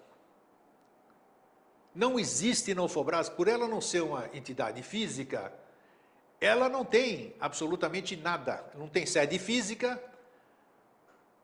Não 1.93 2.19
existe 2.19 2.73
na 2.73 2.84
UFOBRAS, 2.84 3.29
por 3.29 3.47
ela 3.47 3.67
não 3.67 3.81
ser 3.81 4.01
uma 4.01 4.27
entidade 4.34 4.81
física, 4.81 5.53
ela 6.41 6.67
não 6.67 6.84
tem 6.84 7.36
absolutamente 7.39 8.15
nada. 8.15 8.63
Não 8.75 8.88
tem 8.88 9.05
sede 9.05 9.39
física, 9.39 10.01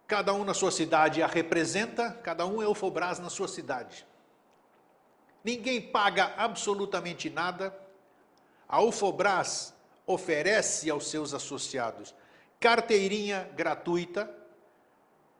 cada 0.07 0.33
um 0.33 0.43
na 0.43 0.53
sua 0.53 0.71
cidade 0.71 1.21
a 1.21 1.27
representa, 1.27 2.11
cada 2.23 2.45
um 2.45 2.61
é 2.61 2.67
UFOBRAS 2.67 3.19
na 3.19 3.29
sua 3.29 3.47
cidade. 3.47 4.05
Ninguém 5.43 5.81
paga 5.81 6.33
absolutamente 6.35 7.29
nada. 7.29 7.73
A 8.67 8.81
UFOBRAS 8.81 9.73
oferece 10.05 10.89
aos 10.89 11.07
seus 11.09 11.33
associados 11.33 12.13
carteirinha 12.59 13.49
gratuita, 13.55 14.29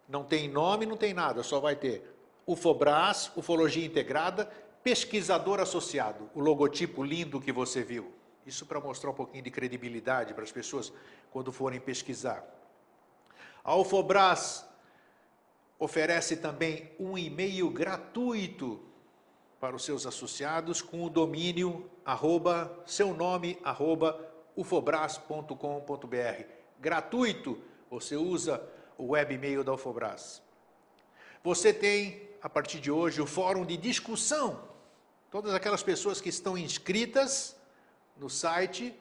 não 0.10 0.24
tem 0.24 0.50
nome, 0.50 0.88
não 0.88 0.98
tem 0.98 1.14
nada, 1.14 1.44
só 1.44 1.60
vai 1.60 1.76
ter 1.76 2.04
UFOBRAS, 2.48 3.32
Ufologia 3.36 3.86
Integrada, 3.86 4.52
pesquisador 4.84 5.60
associado, 5.60 6.30
o 6.34 6.40
logotipo 6.40 7.04
lindo 7.04 7.40
que 7.40 7.52
você 7.52 7.84
viu. 7.84 8.12
Isso 8.44 8.66
para 8.66 8.80
mostrar 8.80 9.12
um 9.12 9.14
pouquinho 9.14 9.44
de 9.44 9.52
credibilidade 9.52 10.34
para 10.34 10.44
as 10.44 10.52
pessoas 10.52 10.92
quando 11.32 11.52
forem 11.52 11.80
pesquisar. 11.80 12.44
A 13.64 13.70
Alfobras 13.72 14.66
oferece 15.78 16.38
também 16.38 16.92
um 17.00 17.16
e-mail 17.16 17.70
gratuito 17.70 18.84
para 19.60 19.76
os 19.76 19.86
seus 19.86 20.08
associados 20.08 20.82
com 20.82 21.04
o 21.04 21.10
domínio 21.10 21.88
arroba, 22.04 22.82
seu 22.86 23.14
nome 23.14 23.60
arroba 23.64 24.20
ufobras.com.br. 24.56 26.44
Gratuito, 26.80 27.62
você 27.92 28.16
usa 28.16 28.68
o 29.00 29.14
web 29.14 29.34
e-mail 29.34 29.64
da 29.64 29.74
Ufobras. 29.74 30.44
Você 31.44 31.74
tem, 31.74 32.30
a 32.40 32.48
partir 32.48 32.80
de 32.80 32.92
hoje, 32.92 33.20
o 33.20 33.26
fórum 33.26 33.66
de 33.66 33.76
discussão 33.76 34.70
Todas 35.32 35.54
aquelas 35.54 35.84
pessoas 35.84 36.20
que 36.20 36.30
estão 36.30 36.58
inscritas 36.58 37.56
no 38.18 38.30
site 38.30 38.96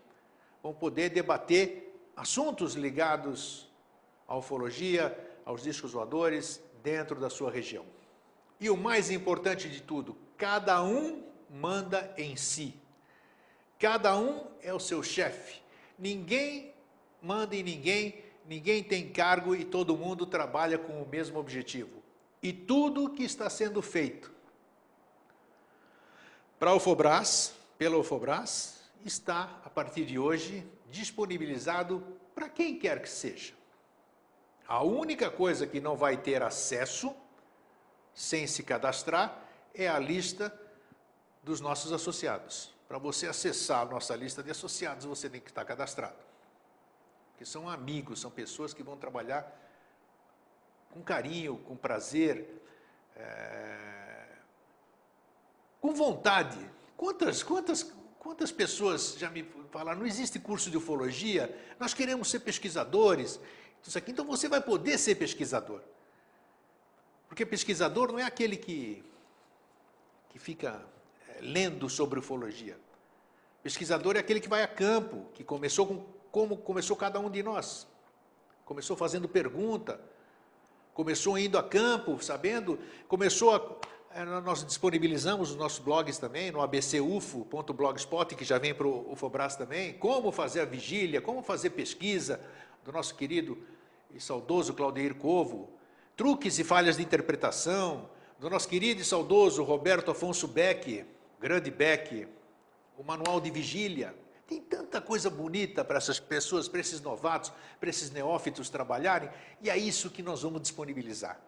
vão 0.62 0.74
poder 0.74 1.08
debater 1.08 1.98
assuntos 2.14 2.74
ligados 2.74 3.66
à 4.26 4.36
ufologia, 4.36 5.16
aos 5.46 5.62
discos 5.62 5.92
voadores, 5.92 6.62
dentro 6.82 7.18
da 7.18 7.30
sua 7.30 7.50
região. 7.50 7.84
E 8.60 8.68
o 8.68 8.76
mais 8.76 9.10
importante 9.10 9.70
de 9.70 9.80
tudo, 9.80 10.18
cada 10.36 10.82
um 10.82 11.24
manda 11.48 12.12
em 12.18 12.36
si. 12.36 12.78
Cada 13.78 14.14
um 14.18 14.46
é 14.60 14.74
o 14.74 14.80
seu 14.80 15.02
chefe. 15.02 15.62
Ninguém 15.98 16.74
manda 17.22 17.56
em 17.56 17.62
ninguém, 17.62 18.22
ninguém 18.48 18.82
tem 18.82 19.12
cargo 19.12 19.54
e 19.54 19.62
todo 19.62 19.96
mundo 19.96 20.24
trabalha 20.24 20.78
com 20.78 21.02
o 21.02 21.06
mesmo 21.06 21.38
objetivo. 21.38 22.02
E 22.42 22.50
tudo 22.50 23.10
que 23.10 23.22
está 23.22 23.50
sendo 23.50 23.82
feito 23.82 24.32
para 26.58 26.72
o 26.72 26.80
Fobras, 26.80 27.54
pela 27.76 28.02
Fobras, 28.02 28.80
está, 29.04 29.60
a 29.64 29.70
partir 29.70 30.06
de 30.06 30.18
hoje, 30.18 30.66
disponibilizado 30.90 32.02
para 32.34 32.48
quem 32.48 32.78
quer 32.78 33.02
que 33.02 33.08
seja. 33.08 33.52
A 34.66 34.82
única 34.82 35.30
coisa 35.30 35.66
que 35.66 35.80
não 35.80 35.94
vai 35.94 36.16
ter 36.16 36.42
acesso, 36.42 37.14
sem 38.14 38.46
se 38.46 38.62
cadastrar, 38.62 39.44
é 39.74 39.86
a 39.86 39.98
lista 39.98 40.52
dos 41.42 41.60
nossos 41.60 41.92
associados. 41.92 42.74
Para 42.88 42.98
você 42.98 43.26
acessar 43.26 43.82
a 43.82 43.90
nossa 43.90 44.16
lista 44.16 44.42
de 44.42 44.50
associados, 44.50 45.04
você 45.04 45.28
tem 45.28 45.40
que 45.40 45.50
estar 45.50 45.64
cadastrado. 45.64 46.27
Porque 47.38 47.48
são 47.48 47.70
amigos, 47.70 48.20
são 48.20 48.32
pessoas 48.32 48.74
que 48.74 48.82
vão 48.82 48.96
trabalhar 48.96 49.48
com 50.90 51.00
carinho, 51.00 51.56
com 51.58 51.76
prazer, 51.76 52.60
é 53.14 54.08
com 55.80 55.94
vontade. 55.94 56.58
Quantas, 56.96 57.44
quantas, 57.44 57.94
quantas 58.18 58.50
pessoas 58.50 59.14
já 59.16 59.30
me 59.30 59.48
falaram, 59.70 60.00
não 60.00 60.06
existe 60.06 60.40
curso 60.40 60.68
de 60.68 60.78
ufologia, 60.78 61.56
nós 61.78 61.94
queremos 61.94 62.28
ser 62.28 62.40
pesquisadores. 62.40 63.38
Isso 63.86 63.96
aqui, 63.96 64.10
então 64.10 64.24
você 64.24 64.48
vai 64.48 64.60
poder 64.60 64.98
ser 64.98 65.14
pesquisador. 65.14 65.80
Porque 67.28 67.46
pesquisador 67.46 68.10
não 68.10 68.18
é 68.18 68.24
aquele 68.24 68.56
que, 68.56 69.04
que 70.28 70.40
fica 70.40 70.84
é, 71.28 71.40
lendo 71.40 71.88
sobre 71.88 72.18
ufologia. 72.18 72.76
Pesquisador 73.62 74.16
é 74.16 74.18
aquele 74.18 74.40
que 74.40 74.48
vai 74.48 74.64
a 74.64 74.68
campo, 74.68 75.30
que 75.34 75.44
começou 75.44 75.86
com, 75.86 76.17
como 76.30 76.56
começou 76.56 76.96
cada 76.96 77.18
um 77.18 77.30
de 77.30 77.42
nós. 77.42 77.86
Começou 78.64 78.96
fazendo 78.96 79.28
pergunta, 79.28 80.00
começou 80.94 81.38
indo 81.38 81.56
a 81.56 81.62
campo, 81.62 82.22
sabendo, 82.22 82.78
começou 83.06 83.54
a, 83.54 83.60
é, 84.18 84.24
nós 84.24 84.64
disponibilizamos 84.64 85.50
os 85.50 85.56
nossos 85.56 85.78
blogs 85.78 86.18
também, 86.18 86.50
no 86.50 86.60
abcufo.blogspot, 86.60 88.34
que 88.34 88.44
já 88.44 88.58
vem 88.58 88.74
para 88.74 88.86
o 88.86 89.12
Ufobras 89.12 89.56
também, 89.56 89.94
como 89.94 90.32
fazer 90.32 90.60
a 90.60 90.64
vigília, 90.64 91.20
como 91.20 91.42
fazer 91.42 91.70
pesquisa, 91.70 92.40
do 92.84 92.92
nosso 92.92 93.14
querido 93.14 93.58
e 94.14 94.20
saudoso 94.20 94.72
Claudeir 94.74 95.14
Covo, 95.14 95.68
truques 96.16 96.58
e 96.58 96.64
falhas 96.64 96.96
de 96.96 97.02
interpretação, 97.02 98.08
do 98.38 98.48
nosso 98.48 98.68
querido 98.68 99.00
e 99.00 99.04
saudoso 99.04 99.62
Roberto 99.62 100.10
Afonso 100.10 100.48
Beck, 100.48 101.04
grande 101.38 101.70
Beck, 101.70 102.26
o 102.96 103.04
manual 103.04 103.40
de 103.40 103.50
vigília. 103.50 104.14
Tem 104.48 104.60
tanta 104.60 105.00
coisa 105.00 105.30
bonita 105.30 105.84
para 105.84 105.98
essas 105.98 106.18
pessoas, 106.18 106.66
para 106.66 106.80
esses 106.80 107.00
novatos, 107.00 107.52
para 107.78 107.88
esses 107.88 108.10
neófitos 108.10 108.68
trabalharem, 108.68 109.30
e 109.62 109.70
é 109.70 109.76
isso 109.76 110.10
que 110.10 110.22
nós 110.22 110.42
vamos 110.42 110.62
disponibilizar 110.62 111.38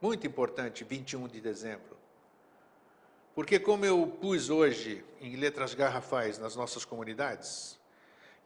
muito 0.00 0.26
importante, 0.26 0.82
21 0.82 1.28
de 1.28 1.40
dezembro. 1.40 1.96
Porque, 3.34 3.58
como 3.58 3.84
eu 3.84 4.06
pus 4.20 4.50
hoje 4.50 5.04
em 5.20 5.36
letras 5.36 5.74
garrafais 5.74 6.38
nas 6.38 6.56
nossas 6.56 6.84
comunidades, 6.84 7.78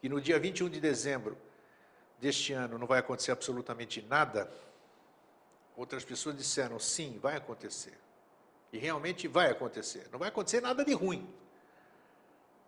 e 0.02 0.08
no 0.08 0.20
dia 0.20 0.38
21 0.38 0.68
de 0.68 0.80
dezembro 0.80 1.36
deste 2.18 2.52
ano 2.52 2.78
não 2.78 2.86
vai 2.86 2.98
acontecer 2.98 3.32
absolutamente 3.32 4.02
nada, 4.02 4.50
outras 5.76 6.04
pessoas 6.04 6.36
disseram: 6.36 6.78
sim, 6.78 7.18
vai 7.18 7.36
acontecer. 7.36 7.98
E 8.72 8.78
realmente 8.78 9.28
vai 9.28 9.50
acontecer. 9.50 10.08
Não 10.10 10.18
vai 10.18 10.28
acontecer 10.28 10.60
nada 10.60 10.84
de 10.84 10.92
ruim, 10.92 11.32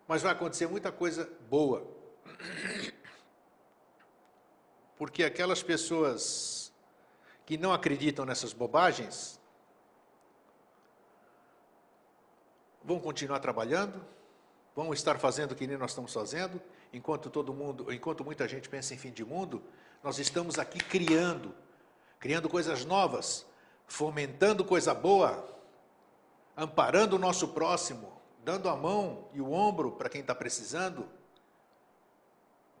mas 0.07 0.21
vai 0.21 0.31
acontecer 0.31 0.67
muita 0.67 0.91
coisa 0.91 1.29
boa. 1.49 1.85
Porque 4.97 5.23
aquelas 5.23 5.63
pessoas 5.63 6.73
que 7.45 7.57
não 7.57 7.73
acreditam 7.73 8.25
nessas 8.25 8.53
bobagens, 8.53 9.39
vão 12.83 12.99
continuar 12.99 13.39
trabalhando, 13.39 14.05
vão 14.75 14.93
estar 14.93 15.17
fazendo 15.17 15.51
o 15.51 15.55
que 15.55 15.67
nem 15.67 15.77
nós 15.77 15.91
estamos 15.91 16.13
fazendo, 16.13 16.61
enquanto 16.91 17.29
todo 17.29 17.53
mundo, 17.53 17.91
enquanto 17.93 18.23
muita 18.23 18.47
gente 18.47 18.67
pensa 18.67 18.93
em 18.93 18.97
fim 18.97 19.11
de 19.11 19.23
mundo, 19.23 19.61
nós 20.03 20.17
estamos 20.19 20.57
aqui 20.57 20.79
criando, 20.79 21.53
criando 22.19 22.49
coisas 22.49 22.85
novas, 22.85 23.45
fomentando 23.87 24.63
coisa 24.63 24.93
boa, 24.93 25.47
amparando 26.55 27.15
o 27.15 27.19
nosso 27.19 27.49
próximo, 27.49 28.11
dando 28.43 28.69
a 28.69 28.75
mão 28.75 29.27
e 29.33 29.41
o 29.41 29.51
ombro 29.51 29.91
para 29.91 30.09
quem 30.09 30.21
está 30.21 30.33
precisando, 30.33 31.07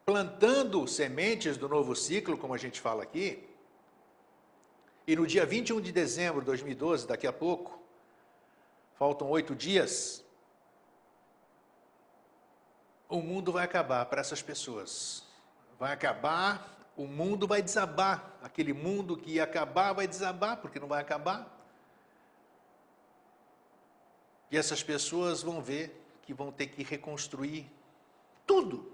plantando 0.05 0.87
sementes 0.87 1.57
do 1.57 1.69
novo 1.69 1.95
ciclo, 1.95 2.37
como 2.37 2.53
a 2.53 2.57
gente 2.57 2.81
fala 2.81 3.03
aqui. 3.03 3.47
E 5.05 5.15
no 5.15 5.25
dia 5.25 5.45
21 5.45 5.81
de 5.81 5.91
dezembro 5.91 6.41
de 6.41 6.47
2012, 6.47 7.07
daqui 7.07 7.27
a 7.27 7.33
pouco, 7.33 7.79
faltam 8.95 9.29
oito 9.29 9.55
dias, 9.55 10.23
o 13.09 13.21
mundo 13.21 13.51
vai 13.51 13.65
acabar 13.65 14.05
para 14.05 14.21
essas 14.21 14.41
pessoas. 14.41 15.27
Vai 15.77 15.91
acabar, 15.91 16.77
o 16.95 17.07
mundo 17.07 17.47
vai 17.47 17.61
desabar. 17.61 18.37
Aquele 18.41 18.71
mundo 18.71 19.17
que 19.17 19.31
ia 19.31 19.43
acabar 19.43 19.91
vai 19.93 20.07
desabar, 20.07 20.57
porque 20.57 20.79
não 20.79 20.87
vai 20.87 21.01
acabar. 21.01 21.57
E 24.51 24.57
essas 24.57 24.81
pessoas 24.83 25.41
vão 25.41 25.61
ver 25.61 25.99
que 26.21 26.33
vão 26.33 26.51
ter 26.51 26.67
que 26.67 26.83
reconstruir 26.83 27.69
tudo. 28.45 28.93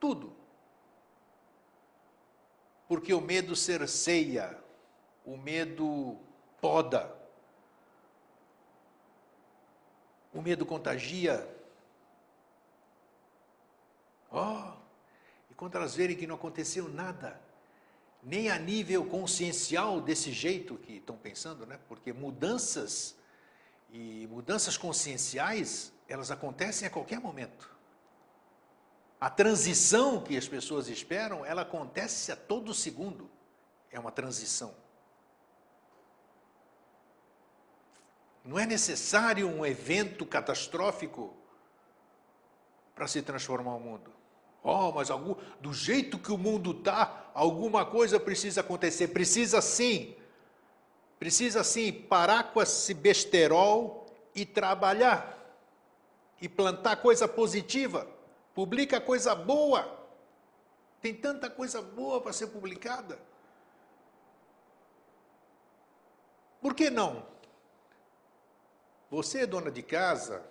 Tudo. 0.00 0.32
Porque 2.88 3.14
o 3.14 3.20
medo 3.20 3.56
cerceia, 3.56 4.58
o 5.24 5.36
medo 5.36 6.18
poda, 6.60 7.16
O 10.36 10.42
medo 10.42 10.66
contagia. 10.66 11.48
Oh, 14.38 14.70
e 15.50 15.54
quando 15.54 15.76
elas 15.76 15.94
verem 15.94 16.14
que 16.14 16.26
não 16.26 16.34
aconteceu 16.34 16.90
nada, 16.90 17.40
nem 18.22 18.50
a 18.50 18.58
nível 18.58 19.06
consciencial 19.06 19.98
desse 19.98 20.30
jeito 20.30 20.76
que 20.76 20.98
estão 20.98 21.16
pensando, 21.16 21.64
né? 21.64 21.80
Porque 21.88 22.12
mudanças 22.12 23.16
e 23.90 24.26
mudanças 24.26 24.76
conscienciais, 24.76 25.90
elas 26.06 26.30
acontecem 26.30 26.86
a 26.86 26.90
qualquer 26.90 27.18
momento. 27.18 27.74
A 29.18 29.30
transição 29.30 30.22
que 30.22 30.36
as 30.36 30.46
pessoas 30.46 30.88
esperam, 30.88 31.42
ela 31.42 31.62
acontece 31.62 32.30
a 32.30 32.36
todo 32.36 32.74
segundo. 32.74 33.30
É 33.90 33.98
uma 33.98 34.12
transição. 34.12 34.74
Não 38.44 38.58
é 38.58 38.66
necessário 38.66 39.48
um 39.48 39.64
evento 39.64 40.26
catastrófico 40.26 41.34
para 42.94 43.08
se 43.08 43.22
transformar 43.22 43.76
o 43.76 43.80
mundo. 43.80 44.12
Oh, 44.68 44.90
mas 44.90 45.12
algum, 45.12 45.36
do 45.60 45.72
jeito 45.72 46.18
que 46.18 46.32
o 46.32 46.36
mundo 46.36 46.72
está, 46.72 47.30
alguma 47.32 47.86
coisa 47.86 48.18
precisa 48.18 48.62
acontecer. 48.62 49.06
Precisa 49.08 49.62
sim. 49.62 50.16
Precisa 51.20 51.62
sim 51.62 51.92
parar 51.92 52.52
com 52.52 52.60
esse 52.60 52.92
besterol 52.92 54.06
e 54.34 54.44
trabalhar. 54.44 55.38
E 56.42 56.48
plantar 56.48 56.96
coisa 56.96 57.28
positiva. 57.28 58.08
Publica 58.56 59.00
coisa 59.00 59.36
boa. 59.36 60.04
Tem 61.00 61.14
tanta 61.14 61.48
coisa 61.48 61.80
boa 61.80 62.20
para 62.20 62.32
ser 62.32 62.48
publicada. 62.48 63.20
Por 66.60 66.74
que 66.74 66.90
não? 66.90 67.24
Você, 69.08 69.46
dona 69.46 69.70
de 69.70 69.84
casa, 69.84 70.44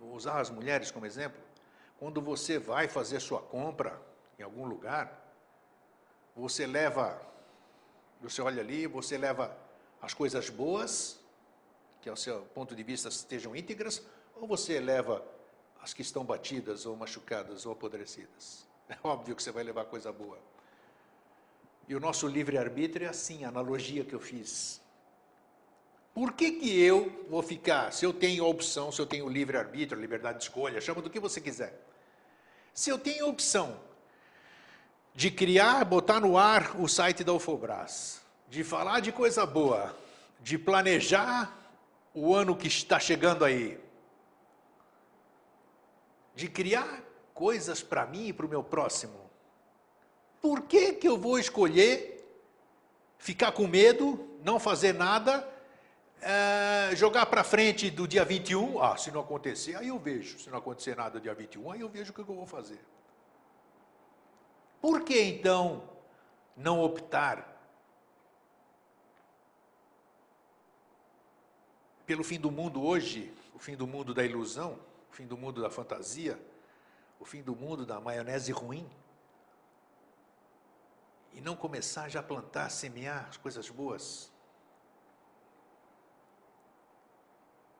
vou 0.00 0.12
usar 0.16 0.40
as 0.40 0.50
mulheres 0.50 0.90
como 0.90 1.06
exemplo, 1.06 1.40
quando 2.00 2.22
você 2.22 2.58
vai 2.58 2.88
fazer 2.88 3.20
sua 3.20 3.42
compra 3.42 4.00
em 4.38 4.42
algum 4.42 4.64
lugar, 4.64 5.22
você 6.34 6.66
leva, 6.66 7.20
você 8.22 8.40
olha 8.40 8.62
ali, 8.62 8.86
você 8.86 9.18
leva 9.18 9.54
as 10.00 10.14
coisas 10.14 10.48
boas, 10.48 11.20
que 12.00 12.08
ao 12.08 12.16
seu 12.16 12.40
ponto 12.54 12.74
de 12.74 12.82
vista 12.82 13.10
estejam 13.10 13.54
íntegras, 13.54 14.02
ou 14.34 14.48
você 14.48 14.80
leva 14.80 15.22
as 15.82 15.92
que 15.92 16.00
estão 16.00 16.24
batidas 16.24 16.86
ou 16.86 16.96
machucadas 16.96 17.66
ou 17.66 17.72
apodrecidas? 17.72 18.66
É 18.88 18.96
óbvio 19.04 19.36
que 19.36 19.42
você 19.42 19.52
vai 19.52 19.62
levar 19.62 19.84
coisa 19.84 20.10
boa. 20.10 20.38
E 21.86 21.94
o 21.94 22.00
nosso 22.00 22.26
livre-arbítrio 22.26 23.06
é 23.06 23.10
assim, 23.10 23.44
a 23.44 23.48
analogia 23.48 24.04
que 24.04 24.14
eu 24.14 24.20
fiz. 24.20 24.80
Por 26.14 26.32
que, 26.32 26.52
que 26.52 26.80
eu 26.80 27.26
vou 27.28 27.42
ficar, 27.42 27.92
se 27.92 28.06
eu 28.06 28.12
tenho 28.12 28.42
a 28.42 28.48
opção, 28.48 28.90
se 28.90 29.00
eu 29.00 29.06
tenho 29.06 29.28
livre-arbítrio, 29.28 30.00
liberdade 30.00 30.38
de 30.38 30.44
escolha, 30.44 30.80
chama 30.80 31.02
do 31.02 31.10
que 31.10 31.20
você 31.20 31.40
quiser. 31.40 31.89
Se 32.72 32.90
eu 32.90 32.98
tenho 32.98 33.26
a 33.26 33.28
opção 33.28 33.78
de 35.14 35.30
criar, 35.30 35.84
botar 35.84 36.20
no 36.20 36.38
ar 36.38 36.80
o 36.80 36.88
site 36.88 37.24
da 37.24 37.32
Ufobras, 37.32 38.20
de 38.48 38.64
falar 38.64 39.00
de 39.00 39.12
coisa 39.12 39.44
boa, 39.44 39.94
de 40.40 40.56
planejar 40.56 41.56
o 42.14 42.34
ano 42.34 42.56
que 42.56 42.68
está 42.68 42.98
chegando 42.98 43.44
aí, 43.44 43.78
de 46.34 46.48
criar 46.48 47.02
coisas 47.34 47.82
para 47.82 48.06
mim 48.06 48.28
e 48.28 48.32
para 48.32 48.46
o 48.46 48.48
meu 48.48 48.62
próximo, 48.62 49.30
por 50.40 50.62
que, 50.62 50.94
que 50.94 51.08
eu 51.08 51.18
vou 51.18 51.38
escolher 51.38 52.16
ficar 53.18 53.52
com 53.52 53.66
medo, 53.66 54.26
não 54.42 54.58
fazer 54.58 54.94
nada 54.94 55.46
é, 56.22 56.94
jogar 56.94 57.26
para 57.26 57.42
frente 57.42 57.90
do 57.90 58.06
dia 58.06 58.24
21, 58.24 58.82
ah, 58.82 58.96
se 58.96 59.10
não 59.10 59.20
acontecer, 59.20 59.76
aí 59.76 59.88
eu 59.88 59.98
vejo. 59.98 60.38
Se 60.38 60.50
não 60.50 60.58
acontecer 60.58 60.96
nada 60.96 61.20
dia 61.20 61.34
21, 61.34 61.70
aí 61.72 61.80
eu 61.80 61.88
vejo 61.88 62.10
o 62.10 62.14
que 62.14 62.20
eu 62.20 62.24
vou 62.24 62.46
fazer. 62.46 62.80
Por 64.80 65.02
que 65.02 65.20
então 65.20 65.82
não 66.56 66.80
optar 66.80 67.46
pelo 72.06 72.24
fim 72.24 72.40
do 72.40 72.50
mundo 72.50 72.82
hoje, 72.82 73.32
o 73.54 73.58
fim 73.58 73.76
do 73.76 73.86
mundo 73.86 74.12
da 74.12 74.24
ilusão, 74.24 74.78
o 75.10 75.14
fim 75.14 75.26
do 75.26 75.36
mundo 75.36 75.62
da 75.62 75.70
fantasia, 75.70 76.38
o 77.18 77.24
fim 77.24 77.42
do 77.42 77.54
mundo 77.54 77.86
da 77.86 78.00
maionese 78.00 78.52
ruim? 78.52 78.88
E 81.32 81.40
não 81.40 81.54
começar 81.54 82.08
já 82.08 82.20
a 82.20 82.22
plantar, 82.22 82.68
semear 82.70 83.26
as 83.28 83.36
coisas 83.36 83.68
boas? 83.70 84.30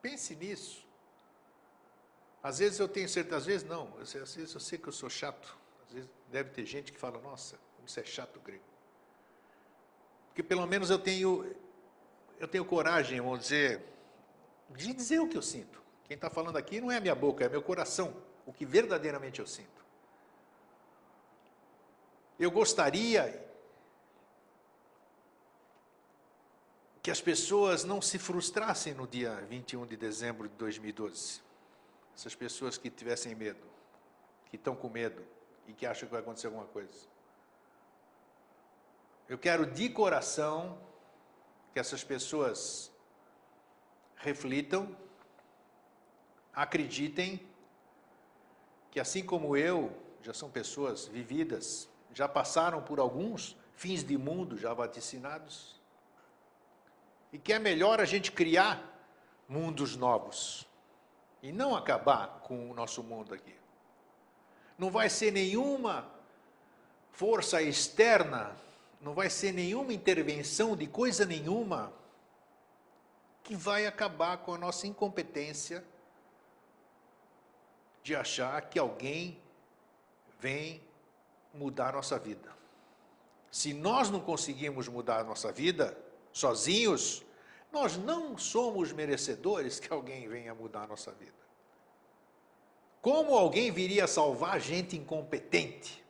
Pense 0.03 0.35
nisso. 0.35 0.87
Às 2.43 2.59
vezes 2.59 2.79
eu 2.79 2.89
tenho 2.89 3.09
certeza, 3.09 3.37
às 3.37 3.47
vezes 3.47 3.69
não, 3.69 3.93
às 4.01 4.13
vezes 4.13 4.55
eu 4.55 4.61
sei 4.61 4.79
que 4.79 4.89
eu 4.89 4.93
sou 4.93 5.11
chato. 5.11 5.57
Às 5.87 5.93
vezes 5.93 6.11
deve 6.31 6.51
ter 6.51 6.65
gente 6.65 6.93
que 6.93 6.99
fala, 6.99 7.19
nossa, 7.21 7.59
como 7.77 7.87
é 7.87 8.05
chato, 8.05 8.41
grego. 8.41 8.65
Porque 10.29 10.43
pelo 10.43 10.67
menos 10.67 10.89
eu 10.91 10.99
tenho, 10.99 11.55
eu 12.39 12.49
tenho 12.49 12.65
coragem, 12.65 13.21
vamos 13.21 13.41
dizer, 13.41 13.85
de 14.71 14.95
dizer 14.95 15.21
o 15.21 15.29
que 15.29 15.37
eu 15.37 15.43
sinto. 15.43 15.83
Quem 16.05 16.15
está 16.15 16.31
falando 16.31 16.57
aqui 16.57 16.81
não 16.81 16.91
é 16.91 16.97
a 16.97 17.01
minha 17.01 17.15
boca, 17.15 17.45
é 17.45 17.49
meu 17.49 17.63
coração, 17.63 18.15
o 18.47 18.53
que 18.53 18.65
verdadeiramente 18.65 19.41
eu 19.41 19.47
sinto. 19.47 19.85
Eu 22.39 22.51
gostaria 22.51 23.50
que 27.03 27.11
as 27.11 27.21
pessoas 27.21 27.85
não 27.85 28.01
se 28.03 28.19
frustrassem 28.19 28.93
no 28.93 29.07
dia 29.07 29.35
21 29.49 29.87
de 29.87 29.97
dezembro 29.97 30.49
de 30.49 30.55
2012. 30.57 31.41
Essas 32.15 32.35
pessoas 32.35 32.77
que 32.77 32.91
tivessem 32.91 33.35
medo, 33.35 33.67
que 34.51 34.57
estão 34.57 34.77
com 34.77 34.89
medo 34.89 35.25
e 35.67 35.73
que 35.73 35.87
acham 35.87 36.07
que 36.07 36.13
vai 36.13 36.21
acontecer 36.21 36.49
alguma 36.49 36.67
coisa. 36.67 37.09
Eu 39.29 39.39
quero 39.39 39.65
de 39.65 39.89
coração 39.89 40.79
que 41.73 41.81
essas 41.81 42.05
pessoas 42.05 42.93
reflitam, 44.17 44.95
acreditem 46.53 47.49
que 48.91 49.01
assim 49.01 49.25
como 49.25 49.57
eu, 49.57 49.97
já 50.21 50.35
são 50.35 50.51
pessoas 50.51 51.07
vividas, 51.07 51.89
já 52.13 52.29
passaram 52.29 52.83
por 52.83 52.99
alguns 52.99 53.57
fins 53.73 54.05
de 54.05 54.19
mundo 54.19 54.59
já 54.59 54.75
vaticinados, 54.75 55.80
e 57.33 57.39
que 57.39 57.53
é 57.53 57.59
melhor 57.59 58.01
a 58.01 58.05
gente 58.05 58.33
criar 58.33 58.83
mundos 59.49 59.97
novos 59.97 60.67
e 61.43 61.53
não 61.53 61.75
acabar 61.75 62.41
com 62.41 62.71
o 62.71 62.75
nosso 62.75 63.03
mundo 63.03 63.35
aqui. 63.35 63.55
Não 64.79 64.91
vai 64.91 65.09
ser 65.09 65.31
nenhuma 65.31 66.11
força 67.13 67.61
externa, 67.61 68.57
não 69.01 69.15
vai 69.15 69.29
ser 69.29 69.53
nenhuma 69.53 69.93
intervenção 69.93 70.77
de 70.77 70.87
coisa 70.87 71.25
nenhuma 71.25 71.93
que 73.43 73.55
vai 73.55 73.87
acabar 73.87 74.39
com 74.39 74.55
a 74.55 74.59
nossa 74.59 74.87
incompetência 74.87 75.85
de 78.03 78.15
achar 78.15 78.61
que 78.63 78.79
alguém 78.79 79.41
vem 80.39 80.83
mudar 81.53 81.89
a 81.89 81.93
nossa 81.93 82.19
vida. 82.19 82.51
Se 83.51 83.75
nós 83.75 84.09
não 84.09 84.21
conseguimos 84.21 84.89
mudar 84.89 85.21
a 85.21 85.25
nossa 85.25 85.51
vida, 85.51 85.97
sozinhos, 86.33 87.25
nós 87.73 87.97
não 87.97 88.37
somos 88.37 88.93
merecedores 88.93 89.79
que 89.79 89.93
alguém 89.93 90.29
venha 90.29 90.55
mudar 90.55 90.83
a 90.83 90.87
nossa 90.87 91.13
vida. 91.13 91.41
Como 93.01 93.35
alguém 93.35 93.71
viria 93.71 94.07
salvar 94.07 94.61
gente 94.61 94.97
incompetente, 94.97 96.05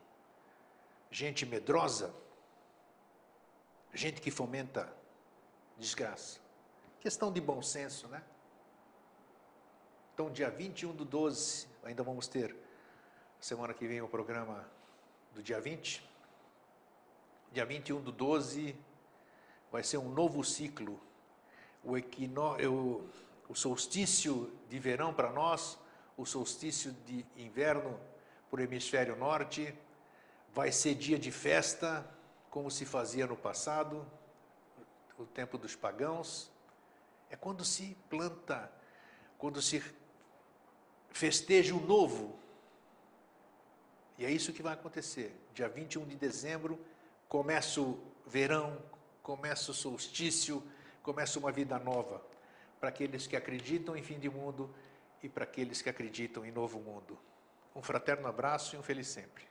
gente 1.11 1.47
medrosa, 1.47 2.13
gente 3.93 4.21
que 4.21 4.31
fomenta 4.31 4.93
desgraça? 5.79 6.41
Questão 7.01 7.33
de 7.33 7.41
bom 7.41 7.63
senso, 7.63 8.09
né? 8.09 8.23
Então, 10.15 10.31
dia 10.31 10.51
21 10.51 10.95
do 10.95 11.05
12, 11.05 11.67
ainda 11.85 12.03
vamos 12.03 12.27
ter, 12.29 12.55
semana 13.41 13.73
que 13.73 13.87
vem, 13.87 14.03
o 14.03 14.09
programa 14.09 14.69
do 15.33 15.43
dia 15.43 15.61
20. 15.61 16.07
Dia 17.53 17.65
21 17.65 18.03
do 18.03 18.13
12, 18.13 18.77
vai 19.71 19.83
ser 19.83 19.99
um 19.99 20.09
novo 20.09 20.43
ciclo. 20.43 21.01
O, 21.83 21.97
equino, 21.97 22.57
o, 22.69 23.09
o 23.49 23.55
solstício 23.55 24.53
de 24.69 24.79
verão 24.79 25.15
para 25.15 25.31
nós, 25.31 25.79
o 26.17 26.27
solstício 26.27 26.93
de 27.07 27.25
inverno 27.37 27.99
para 28.51 28.61
o 28.61 28.63
hemisfério 28.63 29.17
norte, 29.17 29.75
vai 30.53 30.73
ser 30.73 30.95
dia 30.95 31.19
de 31.19 31.31
festa, 31.31 32.09
como 32.51 32.71
se 32.71 32.85
fazia 32.85 33.27
no 33.27 33.37
passado, 33.37 34.05
o 35.19 35.25
tempo 35.25 35.57
dos 35.57 35.77
pagãos. 35.77 36.51
É 37.31 37.37
quando 37.37 37.65
se 37.65 37.97
planta, 38.09 38.71
quando 39.39 39.63
se 39.63 39.83
festeja 41.11 41.75
o 41.75 41.81
novo. 41.81 42.39
E 44.19 44.25
é 44.25 44.31
isso 44.31 44.53
que 44.53 44.63
vai 44.63 44.75
acontecer. 44.75 45.35
Dia 45.55 45.69
21 45.69 46.07
de 46.07 46.17
dezembro 46.17 46.79
começa 47.29 47.81
o 47.81 47.99
verão, 48.27 48.83
começa 49.31 49.71
o 49.71 49.75
solstício, 49.75 50.61
começa 51.05 51.39
uma 51.39 51.53
vida 51.53 51.79
nova 51.79 52.21
para 52.81 52.89
aqueles 52.89 53.29
que 53.29 53.37
acreditam 53.37 53.97
em 53.97 54.03
fim 54.03 54.19
de 54.19 54.29
mundo 54.29 54.75
e 55.23 55.29
para 55.29 55.45
aqueles 55.45 55.81
que 55.81 55.89
acreditam 55.89 56.45
em 56.45 56.51
novo 56.51 56.81
mundo. 56.81 57.17
Um 57.73 57.81
fraterno 57.81 58.27
abraço 58.27 58.75
e 58.75 58.79
um 58.81 58.83
feliz 58.83 59.07
sempre. 59.07 59.45